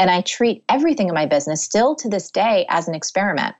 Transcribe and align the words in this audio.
And 0.00 0.10
I 0.10 0.22
treat 0.22 0.64
everything 0.70 1.08
in 1.08 1.14
my 1.14 1.26
business 1.26 1.62
still 1.62 1.94
to 1.96 2.08
this 2.08 2.30
day 2.30 2.64
as 2.70 2.88
an 2.88 2.94
experiment. 2.94 3.54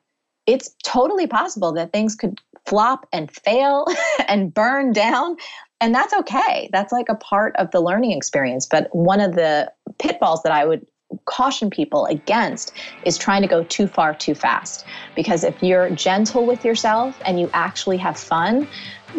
It's 0.46 0.74
totally 0.82 1.26
possible 1.26 1.70
that 1.72 1.92
things 1.92 2.14
could 2.16 2.40
flop 2.64 3.06
and 3.12 3.30
fail 3.30 3.86
and 4.26 4.52
burn 4.52 4.94
down. 4.94 5.36
And 5.82 5.94
that's 5.94 6.14
okay. 6.14 6.70
That's 6.72 6.94
like 6.94 7.10
a 7.10 7.14
part 7.14 7.54
of 7.56 7.70
the 7.72 7.82
learning 7.82 8.12
experience. 8.12 8.64
But 8.64 8.88
one 8.92 9.20
of 9.20 9.34
the 9.34 9.70
pitfalls 9.98 10.42
that 10.44 10.52
I 10.52 10.64
would 10.64 10.86
caution 11.26 11.68
people 11.68 12.06
against 12.06 12.72
is 13.04 13.18
trying 13.18 13.42
to 13.42 13.48
go 13.48 13.62
too 13.64 13.86
far 13.86 14.14
too 14.14 14.34
fast. 14.34 14.86
Because 15.14 15.44
if 15.44 15.62
you're 15.62 15.90
gentle 15.90 16.46
with 16.46 16.64
yourself 16.64 17.18
and 17.26 17.38
you 17.38 17.50
actually 17.52 17.98
have 17.98 18.18
fun, 18.18 18.66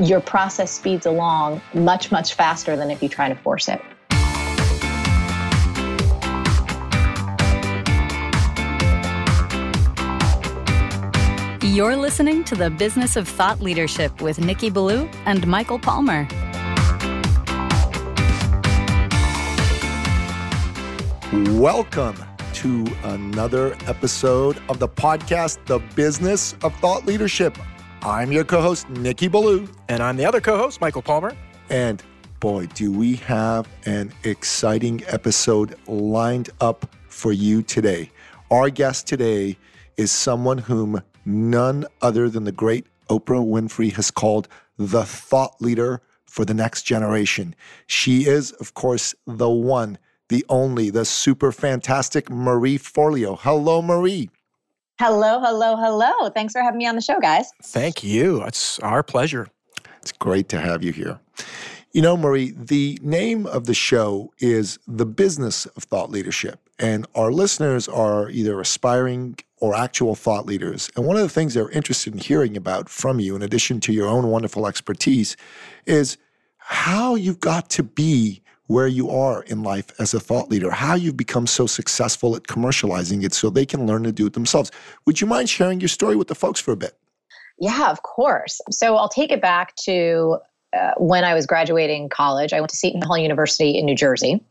your 0.02 0.22
process 0.22 0.74
speeds 0.74 1.06
along 1.06 1.62
much, 1.76 2.12
much 2.12 2.34
faster 2.34 2.76
than 2.76 2.90
if 2.90 3.04
you 3.04 3.10
try 3.10 3.30
to 3.30 3.36
force 3.36 3.68
it. 3.68 3.80
You're 11.72 11.96
listening 11.96 12.44
to 12.44 12.56
the 12.56 12.70
Business 12.70 13.16
of 13.16 13.26
Thought 13.30 13.62
Leadership 13.62 14.22
with 14.22 14.42
Nikki 14.42 14.70
Ballou 14.70 15.10
and 15.26 15.48
Michael 15.48 15.80
Palmer. 15.80 16.28
Welcome 21.58 22.18
to 22.56 22.86
another 23.04 23.78
episode 23.88 24.62
of 24.68 24.80
the 24.80 24.90
podcast, 24.90 25.66
The 25.66 25.80
Business 25.96 26.56
of 26.62 26.76
Thought 26.80 27.06
Leadership. 27.06 27.58
I'm 28.02 28.34
your 28.34 28.44
co 28.44 28.62
host, 28.62 28.90
Nikki 28.90 29.30
Ballou. 29.30 29.66
And 29.88 30.04
I'm 30.04 30.18
the 30.18 30.26
other 30.26 30.42
co 30.42 30.58
host, 30.58 30.82
Michael 30.82 31.02
Palmer. 31.02 31.38
And 31.70 32.04
boy, 32.42 32.66
do 32.66 32.92
we 32.92 33.16
have 33.16 33.66
an 33.86 34.12
exciting 34.26 35.06
episode 35.08 35.78
lined 35.88 36.50
up 36.60 36.94
for 37.08 37.32
you 37.32 37.64
today. 37.64 38.12
Our 38.52 38.70
guest 38.70 39.08
today 39.08 39.58
is 39.96 40.12
someone 40.12 40.58
whom 40.58 41.02
none 41.26 41.86
other 42.02 42.30
than 42.30 42.44
the 42.44 42.52
great 42.52 42.86
Oprah 43.10 43.46
Winfrey 43.46 43.94
has 43.94 44.12
called 44.12 44.48
the 44.78 45.04
thought 45.04 45.62
leader 45.62 46.02
for 46.26 46.46
the 46.46 46.54
next 46.54 46.84
generation. 46.84 47.56
She 47.88 48.26
is, 48.26 48.52
of 48.54 48.74
course, 48.74 49.14
the 49.28 49.50
one 49.50 49.98
the 50.32 50.46
only, 50.48 50.90
the 50.90 51.04
super 51.04 51.52
fantastic 51.52 52.30
Marie 52.30 52.78
Forleo. 52.78 53.38
Hello, 53.38 53.82
Marie. 53.82 54.30
Hello, 54.98 55.42
hello, 55.42 55.76
hello. 55.76 56.30
Thanks 56.30 56.54
for 56.54 56.62
having 56.62 56.78
me 56.78 56.88
on 56.88 56.96
the 56.96 57.02
show, 57.02 57.20
guys. 57.20 57.52
Thank 57.62 58.02
you. 58.02 58.42
It's 58.44 58.80
our 58.80 59.04
pleasure. 59.04 59.48
It's 60.02 60.14
great 60.14 60.48
to 60.50 60.60
have 60.62 60.84
you 60.84 60.94
here. 60.94 61.20
You 61.92 62.02
know, 62.02 62.16
Marie, 62.16 62.54
the 62.56 62.98
name 63.04 63.46
of 63.46 63.66
the 63.66 63.74
show 63.74 64.32
is 64.40 64.80
The 64.88 65.06
Business 65.06 65.66
of 65.66 65.84
Thought 65.84 66.10
Leadership. 66.10 66.62
And 66.82 67.06
our 67.14 67.32
listeners 67.32 67.88
are 67.88 68.30
either 68.32 68.60
aspiring 68.60 69.38
or 69.60 69.76
actual 69.76 70.16
thought 70.16 70.48
leaders. 70.48 70.90
And 70.96 71.06
one 71.06 71.16
of 71.16 71.22
the 71.22 71.30
things 71.30 71.54
they're 71.54 71.70
interested 71.70 72.14
in 72.14 72.20
hearing 72.20 72.58
about 72.58 72.90
from 72.90 73.20
you, 73.20 73.36
in 73.36 73.44
addition 73.44 73.80
to 73.82 73.94
your 73.94 74.08
own 74.08 74.28
wonderful 74.28 74.66
expertise, 74.66 75.38
is 75.86 76.18
how 76.58 77.14
you 77.14 77.36
got 77.36 77.70
to 77.70 77.84
be 77.84 78.42
where 78.66 78.88
you 78.88 79.12
are 79.12 79.44
in 79.44 79.62
life 79.62 79.92
as 80.00 80.14
a 80.16 80.20
thought 80.20 80.50
leader, 80.50 80.72
how 80.72 80.96
you've 80.96 81.18
become 81.18 81.46
so 81.46 81.68
successful 81.68 82.36
at 82.36 82.44
commercializing 82.44 83.24
it 83.24 83.34
so 83.34 83.50
they 83.50 83.66
can 83.66 83.86
learn 83.86 84.02
to 84.04 84.12
do 84.12 84.26
it 84.26 84.34
themselves. 84.34 84.72
Would 85.06 85.22
you 85.22 85.28
mind 85.28 85.50
sharing 85.50 85.80
your 85.80 85.90
story 85.90 86.16
with 86.16 86.30
the 86.30 86.36
folks 86.36 86.60
for 86.60 86.72
a 86.72 86.78
bit? 86.78 86.98
Yeah, 87.60 87.92
of 87.92 88.02
course. 88.02 88.60
So 88.72 88.96
I'll 88.96 89.10
take 89.10 89.32
it 89.32 89.42
back 89.42 89.76
to 89.84 90.40
uh, 90.74 90.92
when 90.98 91.24
I 91.24 91.34
was 91.34 91.46
graduating 91.46 92.08
college, 92.10 92.54
I 92.54 92.62
went 92.62 92.70
to 92.70 92.78
Seton 92.78 93.02
Hall 93.02 93.18
University 93.18 93.78
in 93.78 93.86
New 93.86 93.96
Jersey. 93.96 94.42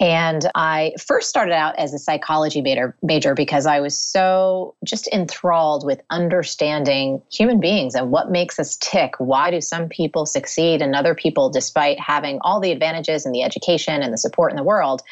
And 0.00 0.50
I 0.54 0.92
first 1.04 1.30
started 1.30 1.54
out 1.54 1.78
as 1.78 1.94
a 1.94 1.98
psychology 1.98 2.60
major, 2.60 2.96
major 3.02 3.34
because 3.34 3.64
I 3.64 3.80
was 3.80 3.98
so 3.98 4.74
just 4.84 5.08
enthralled 5.12 5.86
with 5.86 6.02
understanding 6.10 7.22
human 7.32 7.58
beings 7.58 7.94
and 7.94 8.10
what 8.10 8.30
makes 8.30 8.58
us 8.58 8.76
tick. 8.76 9.14
Why 9.18 9.50
do 9.50 9.60
some 9.60 9.88
people 9.88 10.26
succeed 10.26 10.82
and 10.82 10.94
other 10.94 11.14
people, 11.14 11.48
despite 11.48 11.98
having 11.98 12.38
all 12.42 12.60
the 12.60 12.70
advantages 12.70 13.24
and 13.24 13.34
the 13.34 13.42
education 13.42 14.02
and 14.02 14.12
the 14.12 14.18
support 14.18 14.52
in 14.52 14.56
the 14.56 14.62
world, 14.62 15.02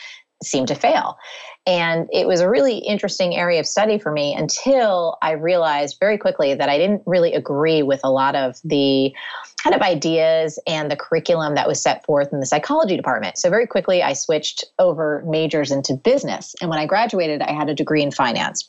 seem 0.42 0.66
to 0.66 0.74
fail? 0.74 1.16
And 1.70 2.08
it 2.12 2.26
was 2.26 2.40
a 2.40 2.50
really 2.50 2.78
interesting 2.78 3.36
area 3.36 3.60
of 3.60 3.66
study 3.66 3.96
for 3.96 4.10
me 4.10 4.34
until 4.34 5.16
I 5.22 5.32
realized 5.32 5.98
very 6.00 6.18
quickly 6.18 6.52
that 6.52 6.68
I 6.68 6.76
didn't 6.76 7.02
really 7.06 7.32
agree 7.32 7.84
with 7.84 8.00
a 8.02 8.10
lot 8.10 8.34
of 8.34 8.56
the 8.64 9.14
kind 9.62 9.76
of 9.76 9.80
ideas 9.80 10.58
and 10.66 10.90
the 10.90 10.96
curriculum 10.96 11.54
that 11.54 11.68
was 11.68 11.80
set 11.80 12.04
forth 12.04 12.32
in 12.32 12.40
the 12.40 12.46
psychology 12.46 12.96
department. 12.96 13.38
So 13.38 13.50
very 13.50 13.68
quickly 13.68 14.02
I 14.02 14.14
switched 14.14 14.64
over 14.80 15.22
majors 15.24 15.70
into 15.70 15.94
business. 15.94 16.56
And 16.60 16.70
when 16.70 16.80
I 16.80 16.86
graduated, 16.86 17.40
I 17.40 17.52
had 17.52 17.68
a 17.68 17.74
degree 17.74 18.02
in 18.02 18.10
finance. 18.10 18.68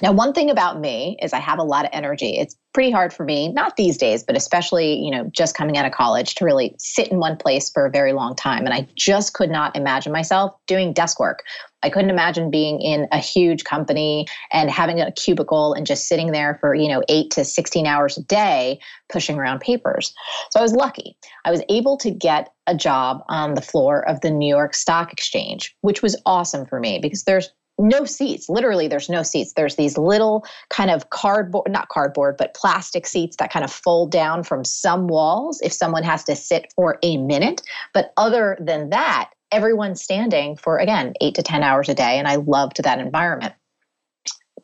Now, 0.00 0.12
one 0.12 0.32
thing 0.32 0.50
about 0.50 0.80
me 0.80 1.16
is 1.20 1.32
I 1.32 1.40
have 1.40 1.58
a 1.58 1.64
lot 1.64 1.84
of 1.84 1.90
energy. 1.92 2.36
It's 2.38 2.56
pretty 2.72 2.90
hard 2.90 3.12
for 3.12 3.24
me, 3.24 3.48
not 3.48 3.76
these 3.76 3.98
days, 3.98 4.22
but 4.22 4.36
especially, 4.36 4.94
you 4.94 5.10
know, 5.10 5.28
just 5.32 5.56
coming 5.56 5.76
out 5.76 5.84
of 5.84 5.92
college 5.92 6.36
to 6.36 6.44
really 6.44 6.76
sit 6.78 7.08
in 7.08 7.18
one 7.18 7.36
place 7.36 7.68
for 7.70 7.84
a 7.84 7.90
very 7.90 8.12
long 8.12 8.36
time. 8.36 8.64
And 8.64 8.72
I 8.72 8.86
just 8.94 9.34
could 9.34 9.50
not 9.50 9.74
imagine 9.74 10.12
myself 10.12 10.54
doing 10.68 10.92
desk 10.92 11.18
work. 11.18 11.42
I 11.82 11.90
couldn't 11.90 12.10
imagine 12.10 12.50
being 12.50 12.80
in 12.80 13.08
a 13.10 13.18
huge 13.18 13.64
company 13.64 14.26
and 14.52 14.70
having 14.70 15.00
a 15.00 15.12
cubicle 15.12 15.74
and 15.74 15.86
just 15.86 16.06
sitting 16.06 16.30
there 16.30 16.58
for, 16.60 16.74
you 16.74 16.88
know, 16.88 17.02
8 17.08 17.30
to 17.32 17.44
16 17.44 17.86
hours 17.86 18.18
a 18.18 18.22
day 18.22 18.78
pushing 19.08 19.38
around 19.38 19.60
papers. 19.60 20.14
So 20.50 20.60
I 20.60 20.62
was 20.62 20.72
lucky. 20.72 21.16
I 21.44 21.50
was 21.50 21.62
able 21.68 21.96
to 21.98 22.10
get 22.10 22.52
a 22.66 22.74
job 22.74 23.22
on 23.28 23.54
the 23.54 23.62
floor 23.62 24.08
of 24.08 24.20
the 24.20 24.30
New 24.30 24.48
York 24.48 24.74
Stock 24.74 25.12
Exchange, 25.12 25.74
which 25.80 26.02
was 26.02 26.20
awesome 26.26 26.66
for 26.66 26.78
me 26.78 26.98
because 27.00 27.24
there's 27.24 27.50
no 27.78 28.04
seats. 28.04 28.48
Literally, 28.48 28.88
there's 28.88 29.08
no 29.08 29.22
seats. 29.22 29.52
There's 29.54 29.76
these 29.76 29.96
little 29.96 30.44
kind 30.68 30.90
of 30.90 31.10
cardboard, 31.10 31.70
not 31.70 31.88
cardboard, 31.88 32.36
but 32.36 32.54
plastic 32.54 33.06
seats 33.06 33.36
that 33.36 33.52
kind 33.52 33.64
of 33.64 33.72
fold 33.72 34.10
down 34.10 34.42
from 34.42 34.64
some 34.64 35.06
walls 35.06 35.60
if 35.62 35.72
someone 35.72 36.02
has 36.02 36.24
to 36.24 36.34
sit 36.34 36.72
for 36.74 36.98
a 37.02 37.16
minute. 37.16 37.62
But 37.94 38.12
other 38.16 38.56
than 38.60 38.90
that, 38.90 39.30
everyone's 39.52 40.02
standing 40.02 40.56
for, 40.56 40.78
again, 40.78 41.14
eight 41.20 41.34
to 41.36 41.42
10 41.42 41.62
hours 41.62 41.88
a 41.88 41.94
day. 41.94 42.18
And 42.18 42.26
I 42.26 42.36
loved 42.36 42.82
that 42.82 42.98
environment. 42.98 43.54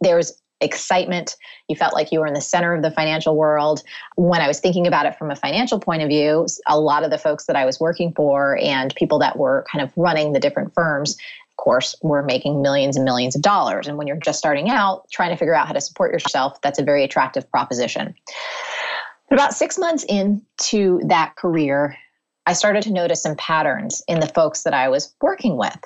There's 0.00 0.32
excitement. 0.60 1.36
You 1.68 1.76
felt 1.76 1.94
like 1.94 2.10
you 2.10 2.20
were 2.20 2.26
in 2.26 2.34
the 2.34 2.40
center 2.40 2.74
of 2.74 2.82
the 2.82 2.90
financial 2.90 3.36
world. 3.36 3.82
When 4.16 4.40
I 4.40 4.48
was 4.48 4.60
thinking 4.60 4.86
about 4.86 5.06
it 5.06 5.16
from 5.16 5.30
a 5.30 5.36
financial 5.36 5.78
point 5.78 6.02
of 6.02 6.08
view, 6.08 6.46
a 6.66 6.78
lot 6.78 7.04
of 7.04 7.10
the 7.10 7.18
folks 7.18 7.46
that 7.46 7.56
I 7.56 7.64
was 7.64 7.78
working 7.78 8.12
for 8.14 8.58
and 8.58 8.94
people 8.94 9.18
that 9.18 9.38
were 9.38 9.64
kind 9.70 9.82
of 9.82 9.92
running 9.96 10.32
the 10.32 10.40
different 10.40 10.72
firms 10.74 11.16
course, 11.56 11.94
we're 12.02 12.22
making 12.22 12.62
millions 12.62 12.96
and 12.96 13.04
millions 13.04 13.36
of 13.36 13.42
dollars. 13.42 13.86
And 13.86 13.96
when 13.96 14.06
you're 14.06 14.16
just 14.16 14.38
starting 14.38 14.68
out, 14.68 15.10
trying 15.10 15.30
to 15.30 15.36
figure 15.36 15.54
out 15.54 15.66
how 15.66 15.72
to 15.72 15.80
support 15.80 16.12
yourself, 16.12 16.60
that's 16.62 16.78
a 16.78 16.84
very 16.84 17.04
attractive 17.04 17.50
proposition. 17.50 18.14
But 19.28 19.38
about 19.38 19.54
six 19.54 19.78
months 19.78 20.04
into 20.04 21.00
that 21.06 21.36
career, 21.36 21.96
I 22.46 22.52
started 22.52 22.82
to 22.84 22.92
notice 22.92 23.22
some 23.22 23.36
patterns 23.36 24.02
in 24.06 24.20
the 24.20 24.28
folks 24.28 24.62
that 24.62 24.74
I 24.74 24.88
was 24.88 25.14
working 25.20 25.56
with. 25.56 25.78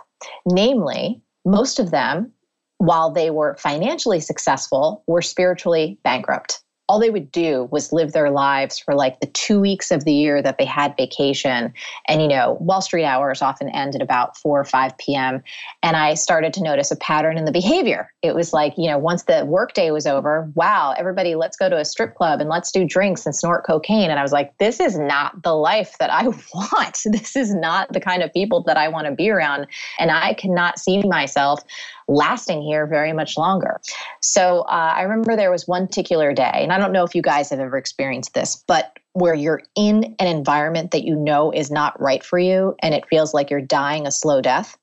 Namely, 0.47 1.23
most 1.45 1.79
of 1.79 1.91
them, 1.91 2.33
while 2.79 3.11
they 3.11 3.31
were 3.31 3.57
financially 3.59 4.21
successful, 4.21 5.05
were 5.07 5.23
spiritually 5.23 5.99
bankrupt 6.03 6.63
all 6.89 6.99
they 6.99 7.11
would 7.11 7.31
do 7.31 7.69
was 7.71 7.93
live 7.93 8.13
their 8.13 8.31
lives 8.31 8.79
for 8.79 8.95
like 8.95 9.21
the 9.21 9.27
two 9.27 9.61
weeks 9.61 9.91
of 9.91 10.05
the 10.05 10.13
year 10.13 10.41
that 10.41 10.57
they 10.57 10.65
had 10.65 10.97
vacation. 10.97 11.73
And, 12.09 12.23
you 12.23 12.29
know, 12.29 12.57
Wall 12.61 12.81
Street 12.81 13.05
hours 13.05 13.43
often 13.43 13.69
end 13.69 13.95
at 13.95 14.01
about 14.01 14.39
4 14.39 14.61
or 14.61 14.65
5 14.65 14.97
p.m. 14.97 15.43
And 15.83 15.97
I 15.97 16.15
started 16.15 16.55
to 16.55 16.63
notice 16.63 16.91
a 16.91 16.97
pattern 16.97 17.37
in 17.37 17.45
the 17.45 17.53
behavior. 17.53 18.11
It 18.23 18.35
was 18.35 18.55
like, 18.55 18.73
you 18.79 18.89
know, 18.89 18.97
once 18.97 19.25
the 19.25 19.45
workday 19.45 19.91
was 19.91 20.07
over, 20.07 20.51
wow, 20.55 20.95
everybody, 20.97 21.35
let's 21.35 21.59
go 21.59 21.69
to 21.69 21.77
a 21.77 21.85
strip 21.85 22.15
club 22.15 22.41
and 22.41 22.49
let's 22.49 22.73
do 22.73 22.87
drinks 22.87 23.27
and 23.27 23.37
snort 23.37 23.67
cocaine. 23.67 24.11
And 24.11 24.19
I 24.19 24.23
was 24.23 24.33
like, 24.33 24.57
this 24.57 24.81
is 24.81 24.99
not 24.99 25.43
the 25.43 25.55
life 25.55 25.97
that 26.01 26.11
I 26.11 26.29
want. 26.55 27.03
This 27.05 27.37
is 27.37 27.55
not 27.55 27.93
the 27.93 28.01
kind 28.01 28.23
of 28.23 28.33
people 28.33 28.63
that 28.63 28.79
I 28.79 28.89
want 28.89 29.07
to 29.07 29.15
be 29.15 29.29
around. 29.29 29.67
And 29.99 30.11
I 30.11 30.33
cannot 30.35 30.79
see 30.79 31.03
myself 31.03 31.63
lasting 32.09 32.63
here 32.63 32.87
very 32.87 33.13
much 33.13 33.37
longer. 33.37 33.81
So 34.21 34.61
uh, 34.63 34.95
I 34.97 35.03
remember 35.03 35.37
there 35.37 35.51
was 35.51 35.69
one 35.69 35.87
particular 35.87 36.33
day, 36.33 36.61
and 36.63 36.73
I 36.73 36.78
don't 36.79 36.93
know 36.93 37.05
if 37.05 37.15
you 37.15 37.23
guys 37.23 37.51
have 37.51 37.61
ever 37.61 37.77
experienced 37.77 38.35
this, 38.35 38.63
but 38.67 38.99
where 39.13 39.35
you're 39.35 39.63
in 39.77 40.15
an 40.19 40.27
environment 40.27 40.91
that 40.93 41.05
you 41.05 41.17
know 41.17 41.51
is 41.51 41.71
not 41.71 42.01
right 42.01 42.25
for 42.25 42.39
you 42.39 42.75
and 42.83 42.95
it 42.95 43.05
feels 43.09 43.35
like 43.35 43.51
you're 43.51 43.61
dying 43.61 44.07
a 44.07 44.13
slow 44.13 44.41
death. 44.41 44.77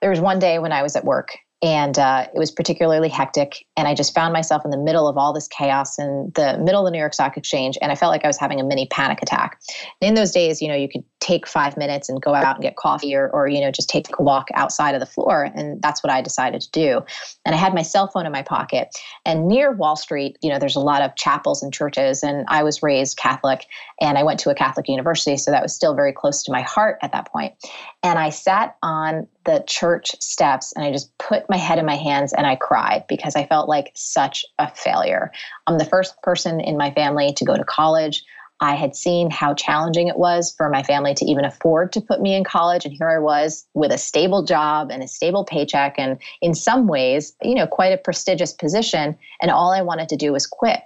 There 0.00 0.10
was 0.10 0.20
one 0.20 0.38
day 0.38 0.58
when 0.58 0.72
I 0.72 0.82
was 0.82 0.96
at 0.96 1.04
work 1.04 1.36
and 1.64 1.98
uh, 1.98 2.26
it 2.34 2.38
was 2.38 2.50
particularly 2.50 3.08
hectic 3.08 3.64
and 3.76 3.88
i 3.88 3.94
just 3.94 4.14
found 4.14 4.32
myself 4.32 4.64
in 4.64 4.70
the 4.70 4.78
middle 4.78 5.08
of 5.08 5.16
all 5.16 5.32
this 5.32 5.48
chaos 5.48 5.98
in 5.98 6.30
the 6.34 6.58
middle 6.58 6.82
of 6.82 6.84
the 6.84 6.90
new 6.90 6.98
york 6.98 7.14
stock 7.14 7.36
exchange 7.36 7.78
and 7.80 7.90
i 7.90 7.94
felt 7.94 8.10
like 8.10 8.24
i 8.24 8.26
was 8.26 8.38
having 8.38 8.60
a 8.60 8.64
mini 8.64 8.86
panic 8.90 9.22
attack 9.22 9.58
and 10.00 10.08
in 10.08 10.14
those 10.14 10.30
days 10.30 10.60
you 10.60 10.68
know 10.68 10.74
you 10.74 10.88
could 10.88 11.04
take 11.24 11.46
five 11.46 11.74
minutes 11.78 12.10
and 12.10 12.20
go 12.20 12.34
out 12.34 12.56
and 12.56 12.62
get 12.62 12.76
coffee 12.76 13.14
or, 13.14 13.30
or, 13.30 13.48
you 13.48 13.58
know, 13.58 13.70
just 13.70 13.88
take 13.88 14.06
a 14.18 14.22
walk 14.22 14.48
outside 14.52 14.94
of 14.94 15.00
the 15.00 15.06
floor. 15.06 15.50
And 15.54 15.80
that's 15.80 16.02
what 16.02 16.12
I 16.12 16.20
decided 16.20 16.60
to 16.60 16.70
do. 16.70 17.00
And 17.46 17.54
I 17.54 17.58
had 17.58 17.72
my 17.72 17.80
cell 17.80 18.08
phone 18.08 18.26
in 18.26 18.32
my 18.32 18.42
pocket. 18.42 18.94
And 19.24 19.48
near 19.48 19.72
Wall 19.72 19.96
Street, 19.96 20.36
you 20.42 20.50
know, 20.50 20.58
there's 20.58 20.76
a 20.76 20.80
lot 20.80 21.00
of 21.00 21.16
chapels 21.16 21.62
and 21.62 21.72
churches. 21.72 22.22
And 22.22 22.44
I 22.48 22.62
was 22.62 22.82
raised 22.82 23.16
Catholic 23.16 23.64
and 24.02 24.18
I 24.18 24.22
went 24.22 24.38
to 24.40 24.50
a 24.50 24.54
Catholic 24.54 24.86
university. 24.86 25.38
So 25.38 25.50
that 25.50 25.62
was 25.62 25.74
still 25.74 25.94
very 25.94 26.12
close 26.12 26.42
to 26.42 26.52
my 26.52 26.60
heart 26.60 26.98
at 27.00 27.12
that 27.12 27.32
point. 27.32 27.54
And 28.02 28.18
I 28.18 28.28
sat 28.28 28.76
on 28.82 29.26
the 29.46 29.64
church 29.66 30.14
steps 30.20 30.74
and 30.76 30.84
I 30.84 30.92
just 30.92 31.16
put 31.16 31.48
my 31.48 31.56
head 31.56 31.78
in 31.78 31.86
my 31.86 31.96
hands 31.96 32.34
and 32.34 32.46
I 32.46 32.56
cried 32.56 33.04
because 33.08 33.34
I 33.34 33.46
felt 33.46 33.66
like 33.66 33.92
such 33.94 34.44
a 34.58 34.70
failure. 34.74 35.32
I'm 35.66 35.78
the 35.78 35.86
first 35.86 36.20
person 36.22 36.60
in 36.60 36.76
my 36.76 36.90
family 36.90 37.32
to 37.32 37.44
go 37.46 37.56
to 37.56 37.64
college. 37.64 38.24
I 38.60 38.74
had 38.76 38.94
seen 38.94 39.30
how 39.30 39.54
challenging 39.54 40.08
it 40.08 40.16
was 40.16 40.54
for 40.56 40.68
my 40.68 40.82
family 40.82 41.12
to 41.14 41.24
even 41.24 41.44
afford 41.44 41.92
to 41.92 42.00
put 42.00 42.20
me 42.20 42.34
in 42.34 42.44
college. 42.44 42.84
And 42.84 42.94
here 42.94 43.10
I 43.10 43.18
was 43.18 43.66
with 43.74 43.92
a 43.92 43.98
stable 43.98 44.44
job 44.44 44.90
and 44.90 45.02
a 45.02 45.08
stable 45.08 45.44
paycheck, 45.44 45.96
and 45.98 46.18
in 46.40 46.54
some 46.54 46.86
ways, 46.86 47.34
you 47.42 47.54
know, 47.54 47.66
quite 47.66 47.92
a 47.92 47.98
prestigious 47.98 48.52
position. 48.52 49.16
And 49.42 49.50
all 49.50 49.72
I 49.72 49.82
wanted 49.82 50.08
to 50.10 50.16
do 50.16 50.32
was 50.32 50.46
quit. 50.46 50.80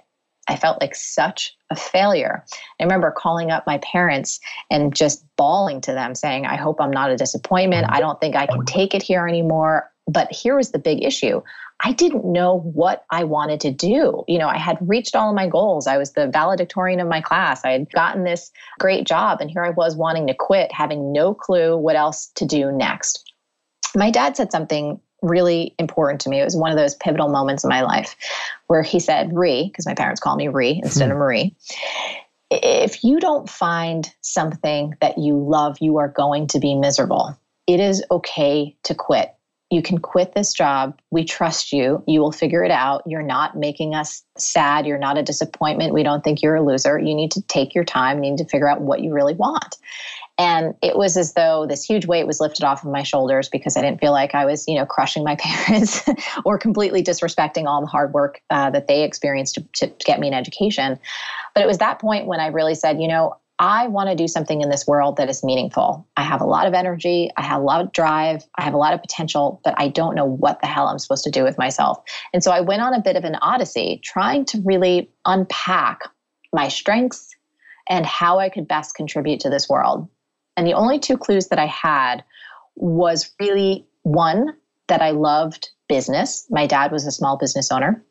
I 0.47 0.55
felt 0.55 0.81
like 0.81 0.95
such 0.95 1.55
a 1.69 1.75
failure. 1.75 2.43
I 2.79 2.83
remember 2.83 3.11
calling 3.11 3.51
up 3.51 3.67
my 3.67 3.77
parents 3.79 4.39
and 4.71 4.95
just 4.95 5.23
bawling 5.35 5.79
to 5.81 5.93
them, 5.93 6.15
saying, 6.15 6.47
I 6.47 6.55
hope 6.55 6.81
I'm 6.81 6.89
not 6.89 7.11
a 7.11 7.15
disappointment. 7.15 7.85
Mm-hmm. 7.85 7.95
I 7.95 7.99
don't 7.99 8.19
think 8.19 8.35
I 8.35 8.47
can 8.47 8.61
mm-hmm. 8.61 8.65
take 8.65 8.95
it 8.95 9.03
here 9.03 9.27
anymore. 9.27 9.91
But 10.09 10.31
here 10.31 10.55
was 10.55 10.71
the 10.71 10.79
big 10.79 11.03
issue 11.03 11.41
I 11.81 11.93
didn't 11.93 12.25
know 12.25 12.59
what 12.59 13.05
I 13.09 13.23
wanted 13.23 13.61
to 13.61 13.71
do. 13.71 14.23
You 14.27 14.37
know, 14.37 14.49
I 14.49 14.57
had 14.57 14.77
reached 14.81 15.15
all 15.15 15.29
of 15.29 15.35
my 15.35 15.47
goals. 15.47 15.87
I 15.87 15.97
was 15.97 16.11
the 16.11 16.27
valedictorian 16.27 16.99
of 16.99 17.07
my 17.07 17.21
class. 17.21 17.63
I 17.63 17.71
had 17.71 17.91
gotten 17.91 18.25
this 18.25 18.51
great 18.79 19.07
job, 19.07 19.39
and 19.39 19.49
here 19.49 19.63
I 19.63 19.69
was 19.69 19.95
wanting 19.95 20.27
to 20.27 20.33
quit, 20.33 20.71
having 20.73 21.13
no 21.13 21.33
clue 21.33 21.77
what 21.77 21.95
else 21.95 22.27
to 22.35 22.45
do 22.45 22.71
next. 22.71 23.31
My 23.95 24.11
dad 24.11 24.35
said 24.35 24.51
something 24.51 24.99
really 25.21 25.73
important 25.79 26.19
to 26.21 26.29
me. 26.29 26.41
It 26.41 26.45
was 26.45 26.55
one 26.55 26.71
of 26.71 26.77
those 26.77 26.95
pivotal 26.95 27.29
moments 27.29 27.63
in 27.63 27.69
my 27.69 27.81
life 27.81 28.15
where 28.67 28.83
he 28.83 28.99
said, 28.99 29.33
Ree, 29.33 29.69
because 29.69 29.85
my 29.85 29.95
parents 29.95 30.19
call 30.19 30.35
me 30.35 30.49
Ree 30.49 30.81
instead 30.83 31.09
of 31.09 31.15
hmm. 31.15 31.19
Marie. 31.19 31.55
If 32.51 33.03
you 33.03 33.19
don't 33.19 33.49
find 33.49 34.09
something 34.21 34.95
that 35.01 35.17
you 35.17 35.37
love, 35.37 35.77
you 35.79 35.97
are 35.97 36.09
going 36.09 36.47
to 36.47 36.59
be 36.59 36.75
miserable. 36.75 37.37
It 37.67 37.79
is 37.79 38.03
okay 38.11 38.75
to 38.83 38.95
quit 38.95 39.33
you 39.69 39.81
can 39.83 39.99
quit 39.99 40.33
this 40.33 40.53
job. 40.53 40.99
We 41.11 41.23
trust 41.23 41.71
you. 41.71 42.03
You 42.07 42.21
will 42.21 42.31
figure 42.31 42.63
it 42.63 42.71
out. 42.71 43.03
You're 43.05 43.21
not 43.21 43.55
making 43.55 43.93
us 43.93 44.23
sad. 44.37 44.87
You're 44.87 44.97
not 44.97 45.17
a 45.17 45.23
disappointment. 45.23 45.93
We 45.93 46.01
don't 46.01 46.23
think 46.23 46.41
you're 46.41 46.55
a 46.55 46.65
loser. 46.65 46.97
You 46.97 47.13
need 47.13 47.31
to 47.31 47.41
take 47.43 47.75
your 47.75 47.83
time. 47.83 48.23
You 48.23 48.31
need 48.31 48.39
to 48.39 48.45
figure 48.45 48.69
out 48.69 48.81
what 48.81 49.01
you 49.01 49.13
really 49.13 49.35
want. 49.35 49.77
And 50.39 50.73
it 50.81 50.95
was 50.95 51.17
as 51.17 51.33
though 51.33 51.65
this 51.67 51.83
huge 51.83 52.07
weight 52.07 52.25
was 52.25 52.39
lifted 52.39 52.63
off 52.63 52.83
of 52.83 52.91
my 52.91 53.03
shoulders 53.03 53.49
because 53.49 53.75
I 53.75 53.81
didn't 53.81 53.99
feel 53.99 54.13
like 54.13 54.33
I 54.33 54.45
was, 54.45 54.65
you 54.69 54.75
know, 54.75 54.85
crushing 54.85 55.23
my 55.23 55.35
parents 55.39 56.07
or 56.45 56.57
completely 56.57 57.03
disrespecting 57.03 57.65
all 57.65 57.81
the 57.81 57.87
hard 57.87 58.13
work 58.13 58.41
uh, 58.49 58.69
that 58.69 58.87
they 58.87 59.03
experienced 59.03 59.55
to, 59.55 59.61
to 59.85 59.87
get 60.05 60.19
me 60.19 60.29
an 60.29 60.33
education. 60.33 60.97
But 61.53 61.63
it 61.63 61.67
was 61.67 61.79
that 61.79 61.99
point 61.99 62.25
when 62.25 62.39
I 62.39 62.47
really 62.47 62.75
said, 62.75 63.01
you 63.01 63.07
know, 63.07 63.35
I 63.59 63.87
want 63.87 64.09
to 64.09 64.15
do 64.15 64.27
something 64.29 64.61
in 64.61 64.69
this 64.69 64.87
world 64.87 65.17
that 65.17 65.29
is 65.29 65.43
meaningful. 65.43 66.07
I 66.15 66.23
have 66.23 66.39
a 66.39 66.45
lot 66.45 66.65
of 66.65 66.73
energy, 66.73 67.29
I 67.35 67.41
have 67.41 67.61
a 67.61 67.63
lot 67.63 67.81
of 67.81 67.91
drive, 67.91 68.47
I 68.55 68.63
have 68.63 68.73
a 68.73 68.77
lot 68.77 68.93
of 68.93 69.01
potential, 69.01 69.59
but 69.65 69.75
I 69.77 69.89
don't 69.89 70.15
know 70.15 70.25
what 70.25 70.61
the 70.61 70.67
hell 70.67 70.87
I'm 70.87 70.97
supposed 70.97 71.25
to 71.25 71.31
do 71.31 71.43
with 71.43 71.57
myself. 71.57 72.01
And 72.33 72.41
so 72.41 72.51
I 72.51 72.61
went 72.61 72.81
on 72.81 72.93
a 72.93 73.01
bit 73.01 73.17
of 73.17 73.25
an 73.25 73.35
odyssey 73.41 73.99
trying 74.01 74.45
to 74.45 74.61
really 74.63 75.11
unpack 75.25 75.99
my 76.53 76.69
strengths 76.69 77.35
and 77.89 78.05
how 78.05 78.39
I 78.39 78.47
could 78.47 78.67
best 78.67 78.95
contribute 78.95 79.41
to 79.41 79.49
this 79.49 79.67
world. 79.67 80.07
And 80.55 80.65
the 80.65 80.73
only 80.73 80.97
two 80.97 81.17
clues 81.17 81.47
that 81.47 81.59
I 81.59 81.65
had 81.65 82.23
was 82.75 83.29
really 83.41 83.85
one, 84.03 84.55
that 84.87 85.01
I 85.01 85.11
loved 85.11 85.69
business. 85.89 86.47
My 86.49 86.65
dad 86.65 86.91
was 86.91 87.05
a 87.05 87.11
small 87.11 87.37
business 87.37 87.71
owner 87.71 88.03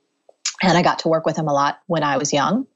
and 0.62 0.76
I 0.76 0.82
got 0.82 0.98
to 1.00 1.08
work 1.08 1.24
with 1.24 1.36
him 1.36 1.48
a 1.48 1.52
lot 1.52 1.80
when 1.86 2.02
I 2.02 2.16
was 2.16 2.32
young. 2.32 2.66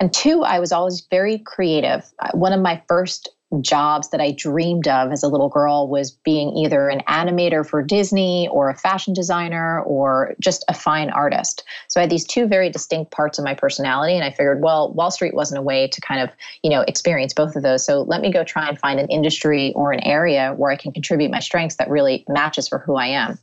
And 0.00 0.12
two, 0.12 0.42
I 0.42 0.60
was 0.60 0.72
always 0.72 1.06
very 1.10 1.38
creative. 1.38 2.04
Uh, 2.18 2.30
one 2.32 2.52
of 2.52 2.60
my 2.60 2.82
first 2.88 3.28
jobs 3.60 4.10
that 4.10 4.20
I 4.20 4.32
dreamed 4.32 4.86
of 4.88 5.10
as 5.10 5.22
a 5.22 5.28
little 5.28 5.48
girl 5.48 5.88
was 5.88 6.10
being 6.10 6.54
either 6.56 6.88
an 6.88 7.00
animator 7.08 7.66
for 7.66 7.82
Disney 7.82 8.46
or 8.48 8.68
a 8.68 8.74
fashion 8.74 9.14
designer 9.14 9.80
or 9.82 10.34
just 10.38 10.64
a 10.68 10.74
fine 10.74 11.08
artist. 11.10 11.64
So 11.88 11.98
I 11.98 12.02
had 12.02 12.10
these 12.10 12.26
two 12.26 12.46
very 12.46 12.68
distinct 12.68 13.10
parts 13.10 13.38
of 13.38 13.44
my 13.44 13.54
personality 13.54 14.14
and 14.14 14.24
I 14.24 14.30
figured, 14.30 14.60
well, 14.60 14.92
Wall 14.92 15.10
Street 15.10 15.34
wasn't 15.34 15.58
a 15.58 15.62
way 15.62 15.88
to 15.88 16.00
kind 16.00 16.20
of, 16.20 16.30
you 16.62 16.68
know, 16.68 16.82
experience 16.82 17.32
both 17.32 17.56
of 17.56 17.62
those. 17.62 17.86
So 17.86 18.02
let 18.02 18.20
me 18.20 18.30
go 18.30 18.44
try 18.44 18.68
and 18.68 18.78
find 18.78 19.00
an 19.00 19.08
industry 19.08 19.72
or 19.74 19.92
an 19.92 20.00
area 20.04 20.52
where 20.56 20.70
I 20.70 20.76
can 20.76 20.92
contribute 20.92 21.30
my 21.30 21.40
strengths 21.40 21.76
that 21.76 21.88
really 21.88 22.24
matches 22.28 22.68
for 22.68 22.78
who 22.78 22.96
I 22.96 23.06
am. 23.06 23.38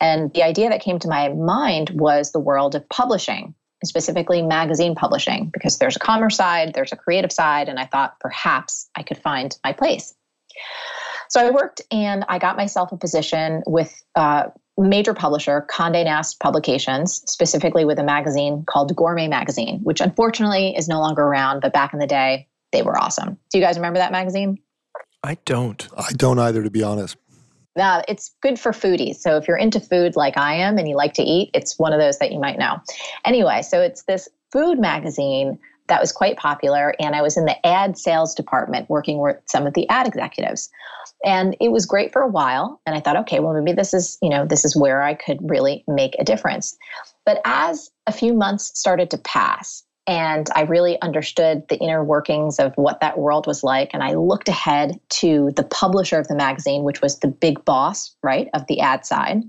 And 0.00 0.32
the 0.34 0.42
idea 0.42 0.68
that 0.68 0.82
came 0.82 0.98
to 1.00 1.08
my 1.08 1.28
mind 1.30 1.90
was 1.90 2.32
the 2.32 2.40
world 2.40 2.74
of 2.74 2.88
publishing, 2.88 3.54
specifically 3.84 4.42
magazine 4.42 4.94
publishing, 4.94 5.50
because 5.52 5.78
there's 5.78 5.96
a 5.96 6.00
commerce 6.00 6.36
side, 6.36 6.74
there's 6.74 6.92
a 6.92 6.96
creative 6.96 7.32
side, 7.32 7.68
and 7.68 7.78
I 7.78 7.86
thought 7.86 8.18
perhaps 8.20 8.88
I 8.94 9.02
could 9.02 9.18
find 9.18 9.56
my 9.64 9.72
place. 9.72 10.14
So 11.28 11.44
I 11.44 11.50
worked 11.50 11.82
and 11.90 12.24
I 12.28 12.38
got 12.38 12.56
myself 12.56 12.92
a 12.92 12.96
position 12.96 13.62
with 13.66 14.02
a 14.14 14.52
major 14.78 15.14
publisher, 15.14 15.66
Condé 15.70 16.04
Nast 16.04 16.38
Publications, 16.40 17.22
specifically 17.26 17.84
with 17.84 17.98
a 17.98 18.04
magazine 18.04 18.64
called 18.66 18.94
Gourmet 18.94 19.28
Magazine, 19.28 19.80
which 19.82 20.00
unfortunately 20.00 20.76
is 20.76 20.88
no 20.88 21.00
longer 21.00 21.22
around, 21.22 21.60
but 21.60 21.72
back 21.72 21.92
in 21.92 21.98
the 21.98 22.06
day, 22.06 22.46
they 22.72 22.82
were 22.82 22.98
awesome. 22.98 23.38
Do 23.50 23.58
you 23.58 23.64
guys 23.64 23.76
remember 23.76 23.98
that 23.98 24.12
magazine? 24.12 24.58
I 25.22 25.38
don't. 25.44 25.88
I 25.96 26.12
don't 26.12 26.38
either, 26.38 26.62
to 26.62 26.70
be 26.70 26.82
honest. 26.82 27.16
Now, 27.76 28.02
it's 28.08 28.34
good 28.42 28.58
for 28.58 28.72
foodies. 28.72 29.16
So 29.16 29.36
if 29.36 29.46
you're 29.46 29.56
into 29.56 29.80
food 29.80 30.16
like 30.16 30.36
I 30.38 30.54
am 30.54 30.78
and 30.78 30.88
you 30.88 30.96
like 30.96 31.12
to 31.14 31.22
eat, 31.22 31.50
it's 31.52 31.78
one 31.78 31.92
of 31.92 32.00
those 32.00 32.18
that 32.18 32.32
you 32.32 32.40
might 32.40 32.58
know. 32.58 32.80
Anyway, 33.24 33.62
so 33.62 33.80
it's 33.82 34.04
this 34.04 34.28
food 34.50 34.78
magazine 34.78 35.58
that 35.88 36.00
was 36.00 36.10
quite 36.10 36.36
popular 36.36 36.94
and 36.98 37.14
I 37.14 37.22
was 37.22 37.36
in 37.36 37.44
the 37.44 37.64
ad 37.64 37.96
sales 37.96 38.34
department 38.34 38.90
working 38.90 39.20
with 39.20 39.36
some 39.46 39.66
of 39.66 39.74
the 39.74 39.88
ad 39.88 40.06
executives. 40.06 40.68
And 41.24 41.56
it 41.60 41.70
was 41.70 41.86
great 41.86 42.12
for 42.12 42.22
a 42.22 42.28
while 42.28 42.80
and 42.86 42.96
I 42.96 43.00
thought 43.00 43.16
okay, 43.16 43.40
well 43.40 43.54
maybe 43.54 43.74
this 43.74 43.94
is, 43.94 44.18
you 44.20 44.28
know, 44.28 44.44
this 44.44 44.64
is 44.64 44.74
where 44.74 45.02
I 45.02 45.14
could 45.14 45.38
really 45.48 45.84
make 45.86 46.16
a 46.18 46.24
difference. 46.24 46.76
But 47.24 47.40
as 47.44 47.90
a 48.06 48.12
few 48.12 48.34
months 48.34 48.76
started 48.78 49.10
to 49.10 49.18
pass 49.18 49.84
and 50.06 50.48
I 50.54 50.62
really 50.62 51.00
understood 51.02 51.66
the 51.68 51.78
inner 51.78 52.04
workings 52.04 52.58
of 52.58 52.72
what 52.76 53.00
that 53.00 53.18
world 53.18 53.46
was 53.46 53.64
like. 53.64 53.90
And 53.92 54.02
I 54.02 54.14
looked 54.14 54.48
ahead 54.48 55.00
to 55.10 55.50
the 55.56 55.64
publisher 55.64 56.18
of 56.18 56.28
the 56.28 56.36
magazine, 56.36 56.84
which 56.84 57.02
was 57.02 57.18
the 57.18 57.28
big 57.28 57.64
boss, 57.64 58.14
right, 58.22 58.48
of 58.54 58.66
the 58.68 58.80
ad 58.80 59.04
side. 59.04 59.42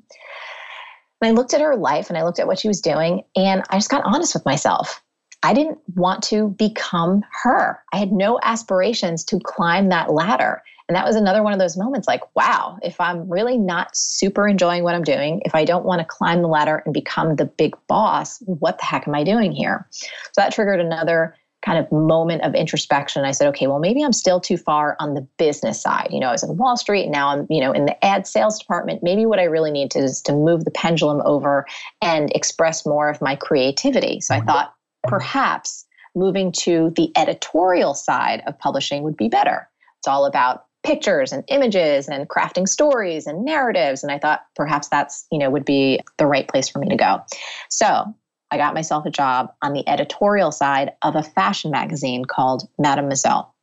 And 1.21 1.29
I 1.29 1.31
looked 1.31 1.53
at 1.53 1.61
her 1.61 1.75
life 1.75 2.09
and 2.09 2.17
I 2.17 2.23
looked 2.23 2.39
at 2.39 2.47
what 2.47 2.59
she 2.59 2.67
was 2.67 2.81
doing, 2.81 3.23
and 3.35 3.63
I 3.69 3.77
just 3.77 3.89
got 3.89 4.03
honest 4.05 4.33
with 4.33 4.45
myself. 4.45 5.01
I 5.43 5.53
didn't 5.53 5.77
want 5.95 6.23
to 6.25 6.49
become 6.49 7.23
her. 7.43 7.79
I 7.93 7.97
had 7.97 8.11
no 8.11 8.39
aspirations 8.41 9.23
to 9.25 9.39
climb 9.39 9.89
that 9.89 10.11
ladder. 10.11 10.63
And 10.87 10.95
that 10.95 11.05
was 11.05 11.15
another 11.15 11.43
one 11.43 11.53
of 11.53 11.59
those 11.59 11.75
moments 11.75 12.07
like, 12.07 12.21
wow, 12.35 12.77
if 12.81 12.99
I'm 13.01 13.29
really 13.29 13.57
not 13.57 13.95
super 13.95 14.47
enjoying 14.47 14.83
what 14.83 14.95
I'm 14.95 15.03
doing, 15.03 15.41
if 15.43 15.53
I 15.53 15.65
don't 15.65 15.85
want 15.85 15.99
to 15.99 16.05
climb 16.05 16.41
the 16.41 16.47
ladder 16.47 16.81
and 16.85 16.93
become 16.93 17.35
the 17.35 17.45
big 17.45 17.75
boss, 17.87 18.41
what 18.45 18.77
the 18.77 18.85
heck 18.85 19.07
am 19.07 19.13
I 19.15 19.23
doing 19.23 19.51
here? 19.51 19.87
So 19.91 20.07
that 20.37 20.53
triggered 20.53 20.79
another 20.79 21.35
kind 21.65 21.77
of 21.77 21.91
moment 21.91 22.43
of 22.43 22.55
introspection. 22.55 23.25
I 23.25 23.31
said, 23.31 23.47
okay, 23.49 23.67
well, 23.67 23.79
maybe 23.79 24.01
I'm 24.03 24.13
still 24.13 24.39
too 24.39 24.57
far 24.57 24.95
on 24.99 25.15
the 25.15 25.27
business 25.37 25.81
side. 25.81 26.07
You 26.11 26.19
know, 26.19 26.29
I 26.29 26.31
was 26.31 26.43
in 26.43 26.55
Wall 26.55 26.77
Street, 26.77 27.09
now 27.09 27.29
I'm, 27.29 27.47
you 27.49 27.59
know, 27.59 27.73
in 27.73 27.85
the 27.85 28.05
ad 28.05 28.27
sales 28.27 28.57
department. 28.57 29.03
Maybe 29.03 29.25
what 29.25 29.39
I 29.39 29.45
really 29.45 29.71
need 29.71 29.91
to 29.91 29.99
is 29.99 30.21
to 30.21 30.33
move 30.33 30.63
the 30.63 30.71
pendulum 30.71 31.21
over 31.25 31.65
and 32.01 32.31
express 32.33 32.85
more 32.85 33.09
of 33.09 33.21
my 33.21 33.35
creativity. 33.35 34.21
So 34.21 34.35
I 34.35 34.37
mm-hmm. 34.37 34.47
thought 34.47 34.73
perhaps 35.03 35.85
moving 36.15 36.51
to 36.51 36.93
the 36.95 37.11
editorial 37.17 37.93
side 37.93 38.43
of 38.47 38.57
publishing 38.59 39.03
would 39.03 39.17
be 39.17 39.27
better. 39.27 39.67
It's 39.99 40.07
all 40.07 40.25
about 40.25 40.66
pictures 40.87 41.33
and 41.33 41.43
images 41.49 42.07
and 42.07 42.29
crafting 42.29 42.65
stories 42.65 43.27
and 43.27 43.43
narratives. 43.43 44.03
And 44.03 44.11
i 44.11 44.17
thought 44.17 44.41
perhaps 44.55 44.87
that's 44.87 45.27
you 45.31 45.37
know 45.37 45.49
would 45.49 45.65
be 45.65 45.99
the 46.17 46.25
right 46.25 46.47
place 46.47 46.69
for 46.69 46.79
me 46.79 46.87
to 46.87 46.95
go. 46.95 47.21
So 47.69 48.05
i 48.51 48.57
got 48.57 48.73
myself 48.73 49.05
a 49.05 49.09
job 49.09 49.49
on 49.61 49.73
the 49.73 49.87
editorial 49.87 50.53
side 50.53 50.93
of 51.01 51.15
a 51.15 51.23
fashion 51.23 51.71
magazine 51.71 52.23
called 52.23 52.69
mademoiselle. 52.79 53.53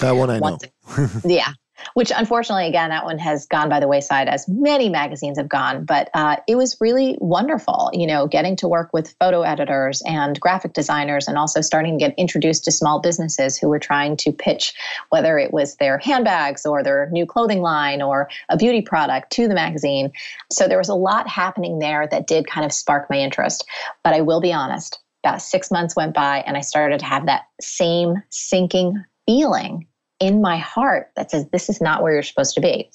That 0.00 0.16
one 0.16 0.30
i 0.30 0.38
know. 0.40 0.58
Yeah 1.24 1.52
which 1.94 2.12
unfortunately, 2.14 2.66
again, 2.66 2.90
that 2.90 3.04
one 3.04 3.18
has 3.18 3.46
gone 3.46 3.68
by 3.68 3.80
the 3.80 3.88
wayside 3.88 4.28
as 4.28 4.48
many 4.48 4.88
magazines 4.88 5.38
have 5.38 5.48
gone. 5.48 5.84
But 5.84 6.10
uh, 6.14 6.36
it 6.46 6.56
was 6.56 6.76
really 6.80 7.16
wonderful, 7.20 7.90
you 7.92 8.06
know, 8.06 8.26
getting 8.26 8.56
to 8.56 8.68
work 8.68 8.92
with 8.92 9.14
photo 9.20 9.42
editors 9.42 10.02
and 10.06 10.38
graphic 10.40 10.72
designers 10.72 11.28
and 11.28 11.36
also 11.36 11.60
starting 11.60 11.98
to 11.98 12.06
get 12.06 12.14
introduced 12.18 12.64
to 12.64 12.72
small 12.72 13.00
businesses 13.00 13.56
who 13.56 13.68
were 13.68 13.78
trying 13.78 14.16
to 14.18 14.32
pitch, 14.32 14.74
whether 15.10 15.38
it 15.38 15.52
was 15.52 15.76
their 15.76 15.98
handbags 15.98 16.66
or 16.66 16.82
their 16.82 17.08
new 17.10 17.26
clothing 17.26 17.60
line 17.60 18.02
or 18.02 18.28
a 18.48 18.56
beauty 18.56 18.82
product 18.82 19.30
to 19.32 19.48
the 19.48 19.54
magazine. 19.54 20.12
So 20.50 20.68
there 20.68 20.78
was 20.78 20.88
a 20.88 20.94
lot 20.94 21.28
happening 21.28 21.78
there 21.78 22.06
that 22.10 22.26
did 22.26 22.46
kind 22.46 22.64
of 22.64 22.72
spark 22.72 23.08
my 23.10 23.16
interest. 23.16 23.66
But 24.04 24.14
I 24.14 24.20
will 24.20 24.40
be 24.40 24.52
honest, 24.52 24.98
about 25.24 25.42
six 25.42 25.70
months 25.70 25.96
went 25.96 26.14
by 26.14 26.38
and 26.46 26.56
I 26.56 26.60
started 26.60 27.00
to 27.00 27.06
have 27.06 27.26
that 27.26 27.42
same 27.60 28.22
sinking 28.30 29.04
feeling 29.26 29.86
in 30.20 30.40
my 30.40 30.58
heart 30.58 31.10
that 31.16 31.30
says 31.30 31.48
this 31.48 31.68
is 31.68 31.80
not 31.80 32.02
where 32.02 32.12
you're 32.12 32.22
supposed 32.22 32.54
to 32.54 32.60
be. 32.60 32.90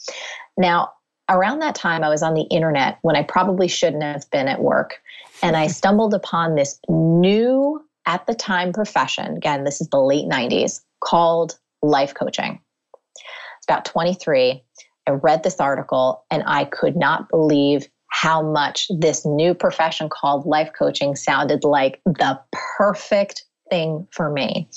Now, 0.57 0.91
around 1.29 1.59
that 1.59 1.75
time, 1.75 2.03
I 2.03 2.09
was 2.09 2.23
on 2.23 2.35
the 2.35 2.43
internet 2.43 2.99
when 3.01 3.15
I 3.15 3.23
probably 3.23 3.67
shouldn't 3.67 4.03
have 4.03 4.29
been 4.31 4.47
at 4.47 4.61
work. 4.61 5.01
And 5.41 5.57
I 5.57 5.67
stumbled 5.67 6.13
upon 6.13 6.55
this 6.55 6.79
new, 6.87 7.83
at 8.05 8.25
the 8.27 8.35
time, 8.35 8.71
profession. 8.71 9.37
Again, 9.37 9.63
this 9.63 9.81
is 9.81 9.89
the 9.89 9.99
late 9.99 10.27
90s, 10.27 10.81
called 11.03 11.57
life 11.81 12.13
coaching. 12.13 12.61
It's 12.93 13.65
about 13.67 13.85
23. 13.85 14.63
I 15.07 15.11
read 15.11 15.43
this 15.43 15.59
article 15.59 16.23
and 16.31 16.43
I 16.45 16.65
could 16.65 16.95
not 16.95 17.29
believe 17.29 17.87
how 18.09 18.41
much 18.41 18.87
this 18.99 19.25
new 19.25 19.53
profession 19.53 20.09
called 20.09 20.45
life 20.45 20.71
coaching 20.77 21.15
sounded 21.15 21.63
like 21.63 22.01
the 22.05 22.39
perfect 22.77 23.45
thing 23.69 24.07
for 24.11 24.31
me. 24.31 24.67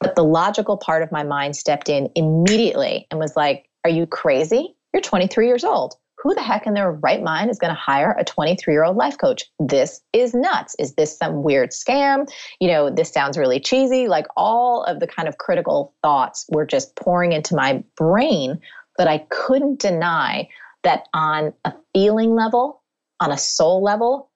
But 0.00 0.14
the 0.14 0.24
logical 0.24 0.76
part 0.76 1.02
of 1.02 1.12
my 1.12 1.24
mind 1.24 1.56
stepped 1.56 1.88
in 1.88 2.10
immediately 2.14 3.06
and 3.10 3.18
was 3.18 3.36
like, 3.36 3.68
Are 3.84 3.90
you 3.90 4.06
crazy? 4.06 4.76
You're 4.92 5.02
23 5.02 5.46
years 5.46 5.64
old. 5.64 5.94
Who 6.22 6.34
the 6.34 6.42
heck 6.42 6.66
in 6.66 6.74
their 6.74 6.90
right 6.90 7.22
mind 7.22 7.50
is 7.50 7.58
going 7.58 7.72
to 7.72 7.80
hire 7.80 8.16
a 8.18 8.24
23 8.24 8.74
year 8.74 8.84
old 8.84 8.96
life 8.96 9.18
coach? 9.18 9.44
This 9.60 10.00
is 10.12 10.34
nuts. 10.34 10.74
Is 10.78 10.94
this 10.94 11.16
some 11.16 11.42
weird 11.42 11.70
scam? 11.70 12.28
You 12.60 12.68
know, 12.68 12.90
this 12.90 13.12
sounds 13.12 13.38
really 13.38 13.60
cheesy. 13.60 14.08
Like 14.08 14.26
all 14.36 14.82
of 14.84 14.98
the 14.98 15.06
kind 15.06 15.28
of 15.28 15.38
critical 15.38 15.94
thoughts 16.02 16.46
were 16.48 16.66
just 16.66 16.96
pouring 16.96 17.32
into 17.32 17.54
my 17.54 17.84
brain, 17.96 18.60
but 18.96 19.06
I 19.06 19.18
couldn't 19.30 19.78
deny 19.78 20.48
that 20.82 21.08
on 21.14 21.52
a 21.64 21.72
feeling 21.94 22.34
level, 22.34 22.82
on 23.20 23.30
a 23.30 23.38
soul 23.38 23.82
level, 23.82 24.30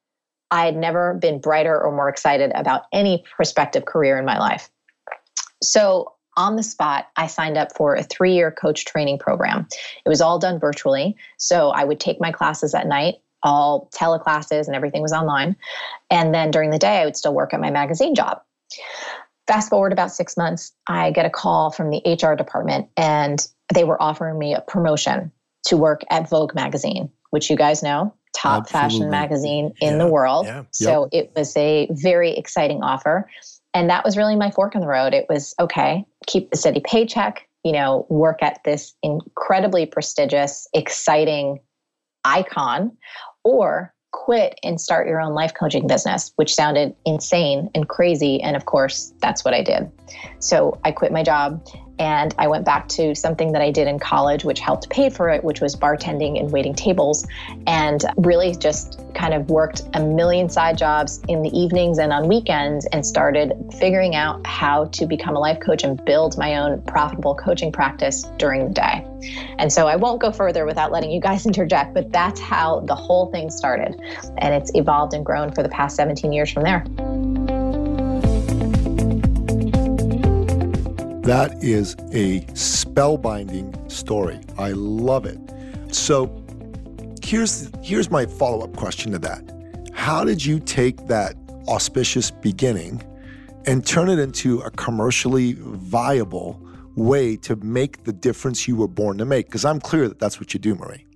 I 0.53 0.67
had 0.67 0.77
never 0.77 1.15
been 1.15 1.41
brighter 1.41 1.81
or 1.83 1.91
more 1.91 2.11
excited 2.11 2.53
about 2.55 2.83
any 2.93 3.25
prospective 3.35 3.87
career 3.87 4.19
in 4.19 4.27
my 4.27 4.39
life. 4.39 4.71
So 5.63 6.13
on 6.37 6.57
the 6.57 6.63
spot, 6.63 7.09
I 7.17 7.27
signed 7.27 7.57
up 7.57 7.75
for 7.75 7.95
a 7.95 8.03
three 8.03 8.35
year 8.35 8.51
coach 8.51 8.85
training 8.85 9.19
program. 9.19 9.67
It 10.05 10.09
was 10.11 10.21
all 10.21 10.39
done 10.39 10.61
virtually. 10.61 11.17
So 11.39 11.71
I 11.71 11.85
would 11.85 11.99
take 11.99 12.21
my 12.21 12.31
classes 12.31 12.75
at 12.75 12.87
night, 12.87 13.17
all 13.43 13.89
teleclasses, 13.95 14.67
and 14.67 14.77
everything 14.77 15.01
was 15.01 15.13
online. 15.13 15.57
And 16.11 16.35
then 16.35 16.51
during 16.51 16.71
the 16.71 16.79
day, 16.79 17.01
I 17.01 17.07
would 17.07 17.17
still 17.17 17.35
work 17.35 17.55
at 17.55 17.61
my 17.61 17.71
magazine 17.71 18.15
job. 18.15 18.43
Fast 19.47 19.71
forward 19.71 19.93
about 19.93 20.13
six 20.13 20.37
months, 20.37 20.73
I 20.87 21.13
get 21.13 21.27
a 21.27 21.31
call 21.31 21.71
from 21.71 21.91
the 21.91 22.03
HR 22.07 22.37
department, 22.37 22.89
and 22.97 23.47
they 23.75 23.85
were 23.85 24.01
offering 24.01 24.39
me 24.39 24.55
a 24.55 24.61
promotion 24.61 25.33
to 25.67 25.77
work 25.77 26.03
at 26.11 26.29
Vogue 26.29 26.55
magazine, 26.55 27.11
which 27.31 27.51
you 27.51 27.57
guys 27.57 27.83
know, 27.83 28.15
top 28.35 28.63
Absolutely. 28.63 28.81
fashion 28.81 29.11
magazine 29.11 29.75
in 29.81 29.93
yeah, 29.93 29.99
the 29.99 30.07
world. 30.07 30.47
Yeah, 30.47 30.65
so 30.71 31.09
yep. 31.13 31.25
it 31.25 31.33
was 31.37 31.57
a 31.57 31.89
very 31.91 32.37
exciting 32.37 32.83
offer. 32.83 33.29
And 33.75 33.89
that 33.89 34.05
was 34.05 34.17
really 34.17 34.37
my 34.37 34.51
fork 34.51 34.75
in 34.75 34.81
the 34.81 34.87
road. 34.87 35.15
It 35.15 35.27
was 35.29 35.55
okay, 35.59 36.05
keep 36.27 36.51
the 36.51 36.57
steady 36.57 36.81
paycheck, 36.85 37.49
you 37.65 37.73
know, 37.73 38.07
work 38.11 38.43
at 38.43 38.63
this 38.65 38.95
incredibly 39.03 39.87
prestigious, 39.87 40.67
exciting 40.75 41.61
icon, 42.25 42.97
or 43.45 43.95
quit 44.13 44.59
and 44.63 44.81
start 44.81 45.09
your 45.09 45.21
own 45.21 45.33
life 45.33 45.53
coaching 45.59 45.87
business, 45.87 46.33
which 46.37 46.55
sounded 46.55 46.95
insane 47.07 47.71
and 47.75 47.89
crazy. 47.89 48.41
And 48.43 48.57
of 48.57 48.67
course, 48.67 49.13
that's 49.21 49.45
what 49.45 49.55
I 49.55 49.63
did. 49.63 49.91
So 50.39 50.79
I 50.85 50.93
quit 50.93 51.13
my 51.13 51.23
job 51.23 51.67
and 51.99 52.35
I 52.39 52.49
went 52.49 52.65
back 52.65 52.89
to 52.91 53.15
something 53.15 53.53
that 53.53 53.63
I 53.63 53.71
did 53.71 53.87
in 53.89 53.99
college, 53.99 54.45
which 54.45 54.61
helped 54.61 54.89
pay 54.91 55.11
for 55.11 55.29
it, 55.29 55.45
which 55.45 55.61
was 55.61 55.77
bartending 55.77 56.39
and 56.39 56.51
waiting 56.51 56.75
tables, 56.75 57.27
and 57.67 58.05
really 58.17 58.55
just 58.55 59.01
kind 59.15 59.35
of 59.35 59.51
worked 59.51 59.83
a 59.95 60.03
million 60.03 60.49
side 60.49 60.79
jobs 60.79 61.21
in 61.29 61.43
the 61.43 61.51
evenings 61.57 61.99
and 61.99 62.13
on 62.13 62.29
weekends 62.29 62.87
and 62.87 63.05
started 63.05 63.53
figuring 63.79 64.15
out 64.15 64.45
how 64.47 64.87
to 64.87 65.07
become 65.07 65.37
a 65.37 65.39
life 65.39 65.61
coach 65.61 65.85
and 65.85 66.03
build 66.05 66.37
my 66.39 66.57
own 66.57 66.83
profitable 66.83 67.35
coaching 67.35 67.71
practice 67.71 68.25
during 68.39 68.69
the 68.69 68.75
day. 68.75 69.07
And 69.59 69.73
so 69.73 69.87
I 69.87 69.97
won't 69.97 70.21
go 70.21 70.33
further 70.33 70.65
without 70.67 70.91
letting 70.91 71.11
you 71.11 71.21
guys 71.21 71.47
interject, 71.53 71.95
but 71.95 72.13
that's 72.13 72.41
how 72.41 72.81
the 72.81 72.95
whole 72.95 73.31
thing 73.31 73.51
started. 73.51 74.01
And 74.39 74.55
it's 74.55 74.75
evolved 74.75 75.15
and 75.15 75.25
grown 75.25 75.53
for 75.53 75.63
the 75.63 75.69
past 75.69 75.97
17 75.97 76.33
years 76.33 76.51
from 76.51 76.63
there. 76.63 76.85
That 81.23 81.63
is 81.63 81.95
a 82.13 82.41
spellbinding 82.53 83.91
story. 83.91 84.41
I 84.59 84.73
love 84.73 85.25
it. 85.25 85.39
So 85.95 86.45
here's 87.23 87.71
here's 87.81 88.11
my 88.11 88.27
follow-up 88.27 88.77
question 88.77 89.13
to 89.13 89.19
that. 89.21 89.43
How 89.95 90.25
did 90.25 90.45
you 90.45 90.59
take 90.59 91.07
that 91.07 91.37
auspicious 91.69 92.33
beginning 92.33 93.03
and 93.67 93.87
turn 93.87 94.09
it 94.09 94.19
into 94.19 94.61
a 94.63 94.71
commercially 94.73 95.55
viable 95.59 96.61
way 96.97 97.37
to 97.37 97.55
make 97.57 98.03
the 98.03 98.13
difference 98.13 98.67
you 98.67 98.75
were 98.75 98.89
born 98.89 99.19
to 99.19 99.25
make? 99.25 99.47
Because 99.47 99.65
I'm 99.65 99.81
clear 99.81 100.09
that 100.09 100.19
that's 100.19 100.41
what 100.41 100.53
you 100.55 100.59
do, 100.59 100.75
Marie. 100.75 101.07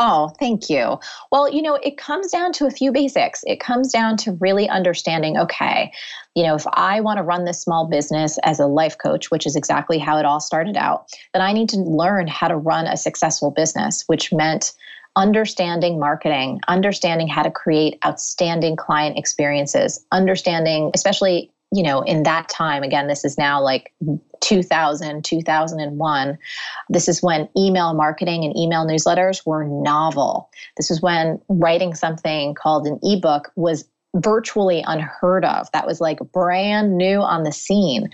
Oh, 0.00 0.32
thank 0.38 0.70
you. 0.70 1.00
Well, 1.32 1.52
you 1.52 1.60
know, 1.60 1.74
it 1.74 1.98
comes 1.98 2.30
down 2.30 2.52
to 2.52 2.66
a 2.66 2.70
few 2.70 2.92
basics. 2.92 3.42
It 3.46 3.58
comes 3.58 3.92
down 3.92 4.16
to 4.18 4.38
really 4.40 4.68
understanding 4.68 5.36
okay, 5.36 5.92
you 6.36 6.44
know, 6.44 6.54
if 6.54 6.64
I 6.74 7.00
want 7.00 7.16
to 7.16 7.24
run 7.24 7.44
this 7.44 7.60
small 7.60 7.88
business 7.88 8.38
as 8.44 8.60
a 8.60 8.66
life 8.66 8.96
coach, 8.96 9.32
which 9.32 9.44
is 9.44 9.56
exactly 9.56 9.98
how 9.98 10.16
it 10.18 10.24
all 10.24 10.38
started 10.38 10.76
out, 10.76 11.06
then 11.32 11.42
I 11.42 11.52
need 11.52 11.68
to 11.70 11.78
learn 11.78 12.28
how 12.28 12.46
to 12.46 12.56
run 12.56 12.86
a 12.86 12.96
successful 12.96 13.50
business, 13.50 14.04
which 14.06 14.32
meant 14.32 14.72
understanding 15.16 15.98
marketing, 15.98 16.60
understanding 16.68 17.26
how 17.26 17.42
to 17.42 17.50
create 17.50 17.98
outstanding 18.06 18.76
client 18.76 19.18
experiences, 19.18 20.06
understanding, 20.12 20.92
especially 20.94 21.50
you 21.72 21.82
know, 21.82 22.00
in 22.02 22.22
that 22.22 22.48
time, 22.48 22.82
again, 22.82 23.08
this 23.08 23.24
is 23.24 23.36
now 23.36 23.62
like 23.62 23.92
2000, 24.40 25.24
2001. 25.24 26.38
This 26.88 27.08
is 27.08 27.22
when 27.22 27.48
email 27.56 27.94
marketing 27.94 28.44
and 28.44 28.56
email 28.56 28.86
newsletters 28.86 29.44
were 29.44 29.64
novel. 29.64 30.48
This 30.76 30.90
is 30.90 31.02
when 31.02 31.40
writing 31.48 31.94
something 31.94 32.54
called 32.54 32.86
an 32.86 32.98
ebook 33.02 33.50
was 33.56 33.84
virtually 34.16 34.82
unheard 34.86 35.44
of. 35.44 35.70
That 35.72 35.86
was 35.86 36.00
like 36.00 36.18
brand 36.32 36.96
new 36.96 37.20
on 37.20 37.42
the 37.42 37.52
scene. 37.52 38.08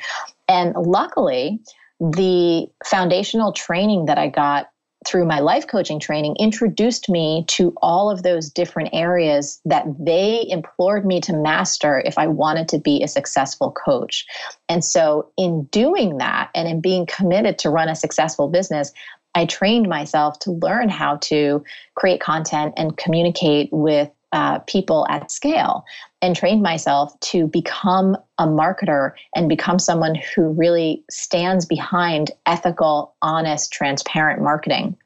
And 0.49 0.75
luckily, 0.75 1.61
the 2.01 2.67
foundational 2.85 3.53
training 3.53 4.07
that 4.07 4.19
I 4.19 4.29
got 4.29 4.69
through 5.05 5.25
my 5.27 5.41
life 5.41 5.67
coaching 5.67 6.01
training 6.01 6.37
introduced 6.39 7.09
me 7.09 7.45
to 7.49 7.75
all 7.83 8.11
of 8.11 8.23
those 8.23 8.51
different 8.51 8.91
areas 8.93 9.61
that 9.65 9.85
they 9.99 10.47
implored 10.49 11.07
me 11.07 11.21
to 11.23 11.33
master 11.33 12.03
if 12.05 12.19
I 12.19 12.27
wanted 12.27 12.69
to 12.69 12.79
be 12.79 13.03
a 13.03 13.09
successful 13.09 13.73
coach. 13.73 14.27
And 14.69 14.85
so, 14.85 15.31
in 15.37 15.65
doing 15.65 16.19
that 16.19 16.51
and 16.55 16.69
in 16.69 16.81
being 16.81 17.07
committed 17.07 17.59
to 17.61 17.71
run 17.71 17.89
a 17.89 17.97
successful 17.97 18.49
business, 18.49 18.93
I 19.35 19.47
trained 19.47 19.89
myself 19.89 20.39
to 20.41 20.53
learn 20.53 20.89
how 20.89 21.17
to 21.17 21.65
create 21.95 22.21
content 22.21 22.75
and 22.77 22.97
communicate 22.97 23.69
with 23.73 24.11
uh, 24.33 24.59
people 24.61 25.07
at 25.09 25.31
scale 25.31 25.85
and 26.25 26.35
trained 26.35 26.63
myself 26.63 27.19
to 27.21 27.47
become 27.47 28.17
a 28.39 28.47
marketer 28.47 29.13
and 29.37 29.47
become 29.47 29.79
someone 29.79 30.15
who 30.15 30.49
really 30.49 31.05
stands 31.11 31.67
behind 31.67 32.31
ethical, 32.47 33.15
honest, 33.21 33.71
transparent 33.73 34.41
marketing. 34.41 34.97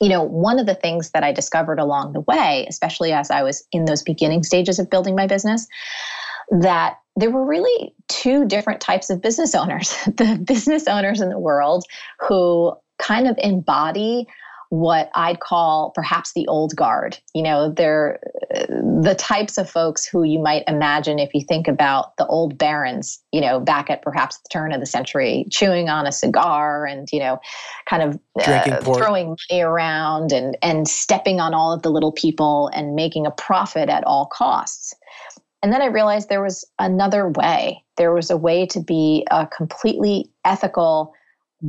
You 0.00 0.08
know, 0.08 0.22
one 0.22 0.58
of 0.58 0.66
the 0.66 0.74
things 0.74 1.10
that 1.10 1.22
I 1.22 1.30
discovered 1.32 1.78
along 1.78 2.12
the 2.12 2.22
way, 2.22 2.66
especially 2.68 3.12
as 3.12 3.30
I 3.30 3.42
was 3.44 3.64
in 3.70 3.84
those 3.84 4.02
beginning 4.02 4.42
stages 4.42 4.80
of 4.80 4.90
building 4.90 5.14
my 5.14 5.28
business, 5.28 5.68
that 6.50 6.98
there 7.14 7.30
were 7.30 7.44
really 7.44 7.94
two 8.08 8.44
different 8.44 8.80
types 8.80 9.10
of 9.10 9.22
business 9.22 9.54
owners 9.54 9.90
the 10.06 10.40
business 10.44 10.88
owners 10.88 11.20
in 11.20 11.28
the 11.28 11.38
world 11.38 11.84
who 12.20 12.72
kind 12.98 13.28
of 13.28 13.36
embody 13.38 14.26
what 14.70 15.10
I'd 15.14 15.40
call 15.40 15.92
perhaps 15.94 16.32
the 16.34 16.46
old 16.46 16.76
guard. 16.76 17.18
You 17.34 17.42
know, 17.42 17.70
they're 17.70 18.20
the 18.50 19.16
types 19.18 19.56
of 19.56 19.68
folks 19.68 20.06
who 20.06 20.24
you 20.24 20.38
might 20.38 20.64
imagine 20.68 21.18
if 21.18 21.32
you 21.32 21.40
think 21.40 21.68
about 21.68 22.16
the 22.18 22.26
old 22.26 22.58
barons, 22.58 23.18
you 23.32 23.40
know, 23.40 23.60
back 23.60 23.88
at 23.88 24.02
perhaps 24.02 24.38
the 24.38 24.48
turn 24.50 24.72
of 24.72 24.80
the 24.80 24.86
century, 24.86 25.46
chewing 25.50 25.88
on 25.88 26.06
a 26.06 26.12
cigar 26.12 26.84
and, 26.84 27.08
you 27.12 27.18
know, 27.18 27.40
kind 27.88 28.02
of 28.02 28.18
uh, 28.46 28.80
throwing 28.80 29.36
money 29.50 29.62
around 29.62 30.32
and, 30.32 30.58
and 30.62 30.86
stepping 30.86 31.40
on 31.40 31.54
all 31.54 31.72
of 31.72 31.82
the 31.82 31.90
little 31.90 32.12
people 32.12 32.70
and 32.74 32.94
making 32.94 33.26
a 33.26 33.30
profit 33.30 33.88
at 33.88 34.04
all 34.04 34.26
costs. 34.26 34.94
And 35.62 35.72
then 35.72 35.82
I 35.82 35.86
realized 35.86 36.28
there 36.28 36.42
was 36.42 36.64
another 36.78 37.30
way. 37.30 37.82
There 37.96 38.12
was 38.12 38.30
a 38.30 38.36
way 38.36 38.66
to 38.66 38.80
be 38.80 39.26
a 39.30 39.46
completely 39.46 40.30
ethical, 40.44 41.14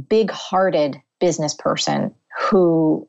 big 0.09 0.29
hearted 0.31 1.01
business 1.19 1.53
person 1.53 2.13
who 2.39 3.07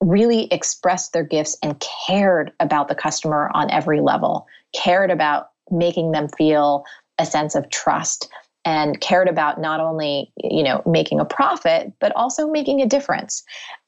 really 0.00 0.44
expressed 0.52 1.12
their 1.12 1.24
gifts 1.24 1.56
and 1.62 1.82
cared 2.06 2.52
about 2.60 2.88
the 2.88 2.94
customer 2.94 3.50
on 3.54 3.70
every 3.70 4.00
level, 4.00 4.46
cared 4.74 5.10
about 5.10 5.50
making 5.70 6.12
them 6.12 6.28
feel 6.28 6.84
a 7.18 7.26
sense 7.26 7.54
of 7.54 7.68
trust 7.70 8.28
and 8.64 9.00
cared 9.00 9.28
about 9.28 9.60
not 9.60 9.80
only 9.80 10.32
you 10.36 10.62
know 10.62 10.82
making 10.86 11.20
a 11.20 11.24
profit 11.24 11.92
but 12.00 12.14
also 12.14 12.50
making 12.50 12.80
a 12.80 12.86
difference. 12.86 13.42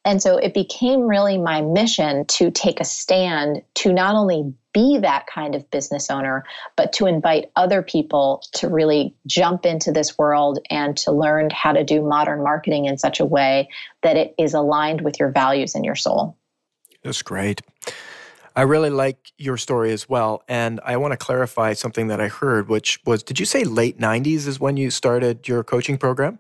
And 0.05 0.21
so 0.21 0.37
it 0.37 0.53
became 0.53 1.03
really 1.03 1.39
my 1.39 1.61
mission 1.61 2.25
to 2.27 2.51
take 2.51 2.81
a 2.81 2.85
stand 2.85 3.63
to 3.75 3.93
not 3.93 4.17
only 4.17 4.53
be 4.73 4.99
that 4.99 5.27
kind 5.29 5.55
of 5.55 5.71
business 5.71 6.11
owner 6.11 6.45
but 6.77 6.93
to 6.95 7.07
invite 7.07 7.51
other 7.57 7.83
people 7.83 8.43
to 8.53 8.69
really 8.69 9.15
jump 9.27 9.65
into 9.65 9.93
this 9.93 10.19
world 10.19 10.59
and 10.71 10.97
to 10.97 11.13
learn 11.13 11.51
how 11.51 11.73
to 11.73 11.85
do 11.85 12.03
modern 12.03 12.43
marketing 12.43 12.87
in 12.87 12.99
such 12.99 13.21
a 13.21 13.25
way 13.25 13.69
that 14.03 14.17
it 14.17 14.35
is 14.39 14.55
aligned 14.55 15.03
with 15.03 15.21
your 15.21 15.31
values 15.31 15.75
and 15.75 15.85
your 15.85 15.97
soul. 15.97 16.37
That's 17.03 17.23
great 17.23 17.61
I 18.55 18.63
really 18.63 18.91
like 18.91 19.33
your 19.39 19.57
story 19.57 19.93
as 19.93 20.09
well. 20.09 20.43
And 20.49 20.81
I 20.85 20.97
want 20.97 21.13
to 21.13 21.17
clarify 21.17 21.73
something 21.73 22.09
that 22.09 22.21
I 22.21 22.29
heard, 22.29 22.69
which 22.69 23.01
was 23.07 23.23
did 23.23 23.39
you 23.41 23.47
say 23.47 23.65
late 23.65 23.99
90s 23.99 24.47
is 24.47 24.61
when 24.61 24.77
you 24.77 24.91
started 24.91 25.49
your 25.49 25.65
coaching 25.65 25.99
program? 25.99 26.39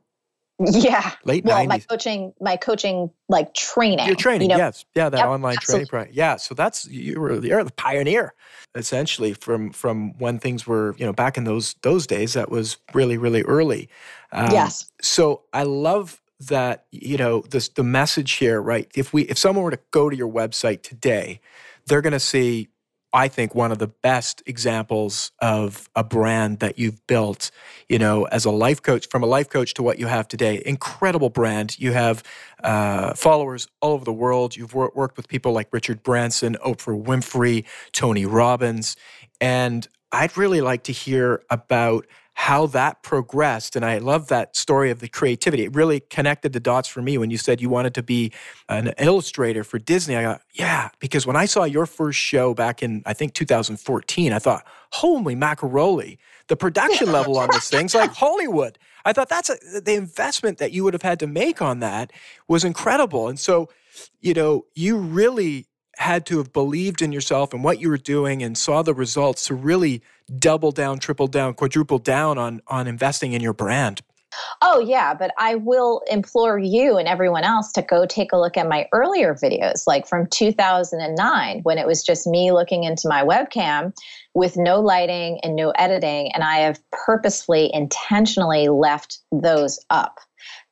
Yeah. 0.71 1.12
Late 1.25 1.45
well, 1.45 1.64
90s. 1.64 1.69
my 1.69 1.78
coaching, 1.78 2.33
my 2.40 2.57
coaching 2.57 3.11
like 3.28 3.54
training. 3.54 4.07
Your 4.07 4.14
training, 4.14 4.50
you 4.50 4.57
know? 4.57 4.64
yes. 4.64 4.85
Yeah, 4.95 5.09
that 5.09 5.16
Yep, 5.19 5.26
online 5.26 5.57
absolutely. 5.57 5.87
training 5.87 5.88
program. 5.88 6.14
Yeah. 6.14 6.37
So 6.37 6.54
that's 6.54 6.87
you 6.88 7.21
were 7.21 7.45
you're 7.45 7.64
the 7.64 7.73
pioneer, 7.73 8.35
essentially, 8.75 9.33
from 9.35 9.71
from 9.73 10.16
when 10.19 10.38
things 10.38 10.66
were, 10.66 10.95
you 10.99 11.07
know, 11.07 11.12
back 11.12 11.37
in 11.37 11.45
those 11.45 11.75
those 11.83 12.07
days. 12.07 12.35
That 12.35 12.50
was 12.50 12.76
really, 12.95 13.16
really 13.19 13.42
early. 13.42 13.88
Um, 14.31 14.52
Yes. 14.52 14.90
So 15.00 15.42
I 15.52 15.64
love 15.64 16.21
that, 16.49 16.87
you 16.92 17.16
know, 17.16 17.42
this 17.50 17.69
the 17.69 17.83
message 17.85 18.33
here, 18.33 18.61
right? 18.61 18.88
If 18.95 19.12
we 19.12 19.23
if 19.23 19.38
someone 19.38 19.64
were 19.64 19.71
to 19.73 19.81
go 19.90 20.11
to 20.11 20.16
your 20.16 20.31
website 20.31 20.83
today, 20.83 21.40
they're 21.87 22.03
gonna 22.03 22.21
see 22.21 22.69
I 23.12 23.29
think 23.29 23.55
one 23.55 23.73
of 23.73 23.79
the 23.79 23.89
best 23.89 24.43
examples 24.47 25.33
of 25.41 25.89
a 25.95 26.03
brand 26.03 26.61
that 26.61 26.79
you've 26.79 27.07
built, 27.07 27.51
you 27.89 27.99
know, 27.99 28.25
as 28.25 28.47
a 28.47 28.51
life 28.51 28.81
coach, 28.81 29.07
from 29.09 29.23
a 29.23 29.27
life 29.27 29.51
coach 29.51 29.75
to 29.75 29.83
what 29.83 29.99
you 29.99 30.07
have 30.07 30.29
today. 30.29 30.62
Incredible 30.65 31.29
brand. 31.29 31.79
You 31.79 31.93
have 31.93 32.23
uh, 32.65 33.12
followers 33.15 33.69
all 33.83 33.93
over 33.93 34.05
the 34.05 34.12
world. 34.12 34.57
You've 34.57 34.73
wor- 34.73 34.93
worked 34.95 35.19
with 35.19 35.29
people 35.29 35.53
like 35.53 35.69
Richard 35.73 36.03
Branson, 36.03 36.57
Oprah 36.65 37.03
Winfrey, 37.03 37.67
Tony 37.93 38.25
Robbins. 38.25 38.97
And 39.43 39.87
I'd 40.11 40.37
really 40.39 40.62
like 40.62 40.85
to 40.85 40.93
hear 40.93 41.43
about 41.51 42.07
how 42.35 42.67
that 42.67 43.03
progressed. 43.03 43.77
And 43.77 43.85
I 43.85 43.99
love 43.99 44.29
that 44.29 44.57
story 44.57 44.91
of 44.91 45.01
the 45.01 45.09
creativity. 45.09 45.65
It 45.65 45.75
really 45.75 46.01
connected 46.01 46.53
the 46.53 46.61
dots 46.61 46.89
for 46.89 47.03
me 47.03 47.19
when 47.19 47.31
you 47.31 47.39
said 47.39 47.61
you 47.61 47.69
wanted 47.69 47.95
to 47.95 48.03
be 48.03 48.33
an 48.69 48.95
illustrator 48.99 49.65
for 49.65 49.79
Disney. 49.79 50.17
I 50.17 50.23
got, 50.23 50.43
yeah, 50.53 50.89
because 50.99 51.27
when 51.27 51.37
I 51.37 51.45
saw 51.45 51.65
your 51.65 51.87
first 51.87 52.19
show 52.19 52.55
back 52.55 52.83
in, 52.83 53.03
I 53.05 53.12
think 53.12 53.35
2014, 53.35 54.33
I 54.33 54.39
thought, 54.39 54.67
holy 54.93 55.35
macaroni, 55.35 56.19
the 56.49 56.57
production 56.57 57.12
level 57.12 57.39
on 57.39 57.49
this 57.53 57.69
thing's 57.69 57.95
like 57.95 58.12
Hollywood. 58.12 58.79
I 59.05 59.12
thought 59.12 59.29
that's 59.29 59.51
a, 59.51 59.81
the 59.81 59.95
investment 59.95 60.59
that 60.59 60.73
you 60.73 60.85
would 60.85 60.95
have 60.95 61.03
had 61.03 61.21
to 61.21 61.27
make 61.27 61.61
on 61.61 61.81
that 61.81 62.12
was 62.49 62.65
incredible. 62.65 63.29
And 63.29 63.39
so, 63.39 63.69
you 64.21 64.33
know, 64.33 64.65
you 64.75 64.97
really 64.97 65.67
had 66.03 66.27
to 66.27 66.39
have 66.39 66.53
believed 66.53 67.01
in 67.01 67.13
yourself 67.13 67.55
and 67.55 67.63
what 67.63 67.81
you 67.81 67.89
were 67.89 67.97
doing 67.97 68.43
and 68.43 68.59
saw 68.59 68.83
the 68.83 68.93
results 68.93 69.47
to 69.47 69.55
really 69.55 70.03
double 70.39 70.73
down, 70.73 70.99
triple 70.99 71.29
down, 71.29 71.55
quadruple 71.55 71.99
down 71.99 72.39
on 72.39 72.61
on 72.67 72.87
investing 72.87 73.33
in 73.33 73.41
your 73.41 73.55
brand. 73.55 74.03
Oh, 74.63 74.81
yeah, 74.81 75.15
but 75.15 75.33
I 75.39 75.57
will 75.57 76.03
implore 76.11 76.59
you 76.59 76.97
and 76.97 77.07
everyone 77.07 77.45
else 77.45 77.71
to 77.73 77.83
go 77.83 78.07
take 78.07 78.33
a 78.33 78.39
look 78.39 78.57
at 78.57 78.69
my 78.69 78.89
earlier 78.93 79.35
videos, 79.35 79.87
like 79.87 80.07
from 80.07 80.27
2009, 80.27 81.61
when 81.63 81.79
it 81.79 81.87
was 81.87 82.03
just 82.03 82.27
me 82.27 82.51
looking 82.51 82.85
into 82.85 83.09
my 83.09 83.23
webcam 83.23 83.95
with 84.35 84.57
no 84.57 84.81
lighting 84.81 85.39
and 85.43 85.55
no 85.55 85.71
editing. 85.73 86.33
And 86.33 86.43
I 86.43 86.59
have 86.61 86.81
purposefully, 86.91 87.71
intentionally 87.75 88.69
left 88.69 89.19
those 89.31 89.79
up 89.91 90.19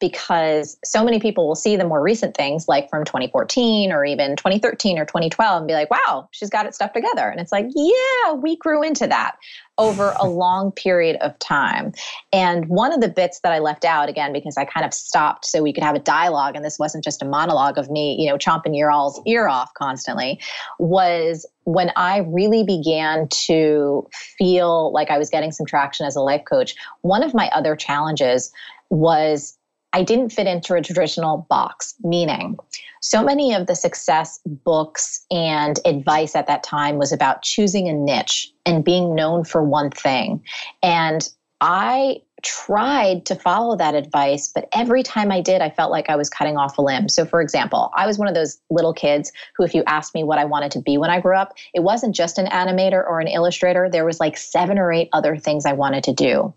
because 0.01 0.79
so 0.85 1.05
many 1.05 1.21
people 1.21 1.47
will 1.47 1.55
see 1.55 1.77
the 1.77 1.85
more 1.85 2.03
recent 2.03 2.37
things 2.37 2.67
like 2.69 2.89
from 2.89 3.05
2014 3.05 3.93
or 3.93 4.05
even 4.05 4.37
2013 4.37 4.99
or 4.99 5.05
2012 5.05 5.59
and 5.59 5.69
be 5.69 5.75
like, 5.75 5.91
wow, 5.91 6.29
she's 6.33 6.51
got 6.51 6.67
it 6.67 6.75
stuff 6.75 6.93
together. 6.93 7.29
And 7.29 7.41
it's 7.41 7.53
like, 7.53 7.67
yeah, 7.75 8.33
we 8.33 8.57
grew 8.57 8.83
into 8.83 9.07
that 9.07 9.37
over 9.79 10.15
a 10.19 10.27
long 10.29 10.73
period 10.73 11.17
of 11.21 11.39
time. 11.39 11.93
And 12.33 12.69
one 12.69 12.93
of 12.93 13.01
the 13.01 13.09
bits 13.09 13.41
that 13.41 13.53
I 13.53 13.59
left 13.59 13.85
out 13.85 14.09
again, 14.09 14.33
because 14.33 14.57
I 14.57 14.65
kind 14.65 14.87
of 14.87 14.95
stopped 14.95 15.45
so 15.45 15.63
we 15.63 15.73
could 15.73 15.85
have 15.85 15.97
a 15.97 16.01
dialogue 16.01 16.57
and 16.57 16.65
this 16.65 16.79
wasn't 16.79 17.05
just 17.05 17.23
a 17.23 17.25
monologue 17.25 17.79
of 17.79 17.91
me, 17.91 18.17
you 18.19 18.29
know, 18.29 18.37
chomping 18.37 18.77
your 18.77 18.91
all's 18.91 19.21
ear 19.27 19.49
off 19.49 19.73
constantly, 19.75 20.41
was 20.79 21.47
when 21.65 21.91
I 21.97 22.19
really 22.19 22.65
began 22.65 23.29
to 23.47 24.09
feel 24.13 24.93
like 24.93 25.11
I 25.11 25.19
was 25.19 25.31
getting 25.31 25.53
some 25.53 25.67
traction 25.67 26.07
as 26.07 26.17
a 26.17 26.21
life 26.21 26.43
coach. 26.49 26.75
One 27.03 27.23
of 27.23 27.35
my 27.35 27.49
other 27.49 27.77
challenges 27.77 28.53
was 28.91 29.57
I 29.93 30.03
didn't 30.03 30.31
fit 30.31 30.47
into 30.47 30.75
a 30.75 30.83
traditional 30.83 31.47
box, 31.49 31.95
meaning 32.03 32.59
so 33.01 33.25
many 33.25 33.55
of 33.55 33.67
the 33.67 33.75
success 33.75 34.41
books 34.47 35.25
and 35.31 35.81
advice 35.85 36.37
at 36.37 36.47
that 36.47 36.63
time 36.63 36.99
was 36.99 37.13
about 37.13 37.43
choosing 37.43 37.89
a 37.89 37.93
niche 37.93 38.53
and 38.67 38.85
being 38.85 39.15
known 39.15 39.45
for 39.45 39.63
one 39.63 39.91
thing. 39.91 40.45
And 40.83 41.29
I 41.61 42.23
tried 42.43 43.27
to 43.27 43.35
follow 43.35 43.77
that 43.77 43.95
advice, 43.95 44.49
but 44.49 44.69
every 44.73 45.03
time 45.03 45.31
I 45.31 45.41
did, 45.41 45.61
I 45.61 45.71
felt 45.71 45.91
like 45.91 46.09
I 46.09 46.17
was 46.17 46.29
cutting 46.29 46.57
off 46.57 46.79
a 46.79 46.83
limb. 46.83 47.09
So, 47.09 47.25
for 47.25 47.41
example, 47.41 47.91
I 47.97 48.07
was 48.07 48.19
one 48.19 48.29
of 48.29 48.35
those 48.35 48.61
little 48.71 48.93
kids 48.93 49.33
who, 49.57 49.65
if 49.65 49.75
you 49.75 49.83
asked 49.87 50.15
me 50.15 50.25
what 50.25 50.39
I 50.39 50.45
wanted 50.45 50.71
to 50.73 50.81
be 50.81 50.99
when 50.99 51.11
I 51.11 51.21
grew 51.21 51.37
up, 51.37 51.55
it 51.75 51.81
wasn't 51.81 52.15
just 52.15 52.39
an 52.39 52.47
animator 52.47 53.07
or 53.07 53.21
an 53.21 53.29
illustrator. 53.29 53.89
There 53.91 54.05
was 54.05 54.21
like 54.21 54.37
seven 54.37 54.79
or 54.79 54.93
eight 54.93 55.09
other 55.13 55.37
things 55.37 55.67
I 55.67 55.73
wanted 55.73 56.05
to 56.05 56.13
do. 56.13 56.53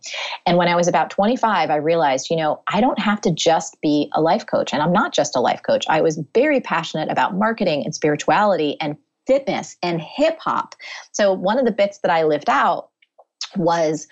And 0.46 0.58
when 0.58 0.68
I 0.68 0.76
was 0.76 0.88
about 0.88 1.10
25, 1.10 1.70
I 1.70 1.76
realized, 1.76 2.30
you 2.30 2.36
know, 2.36 2.62
I 2.68 2.82
don't 2.82 3.00
have 3.00 3.22
to 3.22 3.32
just 3.32 3.80
be 3.82 4.10
a 4.14 4.22
life 4.22 4.46
coach. 4.46 4.74
And 4.74 4.82
I'm 4.82 4.94
not 4.94 5.14
just 5.14 5.36
a 5.36 5.40
life 5.40 5.62
coach. 5.64 5.86
I 5.90 6.02
was 6.02 6.20
very 6.34 6.60
passionate 6.60 7.10
about 7.10 7.36
marketing 7.36 7.84
and 7.86 7.94
spirituality 7.94 8.78
and 8.82 8.98
fitness 9.28 9.78
and 9.82 10.02
hip 10.02 10.40
hop. 10.40 10.76
So, 11.12 11.34
one 11.34 11.58
of 11.58 11.66
the 11.66 11.72
bits 11.72 12.00
that 12.00 12.12
I 12.12 12.24
lived 12.24 12.50
out 12.50 12.90
was 13.56 14.08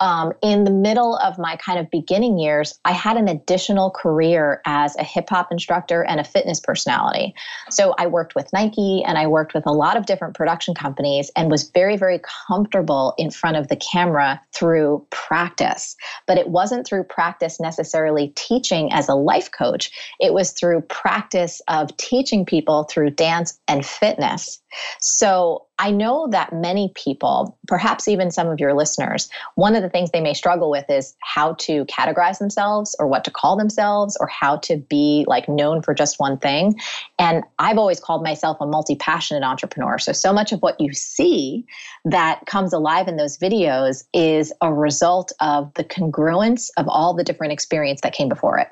um, 0.00 0.32
in 0.42 0.64
the 0.64 0.70
middle 0.70 1.16
of 1.16 1.38
my 1.38 1.56
kind 1.56 1.78
of 1.78 1.90
beginning 1.90 2.38
years, 2.38 2.78
I 2.84 2.92
had 2.92 3.16
an 3.16 3.28
additional 3.28 3.90
career 3.90 4.60
as 4.66 4.94
a 4.96 5.04
hip 5.04 5.28
hop 5.30 5.50
instructor 5.50 6.02
and 6.04 6.20
a 6.20 6.24
fitness 6.24 6.60
personality. 6.60 7.34
So 7.70 7.94
I 7.98 8.06
worked 8.06 8.34
with 8.34 8.52
Nike 8.52 9.02
and 9.06 9.16
I 9.16 9.26
worked 9.26 9.54
with 9.54 9.66
a 9.66 9.72
lot 9.72 9.96
of 9.96 10.06
different 10.06 10.34
production 10.34 10.74
companies 10.74 11.30
and 11.34 11.50
was 11.50 11.70
very, 11.70 11.96
very 11.96 12.20
comfortable 12.46 13.14
in 13.16 13.30
front 13.30 13.56
of 13.56 13.68
the 13.68 13.76
camera 13.76 14.40
through 14.52 15.06
practice. 15.10 15.96
But 16.26 16.38
it 16.38 16.48
wasn't 16.48 16.86
through 16.86 17.04
practice 17.04 17.58
necessarily 17.58 18.32
teaching 18.36 18.92
as 18.92 19.08
a 19.08 19.14
life 19.14 19.50
coach, 19.50 19.90
it 20.20 20.34
was 20.34 20.52
through 20.52 20.82
practice 20.82 21.60
of 21.68 21.96
teaching 21.96 22.44
people 22.44 22.84
through 22.84 23.10
dance 23.10 23.58
and 23.68 23.84
fitness. 23.84 24.60
So 25.00 25.66
I 25.78 25.90
know 25.90 26.26
that 26.30 26.52
many 26.52 26.90
people, 26.94 27.58
perhaps 27.66 28.08
even 28.08 28.30
some 28.30 28.48
of 28.48 28.58
your 28.58 28.72
listeners, 28.72 29.28
one 29.56 29.76
of 29.76 29.82
the 29.82 29.90
things 29.90 30.10
they 30.10 30.20
may 30.20 30.32
struggle 30.32 30.70
with 30.70 30.88
is 30.88 31.14
how 31.22 31.54
to 31.54 31.84
categorize 31.84 32.38
themselves 32.38 32.96
or 32.98 33.06
what 33.06 33.24
to 33.24 33.30
call 33.30 33.56
themselves 33.56 34.16
or 34.18 34.26
how 34.26 34.56
to 34.58 34.76
be 34.76 35.24
like 35.28 35.48
known 35.48 35.82
for 35.82 35.92
just 35.92 36.18
one 36.18 36.38
thing. 36.38 36.78
And 37.18 37.44
I've 37.58 37.78
always 37.78 38.00
called 38.00 38.22
myself 38.22 38.56
a 38.60 38.66
multi 38.66 38.96
passionate 38.96 39.42
entrepreneur. 39.42 39.98
So, 39.98 40.12
so 40.12 40.32
much 40.32 40.52
of 40.52 40.60
what 40.60 40.80
you 40.80 40.92
see 40.92 41.66
that 42.04 42.40
comes 42.46 42.72
alive 42.72 43.06
in 43.06 43.16
those 43.16 43.36
videos 43.36 44.04
is 44.14 44.52
a 44.62 44.72
result 44.72 45.32
of 45.40 45.72
the 45.74 45.84
congruence 45.84 46.70
of 46.76 46.88
all 46.88 47.12
the 47.12 47.24
different 47.24 47.52
experience 47.52 48.00
that 48.00 48.14
came 48.14 48.28
before 48.28 48.58
it. 48.58 48.68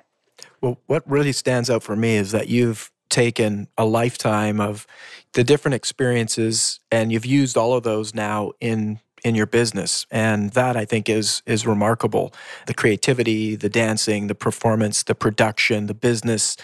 Well, 0.60 0.78
what 0.86 1.08
really 1.08 1.32
stands 1.32 1.68
out 1.68 1.82
for 1.82 1.94
me 1.94 2.16
is 2.16 2.32
that 2.32 2.48
you've 2.48 2.90
taken 3.14 3.68
a 3.78 3.84
lifetime 3.84 4.60
of 4.60 4.86
the 5.34 5.44
different 5.44 5.74
experiences 5.76 6.80
and 6.90 7.12
you've 7.12 7.26
used 7.40 7.56
all 7.56 7.72
of 7.74 7.82
those 7.84 8.14
now 8.14 8.52
in 8.60 9.00
in 9.24 9.34
your 9.36 9.46
business. 9.46 10.06
And 10.10 10.50
that 10.52 10.76
i 10.76 10.84
think 10.84 11.08
is 11.08 11.42
is 11.46 11.66
remarkable. 11.66 12.26
The 12.66 12.74
creativity 12.74 13.56
the 13.56 13.70
dancing 13.84 14.26
the 14.28 14.34
performance 14.48 15.04
the 15.04 15.14
production 15.14 15.86
the 15.86 15.94
business 16.10 16.56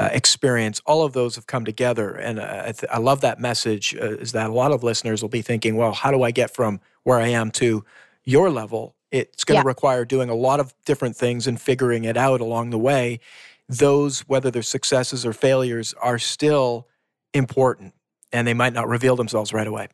uh, 0.00 0.08
experience 0.12 0.80
all 0.86 1.02
of 1.04 1.12
those 1.12 1.36
have 1.36 1.46
come 1.46 1.64
together. 1.72 2.08
And 2.26 2.38
uh, 2.40 2.62
I, 2.68 2.72
th- 2.78 2.90
I 2.96 2.98
love 3.10 3.20
that 3.20 3.38
message 3.50 3.94
uh, 4.02 4.24
is 4.24 4.32
that 4.32 4.48
a 4.50 4.52
lot 4.62 4.72
of 4.72 4.82
listeners 4.82 5.18
will 5.22 5.34
be 5.40 5.42
thinking 5.50 5.76
well 5.76 5.92
how 6.02 6.10
do 6.10 6.20
i 6.28 6.30
get 6.40 6.50
from 6.58 6.80
where 7.04 7.18
i 7.20 7.28
am 7.40 7.50
to 7.62 7.84
your 8.24 8.48
level? 8.50 8.94
It's 9.10 9.44
going 9.44 9.60
to 9.60 9.64
Yeah. 9.66 9.74
require 9.74 10.04
doing 10.04 10.30
a 10.30 10.34
lot 10.48 10.58
of 10.60 10.74
different 10.90 11.16
things 11.16 11.46
and 11.48 11.56
figuring 11.70 12.04
it 12.04 12.16
out 12.16 12.40
along 12.40 12.70
the 12.70 12.78
way 12.90 13.20
those, 13.68 14.20
whether 14.22 14.50
they're 14.50 14.62
successes 14.62 15.26
or 15.26 15.32
failures, 15.32 15.94
are 16.00 16.18
still 16.18 16.88
important 17.34 17.94
and 18.32 18.46
they 18.46 18.54
might 18.54 18.72
not 18.72 18.88
reveal 18.88 19.16
themselves 19.16 19.52
right 19.52 19.66
away. 19.66 19.88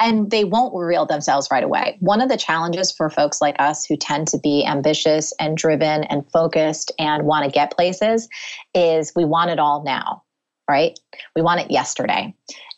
and 0.00 0.30
they 0.30 0.44
won't 0.44 0.74
reveal 0.74 1.04
themselves 1.06 1.48
right 1.50 1.62
away. 1.64 1.96
One 2.00 2.20
of 2.20 2.28
the 2.28 2.36
challenges 2.36 2.90
for 2.92 3.10
folks 3.10 3.40
like 3.40 3.56
us 3.58 3.84
who 3.84 3.96
tend 3.96 4.28
to 4.28 4.38
be 4.38 4.64
ambitious 4.64 5.32
and 5.38 5.56
driven 5.56 6.04
and 6.04 6.24
focused 6.32 6.92
and 6.98 7.24
want 7.24 7.44
to 7.44 7.50
get 7.50 7.70
places 7.76 8.28
is 8.74 9.12
we 9.14 9.24
want 9.24 9.50
it 9.50 9.58
all 9.58 9.82
now, 9.84 10.22
right? 10.68 10.98
We 11.36 11.42
want 11.42 11.60
it 11.60 11.70
yesterday. 11.70 12.34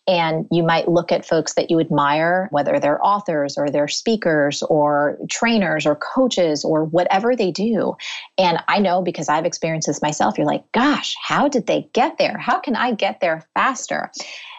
And 0.08 0.46
you 0.50 0.64
might 0.64 0.88
look 0.88 1.12
at 1.12 1.24
folks 1.24 1.54
that 1.54 1.70
you 1.70 1.78
admire, 1.78 2.48
whether 2.50 2.80
they're 2.80 3.04
authors 3.04 3.56
or 3.56 3.70
they're 3.70 3.86
speakers 3.86 4.62
or 4.64 5.16
trainers 5.30 5.86
or 5.86 5.94
coaches 5.94 6.64
or 6.64 6.84
whatever 6.84 7.36
they 7.36 7.52
do. 7.52 7.94
And 8.36 8.58
I 8.66 8.80
know 8.80 9.00
because 9.00 9.28
I've 9.28 9.44
experienced 9.44 9.86
this 9.86 10.02
myself, 10.02 10.36
you're 10.36 10.46
like, 10.46 10.64
gosh, 10.72 11.14
how 11.22 11.48
did 11.48 11.66
they 11.66 11.88
get 11.92 12.18
there? 12.18 12.36
How 12.36 12.58
can 12.58 12.74
I 12.74 12.92
get 12.92 13.20
there 13.20 13.46
faster? 13.54 14.10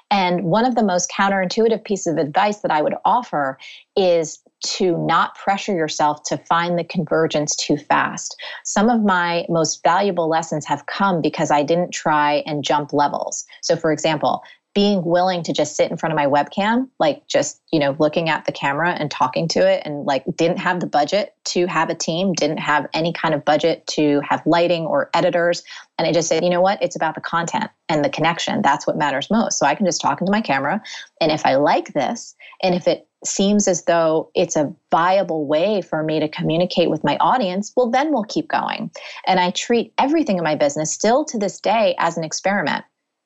And 0.09 0.43
one 0.43 0.63
of 0.63 0.75
the 0.75 0.83
most 0.83 1.11
counterintuitive 1.11 1.83
pieces 1.83 2.13
of 2.13 2.19
advice 2.19 2.59
that 2.59 2.71
I 2.71 2.81
would 2.83 2.93
offer 3.03 3.57
is 3.97 4.39
to 4.63 4.97
not 4.97 5.35
pressure 5.35 5.73
yourself 5.75 6.23
to 6.23 6.37
find 6.37 6.77
the 6.77 6.83
convergence 6.83 7.55
too 7.55 7.77
fast. 7.77 8.39
Some 8.63 8.89
of 8.89 9.03
my 9.03 9.45
most 9.49 9.81
valuable 9.83 10.29
lessons 10.29 10.65
have 10.67 10.85
come 10.85 11.21
because 11.21 11.51
I 11.51 11.63
didn't 11.63 11.91
try 11.91 12.43
and 12.45 12.63
jump 12.63 12.93
levels. 12.93 13.43
So, 13.61 13.75
for 13.75 13.91
example, 13.91 14.43
being 14.73 15.03
willing 15.03 15.43
to 15.43 15.53
just 15.53 15.75
sit 15.75 15.91
in 15.91 15.97
front 15.97 16.11
of 16.11 16.17
my 16.17 16.25
webcam, 16.25 16.89
like 16.99 17.27
just, 17.27 17.61
you 17.71 17.79
know, 17.79 17.95
looking 17.99 18.29
at 18.29 18.45
the 18.45 18.51
camera 18.51 18.91
and 18.91 19.11
talking 19.11 19.47
to 19.47 19.59
it 19.59 19.83
and 19.85 20.05
like 20.05 20.23
didn't 20.35 20.57
have 20.57 20.79
the 20.79 20.87
budget 20.87 21.35
to 21.45 21.67
have 21.67 21.89
a 21.89 21.95
team, 21.95 22.33
didn't 22.33 22.57
have 22.57 22.87
any 22.93 23.13
kind 23.13 23.35
of 23.35 23.45
budget 23.45 23.85
to 23.87 24.19
have 24.27 24.41
lighting 24.45 24.85
or 24.85 25.09
editors. 25.13 25.63
And 25.99 26.07
I 26.07 26.11
just 26.11 26.27
said, 26.27 26.43
you 26.43 26.49
know 26.49 26.61
what? 26.61 26.81
It's 26.81 26.95
about 26.95 27.13
the 27.13 27.21
content 27.21 27.69
and 27.87 28.03
the 28.03 28.09
connection. 28.09 28.63
That's 28.63 28.87
what 28.87 28.97
matters 28.97 29.29
most. 29.29 29.59
So 29.59 29.65
I 29.67 29.75
can 29.75 29.85
just 29.85 30.01
talk 30.01 30.21
into 30.21 30.31
my 30.31 30.41
camera. 30.41 30.81
And 31.21 31.31
if 31.31 31.45
I 31.45 31.55
like 31.55 31.93
this, 31.93 32.35
and 32.63 32.73
if 32.73 32.87
it 32.87 33.07
seems 33.23 33.67
as 33.67 33.85
though 33.85 34.29
it's 34.35 34.55
a 34.55 34.73
viable 34.91 35.45
way 35.45 35.81
for 35.81 36.03
me 36.03 36.19
to 36.19 36.27
communicate 36.27 36.89
with 36.89 37.03
my 37.03 37.15
audience, 37.17 37.71
well, 37.77 37.89
then 37.89 38.11
we'll 38.11 38.23
keep 38.23 38.49
going. 38.49 38.91
And 39.27 39.39
I 39.39 39.51
treat 39.51 39.93
everything 39.97 40.37
in 40.37 40.43
my 40.43 40.55
business 40.55 40.91
still 40.91 41.23
to 41.25 41.37
this 41.37 41.59
day 41.59 41.95
as 41.99 42.17
an 42.17 42.23
experiment 42.23 42.83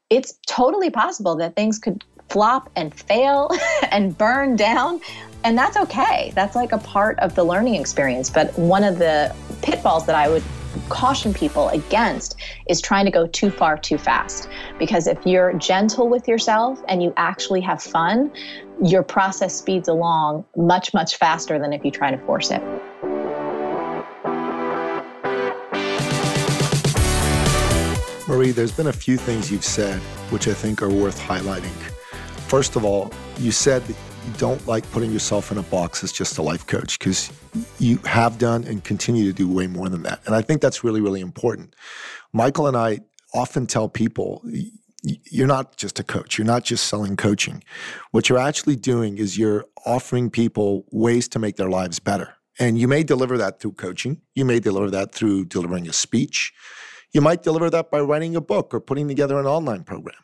it's 0.10 0.38
totally 0.48 0.90
possible 0.90 1.36
that 1.36 1.56
things 1.56 1.80
could 1.80 2.04
flop 2.30 2.70
and 2.76 2.94
fail 2.94 3.50
and 3.92 4.18
burn 4.18 4.56
down. 4.56 5.02
And 5.44 5.58
that's 5.58 5.78
okay. 5.78 6.32
That's 6.36 6.56
like 6.56 6.72
a 6.72 6.78
part 6.78 7.20
of 7.20 7.36
the 7.36 7.44
learning 7.44 7.76
experience. 7.76 8.30
But 8.30 8.58
one 8.58 8.84
of 8.84 9.00
the 9.00 9.34
pitfalls 9.62 10.06
that 10.06 10.16
I 10.16 10.28
would 10.30 10.44
caution 10.90 11.34
people 11.34 11.70
against 11.70 12.36
is 12.70 12.82
trying 12.82 13.06
to 13.06 13.12
go 13.12 13.28
too 13.28 13.50
far 13.50 13.78
too 13.78 13.98
fast. 13.98 14.50
Because 14.78 15.08
if 15.08 15.18
you're 15.26 15.54
gentle 15.54 16.10
with 16.10 16.28
yourself 16.28 16.82
and 16.88 17.02
you 17.02 17.14
actually 17.18 17.62
have 17.62 17.82
fun, 17.82 18.32
your 18.84 19.04
process 19.04 19.56
speeds 19.56 19.88
along 19.88 20.46
much, 20.56 20.94
much 20.94 21.16
faster 21.16 21.58
than 21.58 21.74
if 21.74 21.84
you 21.84 21.92
try 21.92 22.12
to 22.12 22.18
force 22.26 22.52
it. 22.52 22.62
Marie, 28.28 28.52
there's 28.52 28.74
been 28.74 28.88
a 28.88 28.94
few 28.94 29.16
things 29.16 29.50
you've 29.50 29.64
said 29.64 30.02
which 30.32 30.50
I 30.50 30.54
think 30.54 30.82
are 30.82 30.90
worth 30.90 31.18
highlighting. 31.18 31.72
First 32.50 32.76
of 32.76 32.84
all, 32.84 33.10
you 33.38 33.54
said 33.54 33.84
that 33.84 33.94
you 33.94 34.34
don't 34.38 34.66
like 34.68 34.90
putting 34.92 35.14
yourself 35.14 35.50
in 35.50 35.58
a 35.58 35.64
box 35.64 36.04
as 36.04 36.12
just 36.12 36.38
a 36.38 36.42
life 36.42 36.68
coach 36.68 37.00
because 37.00 37.32
you 37.80 37.98
have 38.00 38.38
done 38.38 38.66
and 38.66 38.84
continue 38.84 39.24
to 39.24 39.32
do 39.32 39.48
way 39.48 39.68
more 39.68 39.88
than 39.88 40.04
that. 40.04 40.20
And 40.26 40.36
I 40.36 40.42
think 40.42 40.62
that's 40.62 40.84
really, 40.84 41.00
really 41.00 41.22
important. 41.22 41.74
Michael 42.34 42.68
and 42.68 42.76
I 42.76 43.00
often 43.34 43.66
tell 43.66 43.88
people 43.88 44.44
you're 45.04 45.48
not 45.48 45.78
just 45.78 45.98
a 45.98 46.04
coach, 46.04 46.38
you're 46.38 46.46
not 46.46 46.66
just 46.66 46.88
selling 46.88 47.16
coaching. 47.16 47.64
What 48.12 48.28
you're 48.28 48.40
actually 48.40 48.76
doing 48.76 49.20
is 49.20 49.38
you're 49.38 49.64
offering 49.86 50.30
people 50.30 50.84
ways 50.92 51.30
to 51.30 51.40
make 51.40 51.56
their 51.56 51.70
lives 51.70 52.00
better. 52.00 52.34
And 52.60 52.78
you 52.78 52.90
may 52.90 53.04
deliver 53.04 53.38
that 53.38 53.62
through 53.62 53.74
coaching, 53.74 54.20
you 54.36 54.44
may 54.44 54.60
deliver 54.60 54.90
that 54.92 55.14
through 55.14 55.46
delivering 55.46 55.88
a 55.88 55.94
speech. 55.94 56.52
You 57.14 57.22
might 57.22 57.44
deliver 57.44 57.70
that 57.70 57.90
by 57.90 58.00
writing 58.02 58.36
a 58.36 58.42
book 58.42 58.74
or 58.74 58.80
putting 58.80 59.08
together 59.08 59.40
an 59.40 59.46
online 59.46 59.84
program. 59.84 60.18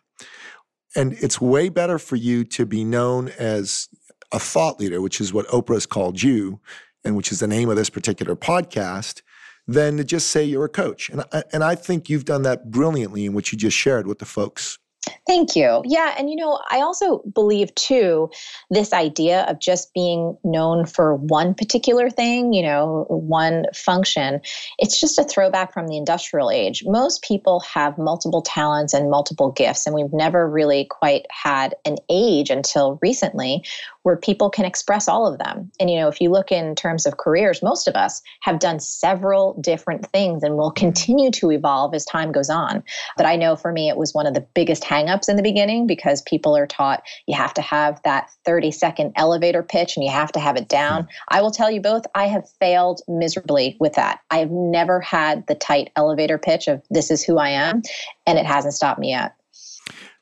And 0.96 1.13
it's 1.13 1.41
way 1.41 1.69
better 1.69 1.98
for 1.98 2.15
you 2.15 2.43
to 2.46 2.65
be 2.65 2.84
known 2.84 3.30
as 3.39 3.89
a 4.32 4.39
thought 4.39 4.80
leader, 4.80 5.02
which 5.02 5.19
is 5.19 5.34
what 5.34 5.48
Oprah 5.48 5.76
has 5.76 5.86
called 5.86 6.22
you, 6.22 6.60
and 7.04 7.15
which 7.15 7.32
is 7.32 7.39
the 7.39 7.48
name 7.48 7.69
of 7.69 7.76
this 7.76 7.89
particular 7.89 8.36
podcast, 8.36 9.22
than 9.67 9.98
to 9.98 10.04
just 10.04 10.28
say 10.28 10.43
you're 10.43 10.65
a 10.65 10.69
coach. 10.69 11.10
And 11.10 11.24
I, 11.32 11.43
and 11.52 11.63
I 11.63 11.76
think 11.76 12.10
you've 12.10 12.26
done 12.26 12.43
that 12.43 12.69
brilliantly 12.69 13.26
in 13.26 13.34
what 13.34 13.52
you 13.52 13.58
just 13.58 13.78
shared 13.78 14.08
with 14.08 14.19
the 14.19 14.26
folks 14.26 14.78
Thank 15.26 15.56
you. 15.56 15.82
Yeah. 15.86 16.16
And, 16.18 16.30
you 16.30 16.36
know, 16.36 16.60
I 16.70 16.82
also 16.82 17.24
believe 17.34 17.74
too, 17.76 18.30
this 18.70 18.94
idea 18.94 19.44
of 19.44 19.60
just 19.60 19.94
being 19.94 20.38
known 20.44 20.86
for 20.86 21.16
one 21.16 21.54
particular 21.54 22.10
thing, 22.10 22.54
you 22.54 22.62
know, 22.62 23.06
one 23.10 23.66
function, 23.74 24.42
it's 24.80 25.00
just 25.00 25.18
a 25.18 25.24
throwback 25.24 25.74
from 25.74 25.88
the 25.88 25.98
industrial 25.98 26.52
age. 26.52 26.84
Most 26.86 27.24
people 27.24 27.62
have 27.62 27.98
multiple 27.98 28.42
talents 28.42 28.94
and 28.94 29.10
multiple 29.10 29.52
gifts, 29.52 29.86
and 29.86 29.96
we've 29.96 30.13
never 30.13 30.50
really 30.50 30.86
quite 30.89 31.26
had 31.32 31.76
an 31.86 31.98
age 32.10 32.50
until 32.50 33.00
recently 33.02 33.63
where 34.04 34.18
people 34.18 34.50
can 34.50 34.66
express 34.66 35.08
all 35.08 35.26
of 35.26 35.39
them. 35.39 35.72
And, 35.80 35.89
you 35.89 35.98
know, 35.98 36.10
if 36.10 36.20
you 36.20 36.30
look 36.30 36.52
in 36.52 36.76
terms 36.76 37.06
of 37.06 37.18
careers, 37.18 37.63
most 37.63 37.88
of 37.88 37.96
us 37.96 38.22
have 38.42 38.60
done 38.60 38.80
several 38.80 39.54
different 39.62 40.06
things 40.08 40.44
and 40.44 40.58
will 40.58 40.72
mm-hmm. 40.72 40.86
continue 40.86 41.32
to 41.32 41.52
evolve 41.52 41.94
as 41.94 42.06
time 42.06 42.32
goes 42.32 42.50
on. 42.50 42.84
But 43.16 43.26
I 43.26 43.38
know 43.38 43.56
for 43.56 43.72
me, 43.72 43.89
it 43.89 43.98
was 43.98 44.13
one 44.13 44.28
of 44.28 44.34
the 44.34 44.46
biggest 44.54 44.84
hangups 44.93 45.29
in 45.29 45.36
the 45.36 45.43
beginning 45.43 45.88
because 45.88 46.21
people 46.23 46.56
are 46.56 46.67
taught 46.67 47.03
you 47.27 47.36
have 47.36 47.53
to 47.53 47.62
have 47.62 47.99
that 48.03 48.29
30 48.45 48.71
second 48.71 49.13
elevator 49.15 49.63
pitch 49.63 49.95
and 49.95 50.03
you 50.03 50.12
have 50.12 50.32
to 50.32 50.39
have 50.39 50.56
it 50.56 50.67
down. 50.67 51.03
Hmm. 51.03 51.10
I 51.29 51.41
will 51.41 51.51
tell 51.51 51.71
you 51.71 51.82
both, 51.82 52.06
I 52.15 52.27
have 52.27 52.49
failed 52.60 53.01
miserably 53.08 53.77
with 53.79 53.93
that. 53.93 54.19
I 54.29 54.38
have 54.38 54.51
never 54.51 54.99
had 55.01 55.45
the 55.47 55.56
tight 55.56 55.89
elevator 55.95 56.38
pitch 56.38 56.67
of 56.67 56.84
this 56.89 57.10
is 57.10 57.23
who 57.23 57.38
I 57.38 57.49
am, 57.49 57.82
and 58.27 58.38
it 58.38 58.45
hasn't 58.45 58.73
stopped 58.73 58.99
me 58.99 59.10
yet. 59.10 59.36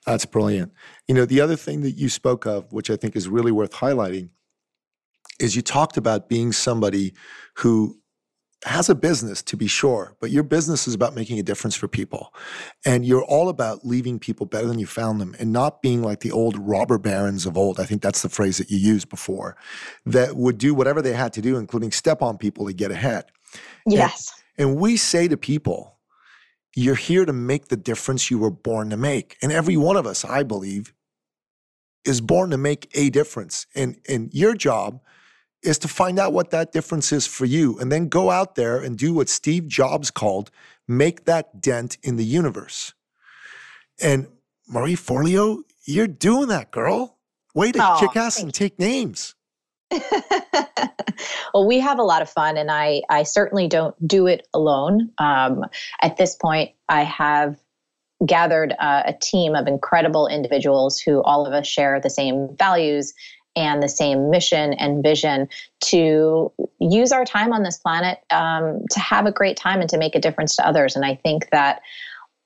That's 0.06 0.26
brilliant. 0.26 0.72
You 1.08 1.16
know, 1.16 1.26
the 1.26 1.42
other 1.42 1.56
thing 1.56 1.82
that 1.82 1.92
you 1.92 2.10
spoke 2.10 2.46
of, 2.46 2.72
which 2.72 2.90
I 2.90 2.96
think 2.96 3.16
is 3.16 3.28
really 3.28 3.52
worth 3.52 3.74
highlighting, 3.74 4.30
is 5.40 5.56
you 5.56 5.62
talked 5.62 5.98
about 5.98 6.30
being 6.30 6.52
somebody 6.52 7.14
who 7.58 8.01
has 8.66 8.90
a 8.90 8.96
business 8.96 9.42
to 9.42 9.58
be 9.58 9.66
sure, 9.68 10.16
but 10.20 10.30
your 10.30 10.44
business 10.44 10.88
is 10.88 10.94
about 10.94 11.16
making 11.16 11.40
a 11.40 11.44
difference 11.44 11.76
for 11.76 11.88
people. 11.88 12.34
And 12.86 13.06
you're 13.06 13.24
all 13.24 13.50
about 13.50 13.86
leaving 13.86 14.20
people 14.20 14.46
better 14.46 14.68
than 14.68 14.78
you 14.78 14.86
found 14.86 15.20
them 15.20 15.36
and 15.40 15.52
not 15.52 15.82
being 15.82 16.04
like 16.04 16.20
the 16.20 16.32
old 16.32 16.58
robber 16.58 17.00
barons 17.00 17.46
of 17.46 17.58
old. 17.58 17.80
I 17.80 17.86
think 17.86 18.02
that's 18.04 18.22
the 18.22 18.30
phrase 18.30 18.58
that 18.60 18.70
you 18.70 18.78
used 18.78 19.10
before 19.10 19.56
that 20.06 20.36
would 20.36 20.60
do 20.60 20.76
whatever 20.76 21.02
they 21.02 21.14
had 21.14 21.34
to 21.34 21.42
do, 21.42 21.58
including 21.58 21.92
step 21.92 22.22
on 22.22 22.38
people 22.38 22.68
to 22.68 22.74
get 22.74 22.92
ahead. 22.92 23.26
Yes. 23.88 24.32
And, 24.58 24.70
and 24.70 24.80
we 24.80 24.96
say 24.96 25.28
to 25.28 25.38
people, 25.38 25.98
you're 26.76 26.96
here 26.96 27.26
to 27.26 27.34
make 27.34 27.68
the 27.68 27.78
difference 27.78 28.30
you 28.30 28.38
were 28.38 28.52
born 28.52 28.92
to 28.92 28.98
make. 28.98 29.38
And 29.42 29.52
every 29.52 29.76
one 29.76 29.98
of 29.98 30.06
us, 30.06 30.24
I 30.24 30.44
believe, 30.44 30.94
is 32.06 32.22
born 32.22 32.52
to 32.52 32.58
make 32.58 32.90
a 32.94 33.10
difference. 33.10 33.66
And, 33.76 33.98
and 34.08 34.34
your 34.34 34.54
job 34.54 35.02
is 35.64 35.78
to 35.80 35.88
find 35.88 36.20
out 36.20 36.34
what 36.34 36.50
that 36.52 36.72
difference 36.72 37.12
is 37.12 37.28
for 37.28 37.46
you 37.46 37.78
and 37.80 37.92
then 37.92 38.08
go 38.08 38.30
out 38.32 38.56
there 38.56 38.80
and 38.80 38.98
do 38.98 39.14
what 39.14 39.30
Steve 39.30 39.68
Jobs 39.68 40.10
called 40.12 40.52
make 40.88 41.26
that 41.26 41.62
dent 41.62 41.98
in 42.04 42.18
the 42.18 42.26
universe. 42.26 42.94
And 44.02 44.28
Marie 44.68 44.96
Forleo, 44.96 45.62
you're 45.86 46.08
doing 46.08 46.48
that, 46.48 46.72
girl. 46.72 47.18
Way 47.54 47.72
to 47.74 47.80
oh, 47.82 47.98
kick 48.00 48.16
ass 48.16 48.42
and 48.42 48.54
take 48.54 48.80
names. 48.80 49.36
well, 51.54 51.68
we 51.68 51.80
have 51.80 52.00
a 52.00 52.04
lot 52.04 52.22
of 52.22 52.30
fun, 52.30 52.58
and 52.58 52.72
I, 52.72 53.02
I 53.10 53.24
certainly 53.24 53.68
don't 53.68 53.96
do 54.08 54.28
it 54.28 54.48
alone. 54.54 55.12
Um, 55.18 55.66
at 56.02 56.16
this 56.18 56.36
point, 56.36 56.72
I 56.88 57.04
have 57.04 57.60
gathered 58.26 58.74
uh, 58.80 59.04
a 59.06 59.14
team 59.14 59.56
of 59.56 59.68
incredible 59.68 60.28
individuals 60.28 61.00
who 61.00 61.22
all 61.24 61.46
of 61.46 61.54
us 61.54 61.68
share 61.68 62.00
the 62.00 62.10
same 62.10 62.56
values 62.58 63.14
and 63.56 63.84
the 63.84 63.90
same 63.90 64.30
mission 64.30 64.74
and 64.74 65.04
vision 65.04 65.50
to 65.82 66.52
use 66.80 67.12
our 67.12 67.26
time 67.26 67.52
on 67.52 67.64
this 67.64 67.78
planet 67.78 68.20
um, 68.32 68.82
to 68.92 69.00
have 69.00 69.26
a 69.26 69.32
great 69.32 69.58
time 69.58 69.82
and 69.82 69.90
to 69.90 69.98
make 69.98 70.16
a 70.16 70.20
difference 70.20 70.56
to 70.56 70.66
others. 70.66 70.96
And 70.96 71.06
I 71.06 71.16
think 71.16 71.50
that, 71.52 71.82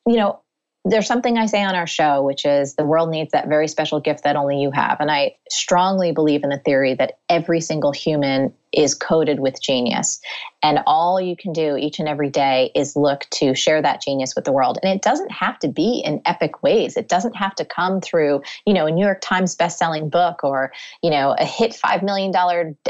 you 0.07 0.15
know, 0.15 0.39
there's 0.87 1.07
something 1.07 1.39
I 1.39 1.47
say 1.47 1.63
on 1.63 1.73
our 1.73 1.87
show, 1.87 2.21
which 2.21 2.45
is 2.45 2.75
the 2.75 2.85
world 2.85 3.09
needs 3.09 3.31
that 3.31 3.47
very 3.47 3.67
special 3.67 3.99
gift 3.99 4.23
that 4.23 4.35
only 4.35 4.61
you 4.61 4.69
have. 4.69 4.97
And 4.99 5.09
I 5.09 5.35
strongly 5.49 6.11
believe 6.11 6.43
in 6.43 6.51
the 6.51 6.59
theory 6.59 6.93
that 6.93 7.17
every 7.27 7.59
single 7.59 7.91
human 7.91 8.53
is 8.71 8.93
coded 8.93 9.39
with 9.39 9.59
genius. 9.59 10.19
And 10.61 10.79
all 10.85 11.19
you 11.19 11.35
can 11.35 11.53
do 11.53 11.75
each 11.75 11.97
and 11.97 12.07
every 12.07 12.29
day 12.29 12.71
is 12.75 12.95
look 12.95 13.25
to 13.31 13.55
share 13.55 13.81
that 13.81 14.01
genius 14.01 14.35
with 14.35 14.45
the 14.45 14.51
world. 14.51 14.77
And 14.83 14.93
it 14.93 15.01
doesn't 15.01 15.31
have 15.31 15.57
to 15.59 15.67
be 15.67 16.03
in 16.05 16.21
epic 16.25 16.61
ways. 16.61 16.97
It 16.97 17.09
doesn't 17.09 17.35
have 17.35 17.55
to 17.55 17.65
come 17.65 17.99
through, 17.99 18.43
you 18.67 18.73
know, 18.73 18.85
a 18.85 18.91
New 18.91 19.05
York 19.05 19.21
Times 19.21 19.55
best-selling 19.55 20.09
book 20.09 20.43
or, 20.43 20.71
you 21.01 21.09
know, 21.09 21.35
a 21.39 21.45
hit 21.45 21.71
$5 21.71 22.03
million 22.03 22.31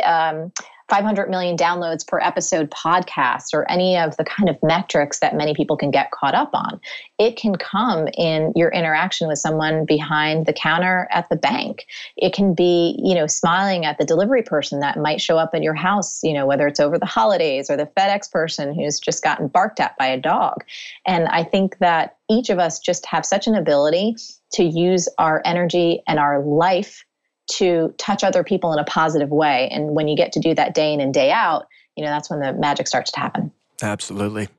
um, 0.03 0.51
500 0.89 1.29
million 1.29 1.57
downloads 1.57 2.05
per 2.05 2.19
episode 2.19 2.69
podcast 2.69 3.53
or 3.53 3.69
any 3.71 3.97
of 3.97 4.15
the 4.17 4.23
kind 4.23 4.49
of 4.49 4.57
metrics 4.61 5.19
that 5.19 5.35
many 5.35 5.53
people 5.53 5.75
can 5.75 5.89
get 5.89 6.11
caught 6.11 6.35
up 6.35 6.51
on. 6.53 6.79
It 7.17 7.37
can 7.37 7.55
come 7.55 8.07
in 8.15 8.53
your 8.55 8.69
interaction 8.69 9.27
with 9.27 9.39
someone 9.39 9.85
behind 9.85 10.45
the 10.45 10.53
counter 10.53 11.07
at 11.11 11.27
the 11.29 11.35
bank. 11.35 11.87
It 12.17 12.33
can 12.33 12.53
be, 12.53 12.99
you 13.03 13.15
know, 13.15 13.25
smiling 13.25 13.85
at 13.85 13.97
the 13.97 14.05
delivery 14.05 14.43
person 14.43 14.79
that 14.81 14.99
might 14.99 15.21
show 15.21 15.37
up 15.37 15.51
at 15.53 15.63
your 15.63 15.73
house, 15.73 16.23
you 16.23 16.33
know, 16.33 16.45
whether 16.45 16.67
it's 16.67 16.79
over 16.79 16.99
the 16.99 17.05
holidays 17.05 17.69
or 17.69 17.77
the 17.77 17.89
FedEx 17.97 18.31
person 18.31 18.75
who's 18.75 18.99
just 18.99 19.23
gotten 19.23 19.47
barked 19.47 19.79
at 19.79 19.97
by 19.97 20.05
a 20.05 20.19
dog. 20.19 20.63
And 21.07 21.27
I 21.29 21.43
think 21.43 21.79
that 21.79 22.17
each 22.29 22.49
of 22.49 22.59
us 22.59 22.79
just 22.79 23.05
have 23.07 23.25
such 23.25 23.47
an 23.47 23.55
ability 23.55 24.15
to 24.53 24.63
use 24.63 25.09
our 25.17 25.41
energy 25.45 26.01
and 26.07 26.19
our 26.19 26.43
life 26.43 27.03
to 27.47 27.93
touch 27.97 28.23
other 28.23 28.43
people 28.43 28.73
in 28.73 28.79
a 28.79 28.83
positive 28.83 29.29
way. 29.29 29.69
And 29.71 29.95
when 29.95 30.07
you 30.07 30.15
get 30.15 30.31
to 30.33 30.39
do 30.39 30.55
that 30.55 30.73
day 30.73 30.93
in 30.93 30.99
and 30.99 31.13
day 31.13 31.31
out, 31.31 31.67
you 31.95 32.03
know, 32.03 32.09
that's 32.09 32.29
when 32.29 32.39
the 32.39 32.53
magic 32.53 32.87
starts 32.87 33.11
to 33.11 33.19
happen. 33.19 33.51
Absolutely. 33.81 34.49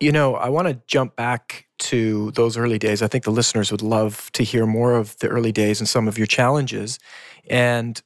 You 0.00 0.12
know, 0.12 0.34
I 0.34 0.48
want 0.48 0.68
to 0.68 0.80
jump 0.86 1.16
back 1.16 1.66
to 1.78 2.30
those 2.32 2.56
early 2.56 2.78
days. 2.78 3.02
I 3.02 3.08
think 3.08 3.24
the 3.24 3.30
listeners 3.30 3.70
would 3.70 3.82
love 3.82 4.30
to 4.32 4.42
hear 4.42 4.66
more 4.66 4.94
of 4.94 5.16
the 5.18 5.28
early 5.28 5.52
days 5.52 5.80
and 5.80 5.88
some 5.88 6.08
of 6.08 6.18
your 6.18 6.26
challenges. 6.26 6.98
And 7.48 8.00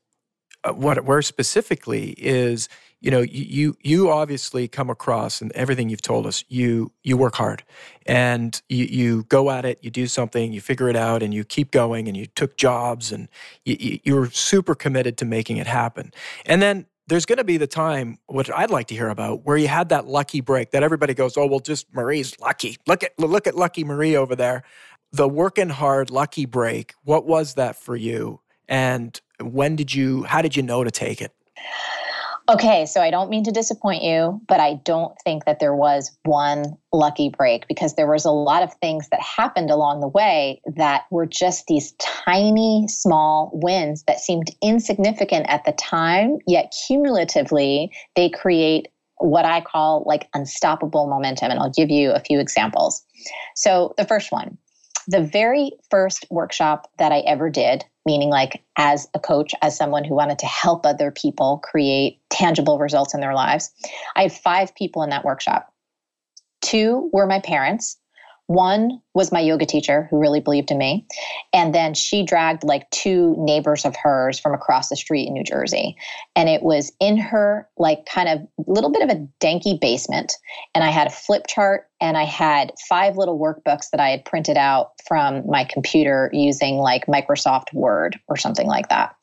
uh, 0.64 0.72
what 0.72 1.04
where 1.04 1.22
specifically 1.22 2.10
is 2.18 2.68
you 3.00 3.10
know 3.10 3.20
you 3.20 3.76
you 3.82 4.10
obviously 4.10 4.68
come 4.68 4.90
across 4.90 5.40
and 5.40 5.52
everything 5.52 5.88
you've 5.88 6.02
told 6.02 6.26
us 6.26 6.44
you 6.48 6.90
you 7.02 7.16
work 7.16 7.36
hard 7.36 7.62
and 8.06 8.62
you, 8.68 8.84
you 8.86 9.22
go 9.24 9.50
at 9.50 9.64
it 9.64 9.78
you 9.82 9.90
do 9.90 10.06
something 10.06 10.52
you 10.52 10.60
figure 10.60 10.88
it 10.88 10.96
out 10.96 11.22
and 11.22 11.34
you 11.34 11.44
keep 11.44 11.70
going 11.70 12.08
and 12.08 12.16
you 12.16 12.26
took 12.26 12.56
jobs 12.56 13.12
and 13.12 13.28
you, 13.64 13.98
you're 14.04 14.30
super 14.30 14.74
committed 14.74 15.16
to 15.18 15.24
making 15.24 15.58
it 15.58 15.66
happen. 15.66 16.12
And 16.44 16.62
then 16.62 16.86
there's 17.08 17.26
going 17.26 17.38
to 17.38 17.44
be 17.44 17.56
the 17.56 17.66
time 17.66 18.18
what 18.26 18.52
I'd 18.52 18.70
like 18.70 18.88
to 18.88 18.94
hear 18.94 19.08
about 19.08 19.44
where 19.44 19.56
you 19.56 19.68
had 19.68 19.90
that 19.90 20.06
lucky 20.06 20.40
break 20.40 20.72
that 20.72 20.82
everybody 20.82 21.14
goes 21.14 21.36
oh 21.36 21.46
well 21.46 21.60
just 21.60 21.92
Marie's 21.94 22.38
lucky. 22.40 22.78
Look 22.86 23.02
at 23.04 23.18
look 23.18 23.46
at 23.46 23.54
lucky 23.54 23.84
Marie 23.84 24.16
over 24.16 24.34
there. 24.34 24.62
The 25.12 25.28
working 25.28 25.68
hard 25.68 26.10
lucky 26.10 26.46
break 26.46 26.94
what 27.04 27.26
was 27.26 27.54
that 27.54 27.76
for 27.76 27.96
you? 27.96 28.40
And 28.68 29.20
when 29.40 29.76
did 29.76 29.94
you 29.94 30.24
how 30.24 30.42
did 30.42 30.56
you 30.56 30.62
know 30.62 30.82
to 30.82 30.90
take 30.90 31.20
it 31.20 31.32
Okay, 32.48 32.86
so 32.86 33.00
I 33.00 33.10
don't 33.10 33.28
mean 33.28 33.42
to 33.44 33.50
disappoint 33.50 34.04
you, 34.04 34.40
but 34.46 34.60
I 34.60 34.74
don't 34.84 35.12
think 35.24 35.46
that 35.46 35.58
there 35.58 35.74
was 35.74 36.16
one 36.24 36.76
lucky 36.92 37.28
break 37.28 37.66
because 37.66 37.94
there 37.94 38.06
was 38.06 38.24
a 38.24 38.30
lot 38.30 38.62
of 38.62 38.72
things 38.74 39.08
that 39.08 39.20
happened 39.20 39.68
along 39.68 39.98
the 39.98 40.08
way 40.08 40.60
that 40.76 41.06
were 41.10 41.26
just 41.26 41.66
these 41.66 41.92
tiny 41.98 42.86
small 42.86 43.50
wins 43.52 44.04
that 44.04 44.20
seemed 44.20 44.52
insignificant 44.62 45.46
at 45.48 45.64
the 45.64 45.72
time, 45.72 46.38
yet 46.46 46.72
cumulatively 46.86 47.90
they 48.14 48.28
create 48.28 48.88
what 49.18 49.44
I 49.44 49.60
call 49.60 50.04
like 50.06 50.28
unstoppable 50.32 51.08
momentum 51.08 51.50
and 51.50 51.58
I'll 51.58 51.70
give 51.70 51.90
you 51.90 52.12
a 52.12 52.20
few 52.20 52.38
examples. 52.38 53.04
So 53.56 53.92
the 53.96 54.04
first 54.04 54.30
one, 54.30 54.56
the 55.08 55.22
very 55.22 55.72
first 55.90 56.24
workshop 56.30 56.90
that 56.98 57.10
I 57.10 57.20
ever 57.20 57.50
did, 57.50 57.84
meaning 58.06 58.30
like 58.30 58.62
as 58.76 59.08
a 59.14 59.20
coach, 59.20 59.52
as 59.60 59.76
someone 59.76 60.04
who 60.04 60.14
wanted 60.14 60.38
to 60.38 60.46
help 60.46 60.86
other 60.86 61.10
people 61.10 61.58
create 61.58 62.20
tangible 62.30 62.78
results 62.78 63.12
in 63.12 63.20
their 63.20 63.34
lives, 63.34 63.70
I 64.14 64.22
had 64.22 64.32
five 64.32 64.74
people 64.74 65.02
in 65.02 65.10
that 65.10 65.24
workshop. 65.24 65.72
Two 66.62 67.10
were 67.12 67.26
my 67.26 67.40
parents, 67.40 67.98
one 68.46 69.00
was 69.14 69.32
my 69.32 69.40
yoga 69.40 69.66
teacher 69.66 70.06
who 70.10 70.18
really 70.18 70.40
believed 70.40 70.70
in 70.70 70.78
me. 70.78 71.06
And 71.52 71.74
then 71.74 71.94
she 71.94 72.24
dragged 72.24 72.62
like 72.62 72.88
two 72.90 73.34
neighbors 73.38 73.84
of 73.84 73.96
hers 73.96 74.38
from 74.38 74.54
across 74.54 74.88
the 74.88 74.96
street 74.96 75.26
in 75.26 75.34
New 75.34 75.42
Jersey. 75.42 75.96
And 76.36 76.48
it 76.48 76.62
was 76.62 76.92
in 77.00 77.16
her, 77.16 77.68
like, 77.76 78.06
kind 78.06 78.28
of 78.28 78.40
little 78.66 78.92
bit 78.92 79.02
of 79.02 79.10
a 79.10 79.26
danky 79.40 79.80
basement. 79.80 80.34
And 80.74 80.84
I 80.84 80.90
had 80.90 81.08
a 81.08 81.10
flip 81.10 81.46
chart 81.48 81.88
and 82.00 82.16
I 82.16 82.24
had 82.24 82.72
five 82.88 83.16
little 83.16 83.38
workbooks 83.38 83.90
that 83.90 84.00
I 84.00 84.10
had 84.10 84.24
printed 84.24 84.56
out 84.56 84.92
from 85.08 85.48
my 85.48 85.64
computer 85.64 86.30
using 86.32 86.76
like 86.76 87.06
Microsoft 87.06 87.72
Word 87.72 88.20
or 88.28 88.36
something 88.36 88.66
like 88.66 88.88
that. 88.90 89.16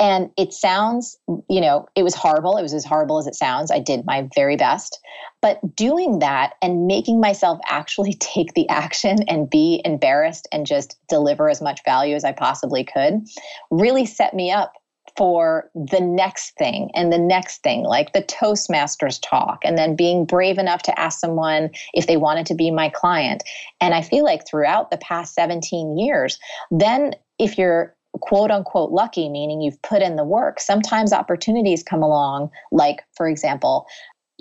And 0.00 0.30
it 0.36 0.52
sounds, 0.52 1.16
you 1.48 1.60
know, 1.60 1.86
it 1.94 2.02
was 2.02 2.14
horrible. 2.14 2.56
It 2.56 2.62
was 2.62 2.74
as 2.74 2.84
horrible 2.84 3.18
as 3.18 3.26
it 3.26 3.34
sounds. 3.34 3.70
I 3.70 3.78
did 3.78 4.04
my 4.04 4.28
very 4.34 4.56
best. 4.56 4.98
But 5.40 5.76
doing 5.76 6.18
that 6.18 6.54
and 6.62 6.86
making 6.86 7.20
myself 7.20 7.60
actually 7.68 8.14
take 8.20 8.54
the 8.54 8.68
action 8.68 9.22
and 9.28 9.48
be 9.48 9.80
embarrassed 9.84 10.48
and 10.52 10.66
just 10.66 10.96
deliver 11.08 11.48
as 11.48 11.62
much 11.62 11.80
value 11.84 12.16
as 12.16 12.24
I 12.24 12.32
possibly 12.32 12.84
could 12.84 13.24
really 13.70 14.06
set 14.06 14.34
me 14.34 14.50
up 14.50 14.72
for 15.16 15.70
the 15.74 16.00
next 16.00 16.56
thing 16.56 16.90
and 16.94 17.12
the 17.12 17.18
next 17.18 17.62
thing, 17.62 17.84
like 17.84 18.12
the 18.12 18.22
Toastmasters 18.22 19.20
talk, 19.22 19.60
and 19.64 19.78
then 19.78 19.94
being 19.94 20.24
brave 20.24 20.58
enough 20.58 20.82
to 20.82 20.98
ask 20.98 21.20
someone 21.20 21.70
if 21.92 22.06
they 22.06 22.16
wanted 22.16 22.46
to 22.46 22.54
be 22.54 22.70
my 22.70 22.88
client. 22.88 23.44
And 23.80 23.94
I 23.94 24.02
feel 24.02 24.24
like 24.24 24.46
throughout 24.46 24.90
the 24.90 24.96
past 24.96 25.34
17 25.34 25.96
years, 25.96 26.38
then 26.70 27.14
if 27.38 27.56
you're 27.56 27.94
quote 28.20 28.50
unquote 28.50 28.90
lucky, 28.90 29.28
meaning 29.28 29.60
you've 29.60 29.80
put 29.82 30.02
in 30.02 30.16
the 30.16 30.24
work, 30.24 30.60
sometimes 30.60 31.12
opportunities 31.12 31.82
come 31.82 32.02
along, 32.02 32.50
like, 32.72 33.04
for 33.16 33.28
example, 33.28 33.86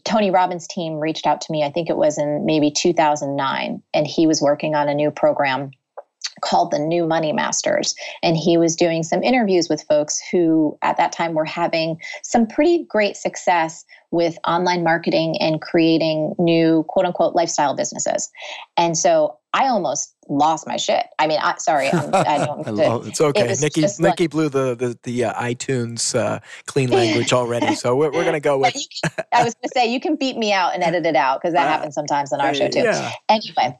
Tony 0.03 0.31
Robbins' 0.31 0.67
team 0.67 0.99
reached 0.99 1.25
out 1.25 1.41
to 1.41 1.51
me, 1.51 1.63
I 1.63 1.71
think 1.71 1.89
it 1.89 1.97
was 1.97 2.17
in 2.17 2.45
maybe 2.45 2.71
2009, 2.71 3.81
and 3.93 4.07
he 4.07 4.27
was 4.27 4.41
working 4.41 4.75
on 4.75 4.89
a 4.89 4.93
new 4.93 5.11
program 5.11 5.71
called 6.41 6.71
the 6.71 6.79
New 6.79 7.05
Money 7.05 7.31
Masters. 7.31 7.95
And 8.21 8.35
he 8.35 8.57
was 8.57 8.75
doing 8.75 9.03
some 9.03 9.23
interviews 9.23 9.69
with 9.69 9.83
folks 9.83 10.21
who 10.31 10.77
at 10.81 10.97
that 10.97 11.11
time 11.11 11.33
were 11.33 11.45
having 11.45 11.99
some 12.21 12.47
pretty 12.47 12.85
great 12.85 13.15
success 13.15 13.85
with 14.13 14.37
online 14.45 14.83
marketing 14.83 15.35
and 15.41 15.59
creating 15.59 16.35
new 16.37 16.85
quote 16.87 17.05
unquote 17.05 17.33
lifestyle 17.33 17.75
businesses. 17.75 18.29
And 18.77 18.95
so 18.95 19.39
I 19.53 19.67
almost 19.67 20.13
lost 20.29 20.67
my 20.67 20.77
shit. 20.77 21.07
I 21.17 21.25
mean, 21.25 21.39
I, 21.41 21.55
sorry, 21.57 21.89
I'm, 21.91 22.13
I 22.13 22.37
don't. 22.45 22.63
to, 22.63 23.07
it's 23.07 23.19
okay. 23.19 23.49
It 23.49 23.59
Nikki, 23.59 23.81
Nikki 23.81 24.03
like, 24.03 24.29
blew 24.29 24.49
the 24.49 24.75
the, 24.75 24.97
the 25.01 25.25
uh, 25.25 25.41
iTunes 25.41 26.15
uh, 26.17 26.39
clean 26.67 26.89
language 26.91 27.33
already, 27.33 27.73
so 27.73 27.95
we're, 27.95 28.11
we're 28.11 28.23
gonna 28.23 28.39
go 28.39 28.59
with. 28.59 28.73
Can, 28.73 29.25
I 29.33 29.43
was 29.43 29.55
gonna 29.55 29.71
say 29.73 29.91
you 29.91 29.99
can 29.99 30.15
beat 30.15 30.37
me 30.37 30.53
out 30.53 30.75
and 30.75 30.83
edit 30.83 31.07
it 31.07 31.15
out 31.15 31.41
because 31.41 31.53
that 31.53 31.65
uh, 31.67 31.69
happens 31.69 31.95
sometimes 31.95 32.31
on 32.31 32.39
our 32.39 32.53
show 32.53 32.67
too. 32.67 32.81
Yeah. 32.81 33.11
Anyway, 33.29 33.77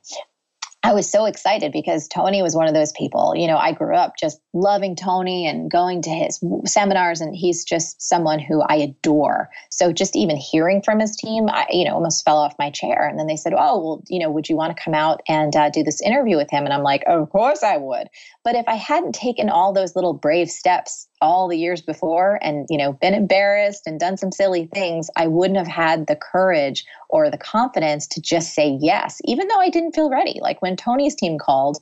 I 0.85 0.91
was 0.91 1.09
so 1.09 1.23
excited 1.25 1.71
because 1.71 2.09
Tony 2.09 2.41
was 2.41 2.57
one 2.57 2.67
of 2.67 2.73
those 2.73 2.91
people. 2.91 3.33
You 3.37 3.47
know, 3.47 3.55
I 3.55 3.71
grew 3.71 3.95
up 3.95 4.17
just 4.17 4.41
loving 4.51 4.97
Tony 4.97 5.47
and 5.47 5.71
going 5.71 6.01
to 6.01 6.09
his 6.09 6.43
seminars, 6.65 7.21
and 7.21 7.33
he's 7.33 7.63
just 7.63 8.01
someone 8.01 8.39
who 8.39 8.61
I 8.61 8.75
adore. 8.75 9.49
So 9.69 9.93
just 9.93 10.13
even 10.17 10.35
hearing 10.35 10.81
from 10.81 10.99
his 10.99 11.15
team, 11.15 11.47
I, 11.47 11.67
you 11.69 11.85
know, 11.85 11.93
almost 11.93 12.25
fell 12.25 12.37
off 12.37 12.55
my 12.59 12.69
chair. 12.69 13.07
And 13.07 13.17
then 13.17 13.27
they 13.27 13.37
said, 13.37 13.53
"Oh, 13.53 13.79
well, 13.79 14.03
you 14.09 14.19
know, 14.19 14.29
would 14.29 14.49
you 14.49 14.57
want 14.57 14.75
to 14.75 14.83
come 14.83 14.93
out 14.93 15.21
and 15.29 15.55
uh, 15.55 15.69
do 15.69 15.83
this 15.83 16.01
interview 16.01 16.35
with 16.35 16.51
him?" 16.51 16.65
And 16.65 16.73
I'm 16.73 16.83
like, 16.83 17.03
"Of 17.07 17.29
course 17.29 17.63
I 17.63 17.77
would." 17.77 18.09
But 18.43 18.55
if 18.55 18.67
I 18.67 18.75
hadn't 18.75 19.15
taken 19.15 19.49
all 19.49 19.71
those 19.71 19.95
little 19.95 20.13
brave 20.13 20.49
steps 20.49 21.07
all 21.21 21.47
the 21.47 21.57
years 21.57 21.81
before 21.81 22.39
and 22.41 22.67
you 22.69 22.77
know 22.77 22.93
been 22.93 23.13
embarrassed 23.13 23.83
and 23.85 23.99
done 23.99 24.17
some 24.17 24.31
silly 24.31 24.69
things 24.73 25.09
i 25.15 25.25
wouldn't 25.25 25.57
have 25.57 25.67
had 25.67 26.07
the 26.07 26.17
courage 26.17 26.83
or 27.09 27.29
the 27.29 27.37
confidence 27.37 28.05
to 28.05 28.21
just 28.21 28.53
say 28.53 28.77
yes 28.81 29.21
even 29.23 29.47
though 29.47 29.59
i 29.59 29.69
didn't 29.69 29.93
feel 29.95 30.09
ready. 30.09 30.39
Like 30.41 30.61
when 30.61 30.75
tony's 30.75 31.15
team 31.15 31.39
called 31.39 31.77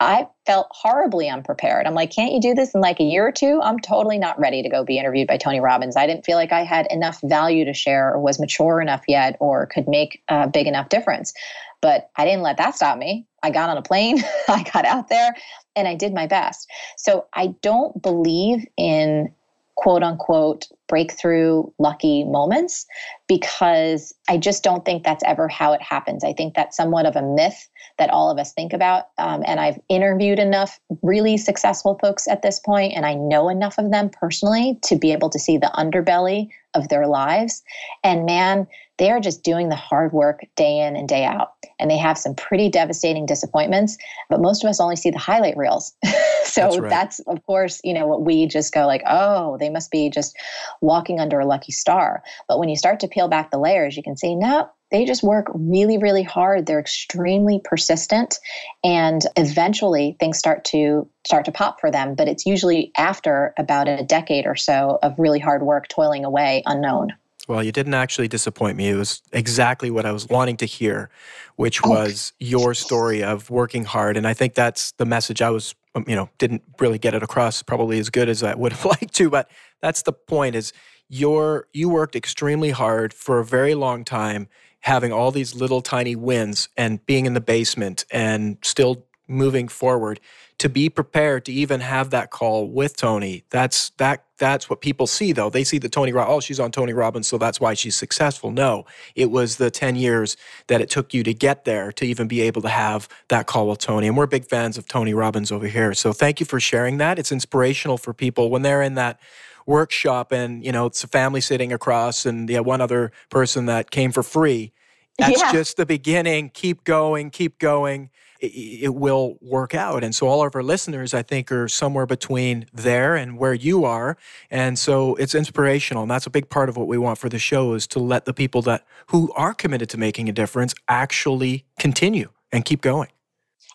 i 0.00 0.26
felt 0.46 0.68
horribly 0.70 1.28
unprepared. 1.28 1.86
I'm 1.86 1.94
like 1.94 2.10
can't 2.10 2.32
you 2.32 2.40
do 2.40 2.54
this 2.54 2.74
in 2.74 2.80
like 2.80 2.98
a 2.98 3.04
year 3.04 3.26
or 3.26 3.32
two? 3.32 3.60
I'm 3.62 3.78
totally 3.78 4.18
not 4.18 4.38
ready 4.40 4.62
to 4.62 4.68
go 4.70 4.84
be 4.84 4.98
interviewed 4.98 5.28
by 5.28 5.36
tony 5.36 5.60
robbins. 5.60 5.96
I 5.96 6.06
didn't 6.06 6.24
feel 6.24 6.36
like 6.36 6.52
i 6.52 6.64
had 6.64 6.86
enough 6.90 7.20
value 7.24 7.66
to 7.66 7.74
share 7.74 8.14
or 8.14 8.20
was 8.20 8.40
mature 8.40 8.80
enough 8.80 9.02
yet 9.06 9.36
or 9.40 9.66
could 9.66 9.86
make 9.86 10.22
a 10.28 10.48
big 10.48 10.66
enough 10.66 10.88
difference. 10.88 11.34
But 11.82 12.10
I 12.16 12.24
didn't 12.24 12.42
let 12.42 12.56
that 12.56 12.74
stop 12.74 12.98
me. 12.98 13.27
I 13.42 13.50
got 13.50 13.70
on 13.70 13.76
a 13.76 13.82
plane, 13.82 14.22
I 14.48 14.64
got 14.72 14.84
out 14.84 15.08
there, 15.08 15.34
and 15.76 15.86
I 15.86 15.94
did 15.94 16.14
my 16.14 16.26
best. 16.26 16.68
So 16.96 17.26
I 17.34 17.54
don't 17.62 18.00
believe 18.02 18.66
in 18.76 19.32
quote 19.78 20.02
unquote 20.02 20.66
breakthrough 20.88 21.62
lucky 21.78 22.24
moments 22.24 22.84
because 23.28 24.12
I 24.28 24.36
just 24.36 24.64
don't 24.64 24.84
think 24.84 25.04
that's 25.04 25.22
ever 25.24 25.46
how 25.46 25.72
it 25.72 25.80
happens. 25.80 26.24
I 26.24 26.32
think 26.32 26.54
that's 26.54 26.76
somewhat 26.76 27.06
of 27.06 27.14
a 27.14 27.22
myth 27.22 27.68
that 27.96 28.10
all 28.10 28.28
of 28.28 28.38
us 28.38 28.52
think 28.52 28.72
about. 28.72 29.10
Um, 29.18 29.44
and 29.46 29.60
I've 29.60 29.78
interviewed 29.88 30.40
enough 30.40 30.80
really 31.02 31.36
successful 31.36 31.96
folks 32.02 32.26
at 32.26 32.42
this 32.42 32.58
point, 32.58 32.94
and 32.96 33.06
I 33.06 33.14
know 33.14 33.48
enough 33.48 33.78
of 33.78 33.92
them 33.92 34.10
personally 34.10 34.80
to 34.82 34.96
be 34.96 35.12
able 35.12 35.30
to 35.30 35.38
see 35.38 35.58
the 35.58 35.70
underbelly 35.76 36.48
of 36.74 36.88
their 36.88 37.06
lives. 37.06 37.62
And 38.02 38.26
man, 38.26 38.66
they 38.98 39.12
are 39.12 39.20
just 39.20 39.44
doing 39.44 39.68
the 39.68 39.76
hard 39.76 40.12
work 40.12 40.40
day 40.56 40.80
in 40.80 40.96
and 40.96 41.08
day 41.08 41.24
out. 41.24 41.52
And 41.78 41.88
they 41.88 41.98
have 41.98 42.18
some 42.18 42.34
pretty 42.34 42.68
devastating 42.68 43.26
disappointments, 43.26 43.96
but 44.28 44.40
most 44.40 44.64
of 44.64 44.70
us 44.70 44.80
only 44.80 44.96
see 44.96 45.10
the 45.10 45.18
highlight 45.18 45.56
reels. 45.56 45.94
so 46.48 46.62
that's, 46.62 46.78
right. 46.78 46.90
that's, 46.90 47.20
of 47.20 47.44
course, 47.44 47.80
you 47.84 47.94
know, 47.94 48.06
what 48.06 48.24
we 48.24 48.46
just 48.46 48.72
go 48.72 48.86
like, 48.86 49.02
oh, 49.06 49.56
they 49.58 49.70
must 49.70 49.90
be 49.90 50.10
just 50.10 50.36
walking 50.80 51.20
under 51.20 51.38
a 51.40 51.46
lucky 51.46 51.72
star. 51.72 52.22
But 52.48 52.58
when 52.58 52.68
you 52.68 52.76
start 52.76 53.00
to 53.00 53.08
peel 53.08 53.28
back 53.28 53.50
the 53.50 53.58
layers, 53.58 53.96
you 53.96 54.02
can 54.02 54.16
see, 54.16 54.34
no, 54.34 54.68
they 54.90 55.04
just 55.04 55.22
work 55.22 55.46
really, 55.54 55.98
really 55.98 56.22
hard. 56.22 56.66
They're 56.66 56.80
extremely 56.80 57.60
persistent, 57.62 58.38
and 58.82 59.22
eventually 59.36 60.16
things 60.18 60.38
start 60.38 60.64
to 60.66 61.08
start 61.26 61.44
to 61.44 61.52
pop 61.52 61.80
for 61.80 61.90
them. 61.90 62.14
But 62.14 62.28
it's 62.28 62.46
usually 62.46 62.90
after 62.96 63.52
about 63.58 63.86
a 63.86 64.02
decade 64.02 64.46
or 64.46 64.56
so 64.56 64.98
of 65.02 65.18
really 65.18 65.40
hard 65.40 65.62
work, 65.62 65.88
toiling 65.88 66.24
away, 66.24 66.62
unknown. 66.64 67.12
Well, 67.48 67.62
you 67.62 67.72
didn't 67.72 67.94
actually 67.94 68.28
disappoint 68.28 68.76
me. 68.76 68.90
It 68.90 68.96
was 68.96 69.22
exactly 69.32 69.90
what 69.90 70.04
I 70.04 70.12
was 70.12 70.28
wanting 70.28 70.58
to 70.58 70.66
hear, 70.66 71.08
which 71.56 71.82
was 71.82 72.34
your 72.38 72.74
story 72.74 73.24
of 73.24 73.48
working 73.48 73.86
hard. 73.86 74.18
And 74.18 74.26
I 74.26 74.34
think 74.34 74.54
that's 74.54 74.92
the 74.92 75.06
message 75.06 75.40
I 75.40 75.48
was, 75.48 75.74
um, 75.94 76.04
you 76.06 76.14
know, 76.14 76.28
didn't 76.36 76.62
really 76.78 76.98
get 76.98 77.14
it 77.14 77.22
across 77.22 77.62
probably 77.62 77.98
as 77.98 78.10
good 78.10 78.28
as 78.28 78.42
I 78.42 78.54
would 78.54 78.72
have 78.72 78.84
liked 79.00 79.14
to, 79.14 79.30
but 79.30 79.50
that's 79.80 80.02
the 80.02 80.12
point 80.12 80.56
is 80.56 80.74
your 81.08 81.68
you 81.72 81.88
worked 81.88 82.14
extremely 82.14 82.70
hard 82.70 83.14
for 83.14 83.38
a 83.38 83.44
very 83.44 83.74
long 83.74 84.04
time 84.04 84.46
having 84.80 85.10
all 85.10 85.30
these 85.30 85.54
little 85.54 85.80
tiny 85.80 86.14
wins 86.14 86.68
and 86.76 87.04
being 87.06 87.24
in 87.24 87.32
the 87.32 87.40
basement 87.40 88.04
and 88.10 88.58
still 88.62 89.06
moving 89.26 89.68
forward 89.68 90.20
to 90.58 90.68
be 90.68 90.88
prepared 90.88 91.44
to 91.44 91.52
even 91.52 91.80
have 91.80 92.10
that 92.10 92.30
call 92.30 92.68
with 92.68 92.96
Tony. 92.96 93.44
That's 93.50 93.90
that 93.98 94.24
that's 94.38 94.68
what 94.68 94.80
people 94.80 95.06
see 95.06 95.32
though. 95.32 95.50
They 95.50 95.64
see 95.64 95.78
the 95.78 95.88
Tony 95.88 96.12
Rob 96.12 96.28
oh 96.28 96.40
she's 96.40 96.58
on 96.58 96.72
Tony 96.72 96.92
Robbins 96.92 97.28
so 97.28 97.38
that's 97.38 97.60
why 97.60 97.74
she's 97.74 97.96
successful. 97.96 98.50
No, 98.50 98.84
it 99.14 99.30
was 99.30 99.56
the 99.56 99.70
10 99.70 99.96
years 99.96 100.36
that 100.66 100.80
it 100.80 100.90
took 100.90 101.14
you 101.14 101.22
to 101.22 101.32
get 101.32 101.64
there 101.64 101.92
to 101.92 102.04
even 102.04 102.26
be 102.26 102.40
able 102.40 102.62
to 102.62 102.68
have 102.68 103.08
that 103.28 103.46
call 103.46 103.68
with 103.68 103.78
Tony. 103.78 104.08
And 104.08 104.16
we're 104.16 104.26
big 104.26 104.46
fans 104.46 104.76
of 104.76 104.86
Tony 104.88 105.14
Robbins 105.14 105.52
over 105.52 105.66
here. 105.66 105.94
So 105.94 106.12
thank 106.12 106.40
you 106.40 106.46
for 106.46 106.58
sharing 106.58 106.98
that. 106.98 107.18
It's 107.18 107.32
inspirational 107.32 107.98
for 107.98 108.12
people 108.12 108.50
when 108.50 108.62
they're 108.62 108.82
in 108.82 108.94
that 108.94 109.20
workshop 109.66 110.32
and 110.32 110.64
you 110.64 110.72
know 110.72 110.86
it's 110.86 111.04
a 111.04 111.06
family 111.06 111.42
sitting 111.42 111.74
across 111.74 112.24
and 112.24 112.48
yeah 112.48 112.58
one 112.58 112.80
other 112.80 113.12
person 113.28 113.66
that 113.66 113.90
came 113.90 114.10
for 114.10 114.22
free 114.22 114.72
that's 115.18 115.42
yeah. 115.42 115.52
just 115.52 115.76
the 115.76 115.84
beginning 115.84 116.50
keep 116.54 116.84
going 116.84 117.28
keep 117.28 117.58
going 117.58 118.08
it, 118.40 118.82
it, 118.82 118.94
will 118.94 119.36
work 119.40 119.74
out 119.74 120.04
and 120.04 120.14
so 120.14 120.26
all 120.26 120.44
of 120.44 120.54
our 120.54 120.62
listeners 120.62 121.14
i 121.14 121.22
think 121.22 121.50
are 121.50 121.68
somewhere 121.68 122.06
between 122.06 122.66
there 122.72 123.16
and 123.16 123.38
where 123.38 123.54
you 123.54 123.84
are 123.84 124.16
and 124.50 124.78
so 124.78 125.14
it's 125.16 125.34
inspirational 125.34 126.02
and 126.02 126.10
that's 126.10 126.26
a 126.26 126.30
big 126.30 126.48
part 126.48 126.68
of 126.68 126.76
what 126.76 126.86
we 126.86 126.98
want 126.98 127.18
for 127.18 127.28
the 127.28 127.38
show 127.38 127.74
is 127.74 127.86
to 127.86 127.98
let 127.98 128.24
the 128.24 128.34
people 128.34 128.62
that 128.62 128.84
who 129.08 129.32
are 129.34 129.54
committed 129.54 129.88
to 129.88 129.96
making 129.96 130.28
a 130.28 130.32
difference 130.32 130.74
actually 130.88 131.64
continue 131.78 132.28
and 132.52 132.64
keep 132.64 132.80
going 132.80 133.08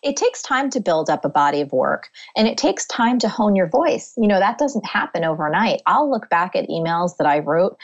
it 0.02 0.16
takes 0.16 0.42
time 0.42 0.68
to 0.70 0.80
build 0.80 1.08
up 1.08 1.24
a 1.24 1.30
body 1.30 1.62
of 1.62 1.72
work 1.72 2.10
and 2.36 2.46
it 2.46 2.58
takes 2.58 2.84
time 2.86 3.18
to 3.20 3.28
hone 3.28 3.56
your 3.56 3.68
voice. 3.68 4.12
You 4.18 4.28
know, 4.28 4.38
that 4.38 4.58
doesn't 4.58 4.84
happen 4.84 5.24
overnight. 5.24 5.80
I'll 5.86 6.10
look 6.10 6.28
back 6.28 6.54
at 6.54 6.68
emails 6.68 7.16
that 7.16 7.26
I 7.26 7.38
wrote 7.38 7.78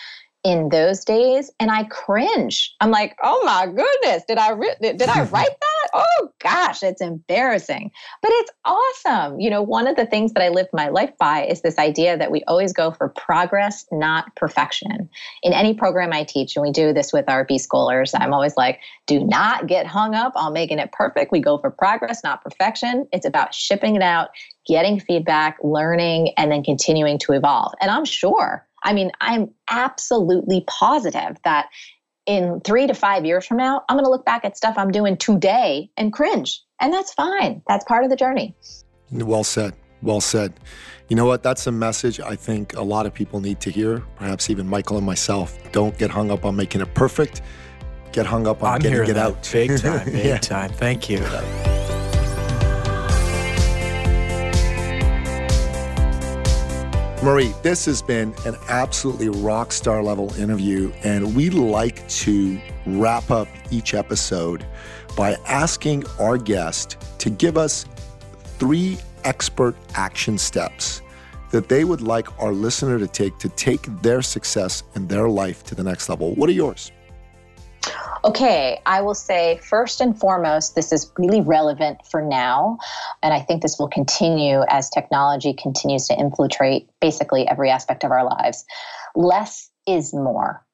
in 0.44 0.68
those 0.68 1.04
days 1.04 1.50
and 1.58 1.70
I 1.70 1.84
cringe. 1.84 2.74
I'm 2.80 2.90
like, 2.90 3.16
"Oh 3.22 3.42
my 3.44 3.66
goodness, 3.66 4.24
did 4.26 4.38
I 4.38 4.52
re- 4.52 4.76
did 4.80 5.02
I 5.02 5.22
write 5.32 5.48
that? 5.48 5.79
Oh 5.92 6.30
gosh, 6.38 6.82
it's 6.82 7.00
embarrassing." 7.00 7.90
But 8.22 8.30
it's 8.34 8.50
awesome. 8.64 9.40
You 9.40 9.50
know, 9.50 9.62
one 9.62 9.86
of 9.86 9.96
the 9.96 10.06
things 10.06 10.32
that 10.32 10.42
I 10.42 10.48
live 10.48 10.68
my 10.72 10.88
life 10.88 11.12
by 11.18 11.44
is 11.44 11.62
this 11.62 11.78
idea 11.78 12.16
that 12.16 12.30
we 12.30 12.42
always 12.44 12.72
go 12.72 12.90
for 12.90 13.08
progress, 13.08 13.84
not 13.92 14.34
perfection. 14.36 15.08
In 15.42 15.52
any 15.52 15.74
program 15.74 16.12
I 16.12 16.24
teach, 16.24 16.56
and 16.56 16.62
we 16.62 16.72
do 16.72 16.92
this 16.92 17.12
with 17.12 17.28
our 17.28 17.44
B 17.44 17.56
schoolers, 17.56 18.12
I'm 18.18 18.32
always 18.32 18.56
like, 18.56 18.80
"Do 19.06 19.24
not 19.24 19.66
get 19.66 19.86
hung 19.86 20.14
up 20.14 20.32
on 20.36 20.52
making 20.52 20.78
it 20.78 20.92
perfect. 20.92 21.32
We 21.32 21.40
go 21.40 21.58
for 21.58 21.70
progress, 21.70 22.22
not 22.24 22.42
perfection. 22.42 23.06
It's 23.12 23.26
about 23.26 23.54
shipping 23.54 23.96
it 23.96 24.02
out, 24.02 24.30
getting 24.66 25.00
feedback, 25.00 25.58
learning, 25.62 26.32
and 26.36 26.50
then 26.50 26.62
continuing 26.62 27.18
to 27.18 27.32
evolve." 27.32 27.74
And 27.80 27.90
I'm 27.90 28.04
sure 28.04 28.66
I 28.82 28.92
mean, 28.92 29.10
I'm 29.20 29.50
absolutely 29.70 30.64
positive 30.66 31.36
that 31.44 31.68
in 32.30 32.60
three 32.60 32.86
to 32.86 32.94
five 32.94 33.26
years 33.26 33.44
from 33.44 33.56
now, 33.56 33.82
I'm 33.88 33.96
going 33.96 34.04
to 34.04 34.10
look 34.10 34.24
back 34.24 34.44
at 34.44 34.56
stuff 34.56 34.78
I'm 34.78 34.92
doing 34.92 35.16
today 35.16 35.90
and 35.96 36.12
cringe. 36.12 36.62
And 36.80 36.92
that's 36.92 37.12
fine. 37.12 37.60
That's 37.66 37.84
part 37.84 38.04
of 38.04 38.10
the 38.10 38.14
journey. 38.14 38.54
Well 39.10 39.42
said. 39.42 39.74
Well 40.00 40.20
said. 40.20 40.54
You 41.08 41.16
know 41.16 41.26
what? 41.26 41.42
That's 41.42 41.66
a 41.66 41.72
message 41.72 42.20
I 42.20 42.36
think 42.36 42.76
a 42.76 42.82
lot 42.82 43.04
of 43.04 43.12
people 43.12 43.40
need 43.40 43.58
to 43.62 43.70
hear, 43.70 43.98
perhaps 44.14 44.48
even 44.48 44.68
Michael 44.68 44.96
and 44.96 45.04
myself. 45.04 45.58
Don't 45.72 45.98
get 45.98 46.08
hung 46.08 46.30
up 46.30 46.44
on 46.44 46.54
making 46.54 46.80
it 46.80 46.94
perfect. 46.94 47.42
Get 48.12 48.26
hung 48.26 48.46
up 48.46 48.62
on 48.62 48.74
I'm 48.74 48.80
getting 48.80 49.10
it 49.10 49.16
out. 49.16 49.48
Big 49.52 49.76
time, 49.80 50.04
big 50.12 50.24
yeah. 50.24 50.38
time. 50.38 50.70
Thank 50.70 51.10
you. 51.10 51.18
Marie, 57.22 57.52
this 57.62 57.84
has 57.84 58.00
been 58.00 58.34
an 58.46 58.56
absolutely 58.70 59.28
rock 59.28 59.72
star 59.72 60.02
level 60.02 60.32
interview, 60.36 60.90
and 61.02 61.36
we 61.36 61.50
like 61.50 62.08
to 62.08 62.58
wrap 62.86 63.30
up 63.30 63.46
each 63.70 63.92
episode 63.92 64.64
by 65.18 65.36
asking 65.46 66.02
our 66.18 66.38
guest 66.38 66.96
to 67.18 67.28
give 67.28 67.58
us 67.58 67.84
three 68.58 68.96
expert 69.24 69.76
action 69.96 70.38
steps 70.38 71.02
that 71.50 71.68
they 71.68 71.84
would 71.84 72.00
like 72.00 72.26
our 72.40 72.54
listener 72.54 72.98
to 72.98 73.06
take 73.06 73.36
to 73.38 73.50
take 73.50 73.82
their 74.00 74.22
success 74.22 74.82
and 74.94 75.06
their 75.06 75.28
life 75.28 75.62
to 75.64 75.74
the 75.74 75.84
next 75.84 76.08
level. 76.08 76.34
What 76.36 76.48
are 76.48 76.52
yours? 76.52 76.90
Okay, 78.22 78.80
I 78.84 79.00
will 79.00 79.14
say 79.14 79.58
first 79.62 80.00
and 80.00 80.18
foremost, 80.18 80.74
this 80.74 80.92
is 80.92 81.10
really 81.16 81.40
relevant 81.40 82.06
for 82.06 82.20
now. 82.20 82.78
And 83.22 83.32
I 83.32 83.40
think 83.40 83.62
this 83.62 83.78
will 83.78 83.88
continue 83.88 84.60
as 84.68 84.90
technology 84.90 85.54
continues 85.54 86.06
to 86.08 86.18
infiltrate 86.18 86.88
basically 87.00 87.48
every 87.48 87.70
aspect 87.70 88.04
of 88.04 88.10
our 88.10 88.24
lives. 88.24 88.64
Less 89.14 89.70
is 89.86 90.12
more. 90.12 90.64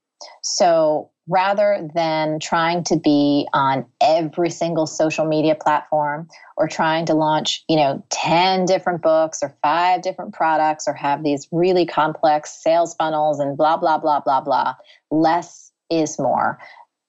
So 0.42 1.11
rather 1.28 1.88
than 1.94 2.40
trying 2.40 2.82
to 2.85 2.96
be 2.96 3.46
on 3.52 3.85
every 4.00 4.50
single 4.50 4.87
social 4.87 5.24
media 5.24 5.54
platform 5.54 6.28
or 6.56 6.66
trying 6.66 7.06
to 7.06 7.14
launch, 7.14 7.64
you 7.68 7.76
know, 7.76 8.04
10 8.11 8.64
different 8.64 9.02
books 9.02 9.40
or 9.42 9.56
five 9.62 10.02
different 10.02 10.32
products 10.35 10.87
or 10.88 10.94
have 10.94 11.22
these 11.22 11.46
really 11.52 11.87
complex 11.87 12.62
sales 12.62 12.94
funnels 12.94 13.38
and 13.38 13.56
blah, 13.56 13.76
blah, 13.76 13.98
blah, 13.98 14.20
blah, 14.20 14.40
blah, 14.40 14.74
less 15.11 15.70
is 15.90 16.18
more 16.18 16.59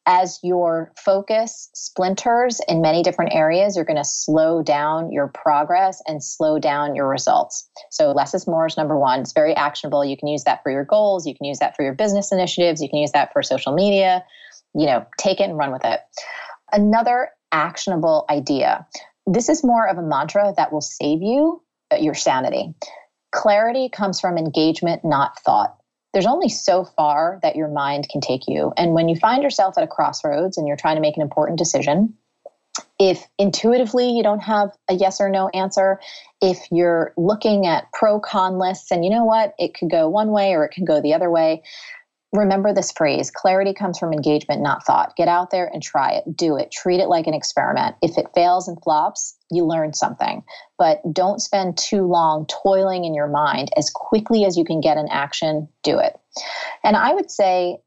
as 0.08 0.40
your 0.42 0.92
focus 0.98 1.70
splinters 1.76 2.60
in 2.68 2.82
many 2.82 3.04
different 3.04 3.34
areas, 3.34 3.76
you're 3.76 3.86
going 3.86 3.98
to 3.98 4.06
slow 4.06 4.64
down 4.64 5.12
your 5.12 5.28
progress 5.28 6.02
and 6.08 6.24
slow 6.24 6.58
down 6.58 6.96
your 6.96 7.08
results. 7.08 7.70
So, 7.92 8.12
less 8.12 8.34
is 8.34 8.48
more 8.48 8.66
is 8.66 8.78
number 8.78 8.98
one. 8.98 9.20
It's 9.20 9.34
very 9.34 9.56
actionable. 9.56 10.04
You 10.04 10.18
can 10.18 10.30
use 10.30 10.46
that 10.46 10.64
for 10.64 10.72
your 10.72 10.86
goals, 10.86 11.28
you 11.28 11.36
can 11.36 11.46
use 11.46 11.60
that 11.60 11.76
for 11.76 11.84
your 11.84 11.94
business 11.94 12.32
initiatives, 12.32 12.82
you 12.82 12.90
can 12.90 13.00
use 13.00 13.12
that 13.12 13.32
for 13.34 13.44
social 13.44 13.74
media. 13.74 14.24
You 14.74 14.86
know, 14.88 15.06
take 15.18 15.40
it 15.40 15.44
and 15.44 15.58
run 15.58 15.72
with 15.72 15.86
it. 15.86 16.00
Another 16.72 17.30
actionable 17.52 18.26
idea 18.30 18.86
this 19.28 19.50
is 19.50 19.64
more 19.64 19.88
of 19.88 19.98
a 19.98 20.02
mantra 20.02 20.54
that 20.56 20.72
will 20.72 20.82
save 20.82 21.22
you 21.22 21.62
uh, 21.92 21.98
your 21.98 22.14
sanity. 22.14 22.74
Clarity 23.34 23.90
comes 23.90 24.20
from 24.22 24.38
engagement, 24.38 25.04
not 25.04 25.38
thought 25.40 25.77
there's 26.18 26.26
only 26.26 26.50
so 26.50 26.84
far 26.84 27.38
that 27.44 27.56
your 27.56 27.68
mind 27.68 28.10
can 28.10 28.22
take 28.22 28.48
you. 28.48 28.74
And 28.76 28.94
when 28.94 29.08
you 29.08 29.16
find 29.16 29.44
yourself 29.44 29.78
at 29.78 29.84
a 29.84 29.88
crossroads 29.88 30.58
and 30.58 30.68
you're 30.68 30.76
trying 30.76 30.96
to 30.96 31.02
make 31.02 31.16
an 31.16 31.22
important 31.22 31.60
decision, 31.60 32.16
if 33.00 33.28
intuitively 33.38 34.10
you 34.10 34.24
don't 34.24 34.40
have 34.40 34.72
a 34.90 34.96
yes 34.96 35.22
or 35.22 35.30
no 35.30 35.50
answer, 35.50 36.00
if 36.42 36.58
you're 36.72 37.14
looking 37.18 37.68
at 37.68 37.92
pro 37.94 38.20
con 38.20 38.58
lists 38.58 38.90
and 38.90 39.06
you 39.06 39.12
know 39.12 39.26
what, 39.26 39.54
it 39.60 39.76
could 39.76 39.92
go 39.92 40.10
one 40.10 40.32
way 40.32 40.54
or 40.54 40.66
it 40.66 40.70
could 40.70 40.88
go 40.88 41.00
the 41.00 41.14
other 41.14 41.30
way, 41.30 41.62
remember 42.34 42.74
this 42.74 42.92
phrase 42.92 43.32
clarity 43.32 43.74
comes 43.74 43.98
from 43.98 44.14
engagement, 44.14 44.62
not 44.62 44.86
thought. 44.86 45.16
Get 45.16 45.28
out 45.28 45.52
there 45.52 45.70
and 45.72 45.82
try 45.82 46.12
it, 46.12 46.36
do 46.36 46.58
it, 46.58 46.72
treat 46.72 47.00
it 47.00 47.08
like 47.08 47.28
an 47.28 47.34
experiment. 47.34 47.96
If 48.02 48.18
it 48.18 48.28
fails 48.36 48.68
and 48.68 48.82
flops, 48.84 49.36
you 49.50 49.66
learn 49.66 49.94
something. 49.94 50.44
But 50.78 51.02
don't 51.12 51.42
spend 51.42 51.78
too 51.78 52.04
long 52.04 52.46
toiling 52.64 53.06
in 53.06 53.14
your 53.14 53.28
mind. 53.28 53.72
As 53.78 53.90
quickly 53.90 54.46
as 54.46 54.58
you 54.58 54.66
can 54.66 54.82
get 54.82 54.98
an 54.98 55.08
action, 55.10 55.70
do 55.84 56.00
it. 56.00 56.20
And 56.84 56.96
I 56.96 57.14
would 57.14 57.32
say 57.32 57.78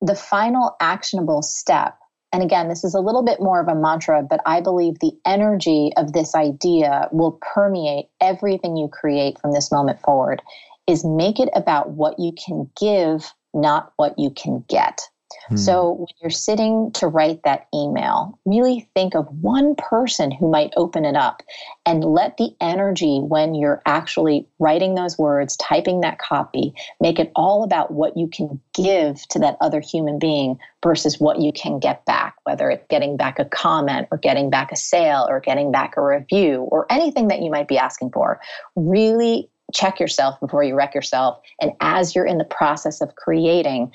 the 0.00 0.14
final 0.14 0.76
actionable 0.80 1.42
step. 1.42 1.98
And 2.32 2.42
again, 2.42 2.68
this 2.68 2.82
is 2.82 2.94
a 2.94 3.00
little 3.00 3.22
bit 3.22 3.40
more 3.40 3.60
of 3.60 3.68
a 3.68 3.76
mantra, 3.76 4.22
but 4.22 4.40
I 4.44 4.60
believe 4.60 4.98
the 4.98 5.12
energy 5.24 5.92
of 5.96 6.12
this 6.12 6.34
idea 6.34 7.08
will 7.12 7.38
permeate 7.54 8.06
everything 8.20 8.76
you 8.76 8.88
create 8.88 9.38
from 9.40 9.52
this 9.52 9.70
moment 9.70 10.00
forward. 10.00 10.42
Is 10.86 11.04
make 11.04 11.38
it 11.38 11.48
about 11.54 11.90
what 11.90 12.18
you 12.18 12.32
can 12.32 12.68
give 12.78 13.32
not 13.54 13.92
what 13.96 14.18
you 14.18 14.30
can 14.30 14.64
get. 14.68 15.00
Hmm. 15.48 15.56
So 15.56 15.92
when 15.92 16.06
you're 16.20 16.30
sitting 16.30 16.90
to 16.92 17.06
write 17.06 17.42
that 17.44 17.66
email, 17.74 18.38
really 18.44 18.88
think 18.94 19.14
of 19.14 19.26
one 19.40 19.74
person 19.76 20.30
who 20.30 20.50
might 20.50 20.72
open 20.76 21.04
it 21.04 21.16
up 21.16 21.42
and 21.86 22.04
let 22.04 22.36
the 22.36 22.54
energy 22.60 23.18
when 23.20 23.54
you're 23.54 23.82
actually 23.86 24.46
writing 24.58 24.94
those 24.94 25.18
words, 25.18 25.56
typing 25.56 26.00
that 26.00 26.18
copy, 26.18 26.74
make 27.00 27.18
it 27.18 27.30
all 27.36 27.62
about 27.62 27.90
what 27.90 28.16
you 28.16 28.28
can 28.28 28.60
give 28.74 29.26
to 29.28 29.38
that 29.38 29.56
other 29.60 29.80
human 29.80 30.18
being 30.18 30.58
versus 30.82 31.20
what 31.20 31.40
you 31.40 31.52
can 31.52 31.78
get 31.78 32.04
back, 32.04 32.36
whether 32.44 32.70
it's 32.70 32.86
getting 32.88 33.16
back 33.16 33.38
a 33.38 33.44
comment 33.44 34.08
or 34.10 34.18
getting 34.18 34.50
back 34.50 34.72
a 34.72 34.76
sale 34.76 35.26
or 35.28 35.40
getting 35.40 35.72
back 35.72 35.96
a 35.96 36.02
review 36.02 36.60
or 36.70 36.86
anything 36.90 37.28
that 37.28 37.42
you 37.42 37.50
might 37.50 37.68
be 37.68 37.78
asking 37.78 38.10
for. 38.10 38.40
Really 38.76 39.50
check 39.74 40.00
yourself 40.00 40.38
before 40.40 40.62
you 40.62 40.74
wreck 40.74 40.94
yourself. 40.94 41.38
And 41.60 41.72
as 41.80 42.14
you're 42.14 42.26
in 42.26 42.38
the 42.38 42.44
process 42.44 43.00
of 43.00 43.14
creating, 43.16 43.90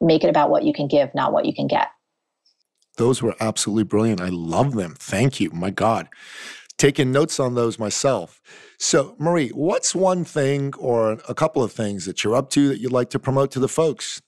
make 0.00 0.24
it 0.24 0.28
about 0.28 0.50
what 0.50 0.64
you 0.64 0.72
can 0.72 0.88
give, 0.88 1.14
not 1.14 1.32
what 1.32 1.46
you 1.46 1.54
can 1.54 1.66
get. 1.66 1.88
Those 2.96 3.22
were 3.22 3.34
absolutely 3.40 3.84
brilliant. 3.84 4.20
I 4.20 4.28
love 4.28 4.74
them. 4.74 4.94
Thank 4.98 5.40
you. 5.40 5.50
My 5.50 5.70
God. 5.70 6.08
Taking 6.76 7.12
notes 7.12 7.40
on 7.40 7.54
those 7.54 7.78
myself. 7.78 8.40
So, 8.78 9.14
Marie, 9.18 9.50
what's 9.50 9.94
one 9.94 10.24
thing 10.24 10.74
or 10.78 11.12
a 11.28 11.34
couple 11.34 11.62
of 11.62 11.72
things 11.72 12.04
that 12.06 12.24
you're 12.24 12.34
up 12.34 12.50
to 12.50 12.68
that 12.68 12.80
you'd 12.80 12.92
like 12.92 13.10
to 13.10 13.18
promote 13.18 13.50
to 13.52 13.60
the 13.60 13.68
folks? 13.68 14.20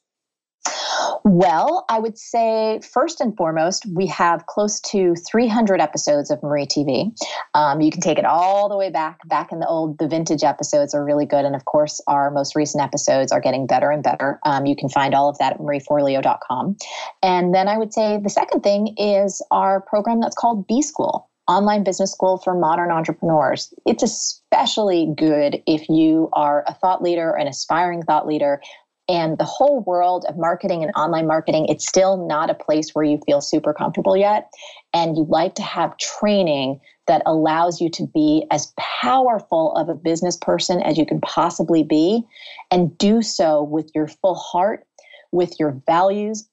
Well, 1.27 1.87
I 1.89 1.99
would 2.01 2.19
say 2.19 2.81
first 2.93 3.19
and 3.19 3.35
foremost, 3.35 3.87
we 3.95 4.07
have 4.09 4.45
close 4.45 4.79
to 4.91 5.15
300 5.15 5.81
episodes 5.81 6.31
of 6.31 6.43
Marie 6.43 6.67
TV. 6.67 7.17
Um, 7.55 7.81
you 7.81 7.91
can 7.91 8.03
take 8.03 8.19
it 8.19 8.27
all 8.27 8.69
the 8.69 8.77
way 8.77 8.91
back. 8.91 9.27
Back 9.27 9.51
in 9.51 9.59
the 9.59 9.67
old, 9.67 9.97
the 9.97 10.07
vintage 10.07 10.43
episodes 10.43 10.95
are 10.95 11.03
really 11.03 11.25
good, 11.25 11.47
and 11.47 11.57
of 11.57 11.65
course, 11.65 11.99
our 12.07 12.31
most 12.31 12.55
recent 12.55 12.85
episodes 12.85 13.33
are 13.33 13.41
getting 13.41 13.67
better 13.67 13.91
and 13.91 14.03
better. 14.03 14.39
Um, 14.45 14.67
you 14.67 14.77
can 14.77 14.91
find 14.91 15.15
all 15.15 15.31
of 15.31 15.39
that 15.39 15.55
at 15.55 15.61
marieforleo.com. 15.61 16.77
And 17.23 17.55
then 17.55 17.69
I 17.69 17.79
would 17.79 17.95
say 17.95 18.19
the 18.23 18.29
second 18.29 18.63
thing 18.63 18.95
is 18.99 19.41
our 19.51 19.81
program 19.81 20.21
that's 20.21 20.37
called 20.37 20.67
B 20.67 20.83
School 20.83 21.31
online 21.47 21.85
business 21.85 22.13
school 22.13 22.39
for 22.39 22.55
modern 22.55 22.91
entrepreneurs. 22.91 23.73
It's 23.87 24.03
especially 24.03 25.13
good 25.17 25.63
if 25.67 25.89
you 25.89 26.29
are 26.33 26.65
a 26.67 26.75
thought 26.75 27.03
leader, 27.03 27.31
or 27.31 27.39
an 27.39 27.47
aspiring 27.47 28.03
thought 28.03 28.27
leader 28.27 28.61
and 29.09 29.39
the 29.39 29.45
whole 29.45 29.81
world 29.81 30.25
of 30.29 30.37
marketing 30.37 30.83
and 30.83 30.93
online 30.95 31.27
marketing 31.27 31.67
it's 31.69 31.87
still 31.87 32.27
not 32.27 32.51
a 32.51 32.55
place 32.55 32.91
where 32.95 33.05
you 33.05 33.21
feel 33.27 33.41
super 33.41 33.73
comfortable 33.73 34.17
yet. 34.17 34.51
And 34.93 35.17
you'd 35.17 35.29
like 35.29 35.55
to 35.57 35.63
have 35.63 35.97
training 35.99 36.81
that 37.07 37.23
allows 37.27 37.81
you 37.81 37.91
to 37.91 38.07
be 38.07 38.47
as 38.51 38.73
powerful 38.79 39.75
of 39.77 39.89
a 39.89 39.95
business 39.95 40.37
person 40.37 40.81
as 40.83 40.97
you 40.97 41.05
can 41.05 41.21
possibly 41.21 41.83
be 41.83 42.23
and 42.71 42.97
do 42.97 43.21
so 43.21 43.63
with 43.63 43.91
your 43.95 44.09
full 44.09 44.37
heart 44.37 44.87
with 45.33 45.59
your 45.59 45.83
values 45.87 46.49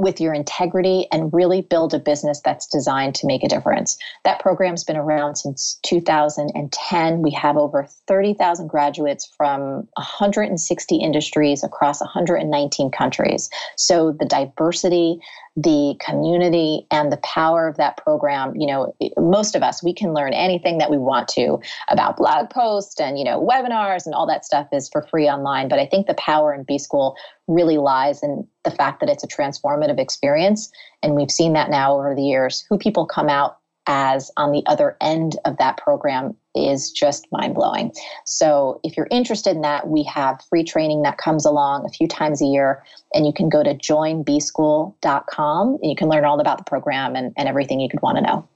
with 0.00 0.20
your 0.20 0.32
integrity 0.32 1.06
and 1.12 1.32
really 1.32 1.60
build 1.60 1.92
a 1.92 1.98
business 1.98 2.40
that's 2.42 2.66
designed 2.66 3.14
to 3.16 3.26
make 3.26 3.44
a 3.44 3.48
difference. 3.48 3.98
That 4.24 4.40
program's 4.40 4.82
been 4.82 4.96
around 4.96 5.36
since 5.36 5.78
2010. 5.82 7.22
We 7.22 7.30
have 7.32 7.56
over 7.56 7.86
30,000 8.08 8.66
graduates 8.66 9.30
from 9.36 9.86
160 9.96 10.96
industries 10.96 11.62
across 11.62 12.00
119 12.00 12.90
countries. 12.90 13.50
So 13.76 14.12
the 14.18 14.24
diversity, 14.24 15.20
the 15.62 15.94
community 16.00 16.86
and 16.90 17.12
the 17.12 17.18
power 17.18 17.68
of 17.68 17.76
that 17.76 17.96
program 17.96 18.54
you 18.56 18.66
know 18.66 18.94
most 19.18 19.54
of 19.54 19.62
us 19.62 19.82
we 19.82 19.92
can 19.92 20.14
learn 20.14 20.32
anything 20.32 20.78
that 20.78 20.90
we 20.90 20.98
want 20.98 21.28
to 21.28 21.58
about 21.88 22.16
blog 22.16 22.48
posts 22.50 23.00
and 23.00 23.18
you 23.18 23.24
know 23.24 23.40
webinars 23.40 24.06
and 24.06 24.14
all 24.14 24.26
that 24.26 24.44
stuff 24.44 24.66
is 24.72 24.88
for 24.88 25.02
free 25.02 25.28
online. 25.28 25.68
But 25.68 25.78
i 25.78 25.86
think 25.86 26.06
the 26.06 26.14
power 26.14 26.54
in 26.54 26.62
b 26.62 26.78
school 26.78 27.16
really 27.50 27.78
lies 27.78 28.22
in 28.22 28.46
the 28.64 28.70
fact 28.70 29.00
that 29.00 29.08
it's 29.08 29.24
a 29.24 29.28
transformative 29.28 29.98
experience. 29.98 30.70
And 31.02 31.14
we've 31.14 31.30
seen 31.30 31.52
that 31.54 31.70
now 31.70 31.96
over 31.96 32.14
the 32.14 32.22
years. 32.22 32.64
Who 32.68 32.78
people 32.78 33.06
come 33.06 33.28
out 33.28 33.58
as 33.86 34.30
on 34.36 34.52
the 34.52 34.62
other 34.66 34.96
end 35.00 35.36
of 35.44 35.56
that 35.58 35.76
program 35.76 36.36
is 36.54 36.90
just 36.90 37.26
mind 37.30 37.54
blowing. 37.54 37.92
So, 38.24 38.80
if 38.82 38.96
you're 38.96 39.08
interested 39.10 39.54
in 39.54 39.62
that, 39.62 39.88
we 39.88 40.02
have 40.04 40.42
free 40.48 40.64
training 40.64 41.02
that 41.02 41.18
comes 41.18 41.44
along 41.44 41.84
a 41.86 41.88
few 41.88 42.08
times 42.08 42.42
a 42.42 42.46
year, 42.46 42.82
and 43.14 43.26
you 43.26 43.32
can 43.32 43.48
go 43.48 43.62
to 43.62 43.74
joinbschool.com 43.74 45.68
and 45.68 45.90
you 45.90 45.96
can 45.96 46.08
learn 46.08 46.24
all 46.24 46.40
about 46.40 46.58
the 46.58 46.64
program 46.64 47.14
and, 47.16 47.32
and 47.36 47.48
everything 47.48 47.80
you 47.80 47.88
could 47.88 48.02
want 48.02 48.16
to 48.16 48.22
know. 48.22 48.48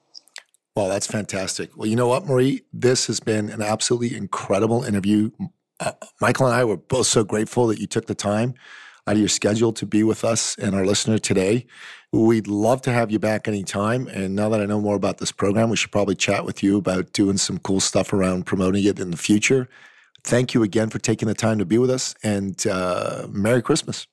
Well, 0.77 0.89
that's 0.89 1.07
fantastic. 1.07 1.77
Well, 1.77 1.87
you 1.87 1.95
know 1.95 2.09
what, 2.09 2.27
Marie? 2.27 2.63
This 2.73 3.07
has 3.07 3.21
been 3.21 3.49
an 3.49 3.63
absolutely 3.63 4.17
incredible 4.17 4.83
interview. 4.83 5.31
Uh, 5.79 5.93
Michael 6.21 6.47
and 6.47 6.55
I 6.55 6.65
were 6.65 6.77
both 6.77 7.07
so 7.07 7.23
grateful 7.23 7.69
that 7.69 7.79
you 7.79 7.87
took 7.87 8.07
the 8.07 8.15
time 8.15 8.55
out 9.07 9.13
of 9.13 9.19
your 9.19 9.29
schedule 9.29 9.73
to 9.73 9.87
be 9.87 10.03
with 10.03 10.25
us 10.25 10.57
and 10.57 10.75
our 10.75 10.85
listener 10.85 11.19
today. 11.19 11.67
We'd 12.15 12.47
love 12.47 12.81
to 12.83 12.93
have 12.93 13.11
you 13.11 13.19
back 13.19 13.49
anytime. 13.49 14.07
And 14.07 14.37
now 14.37 14.49
that 14.51 14.61
I 14.61 14.67
know 14.67 14.81
more 14.81 14.95
about 14.95 15.19
this 15.19 15.33
program, 15.33 15.69
we 15.69 15.77
should 15.77 15.91
probably 15.91 16.15
chat 16.15 16.45
with 16.45 16.63
you 16.63 16.79
about 16.79 17.13
doing 17.13 17.39
some 17.39 17.59
cool 17.59 17.81
stuff 17.81 18.13
around 18.13 18.47
promoting 18.47 18.85
it 18.85 19.01
in 19.01 19.11
the 19.11 19.17
future. 19.17 19.69
Thank 20.23 20.55
you 20.55 20.63
again 20.63 20.91
for 20.91 21.01
taking 21.01 21.27
the 21.27 21.35
time 21.35 21.59
to 21.59 21.65
be 21.65 21.77
with 21.77 21.91
us 21.91 22.15
and 22.23 22.65
uh, 22.69 23.27
Merry 23.29 23.63
Christmas. 23.63 24.07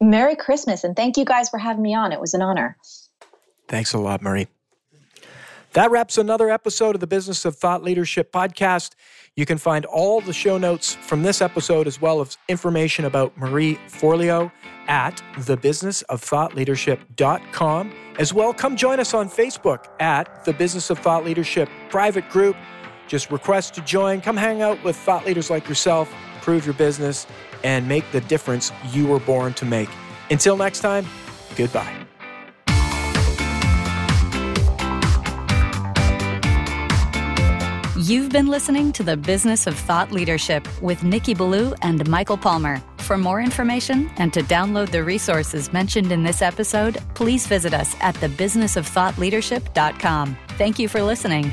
Merry 0.00 0.34
Christmas. 0.34 0.82
And 0.82 0.96
thank 0.96 1.18
you 1.18 1.26
guys 1.26 1.50
for 1.50 1.58
having 1.58 1.82
me 1.82 1.94
on. 1.94 2.10
It 2.10 2.20
was 2.20 2.32
an 2.32 2.40
honor. 2.40 2.76
Thanks 3.68 3.92
a 3.92 3.98
lot, 3.98 4.22
Marie. 4.22 4.48
That 5.74 5.90
wraps 5.90 6.16
another 6.16 6.48
episode 6.48 6.94
of 6.94 7.00
the 7.00 7.06
Business 7.06 7.44
of 7.44 7.56
Thought 7.56 7.82
Leadership 7.82 8.32
podcast. 8.32 8.94
You 9.34 9.46
can 9.46 9.56
find 9.56 9.86
all 9.86 10.20
the 10.20 10.34
show 10.34 10.58
notes 10.58 10.94
from 10.94 11.22
this 11.22 11.40
episode 11.40 11.86
as 11.86 11.98
well 12.00 12.20
as 12.20 12.36
information 12.48 13.04
about 13.06 13.36
Marie 13.38 13.76
Forleo 13.88 14.52
at 14.88 15.22
thebusinessofthoughtleadership.com. 15.36 17.92
As 18.18 18.34
well, 18.34 18.52
come 18.52 18.76
join 18.76 19.00
us 19.00 19.14
on 19.14 19.30
Facebook 19.30 19.86
at 20.00 20.44
the 20.44 20.52
Business 20.52 20.90
of 20.90 20.98
Thought 20.98 21.24
Leadership 21.24 21.70
private 21.88 22.28
group. 22.28 22.56
Just 23.08 23.30
request 23.30 23.72
to 23.74 23.80
join. 23.80 24.20
Come 24.20 24.36
hang 24.36 24.60
out 24.60 24.84
with 24.84 24.96
thought 24.96 25.24
leaders 25.24 25.48
like 25.48 25.66
yourself, 25.66 26.12
prove 26.42 26.66
your 26.66 26.74
business, 26.74 27.26
and 27.64 27.88
make 27.88 28.04
the 28.12 28.20
difference 28.22 28.70
you 28.90 29.06
were 29.06 29.20
born 29.20 29.54
to 29.54 29.64
make. 29.64 29.88
Until 30.30 30.58
next 30.58 30.80
time, 30.80 31.06
goodbye. 31.56 32.06
You've 38.04 38.30
been 38.30 38.48
listening 38.48 38.90
to 38.94 39.04
the 39.04 39.16
Business 39.16 39.68
of 39.68 39.76
Thought 39.76 40.10
Leadership 40.10 40.66
with 40.82 41.04
Nicky 41.04 41.34
Billou 41.34 41.72
and 41.82 42.04
Michael 42.08 42.36
Palmer. 42.36 42.82
For 42.98 43.16
more 43.16 43.40
information 43.40 44.10
and 44.16 44.32
to 44.32 44.42
download 44.42 44.90
the 44.90 45.04
resources 45.04 45.72
mentioned 45.72 46.10
in 46.10 46.24
this 46.24 46.42
episode, 46.42 46.96
please 47.14 47.46
visit 47.46 47.72
us 47.72 47.94
at 48.00 48.16
thebusinessofthoughtleadership.com. 48.16 50.36
Thank 50.58 50.80
you 50.80 50.88
for 50.88 51.00
listening. 51.00 51.52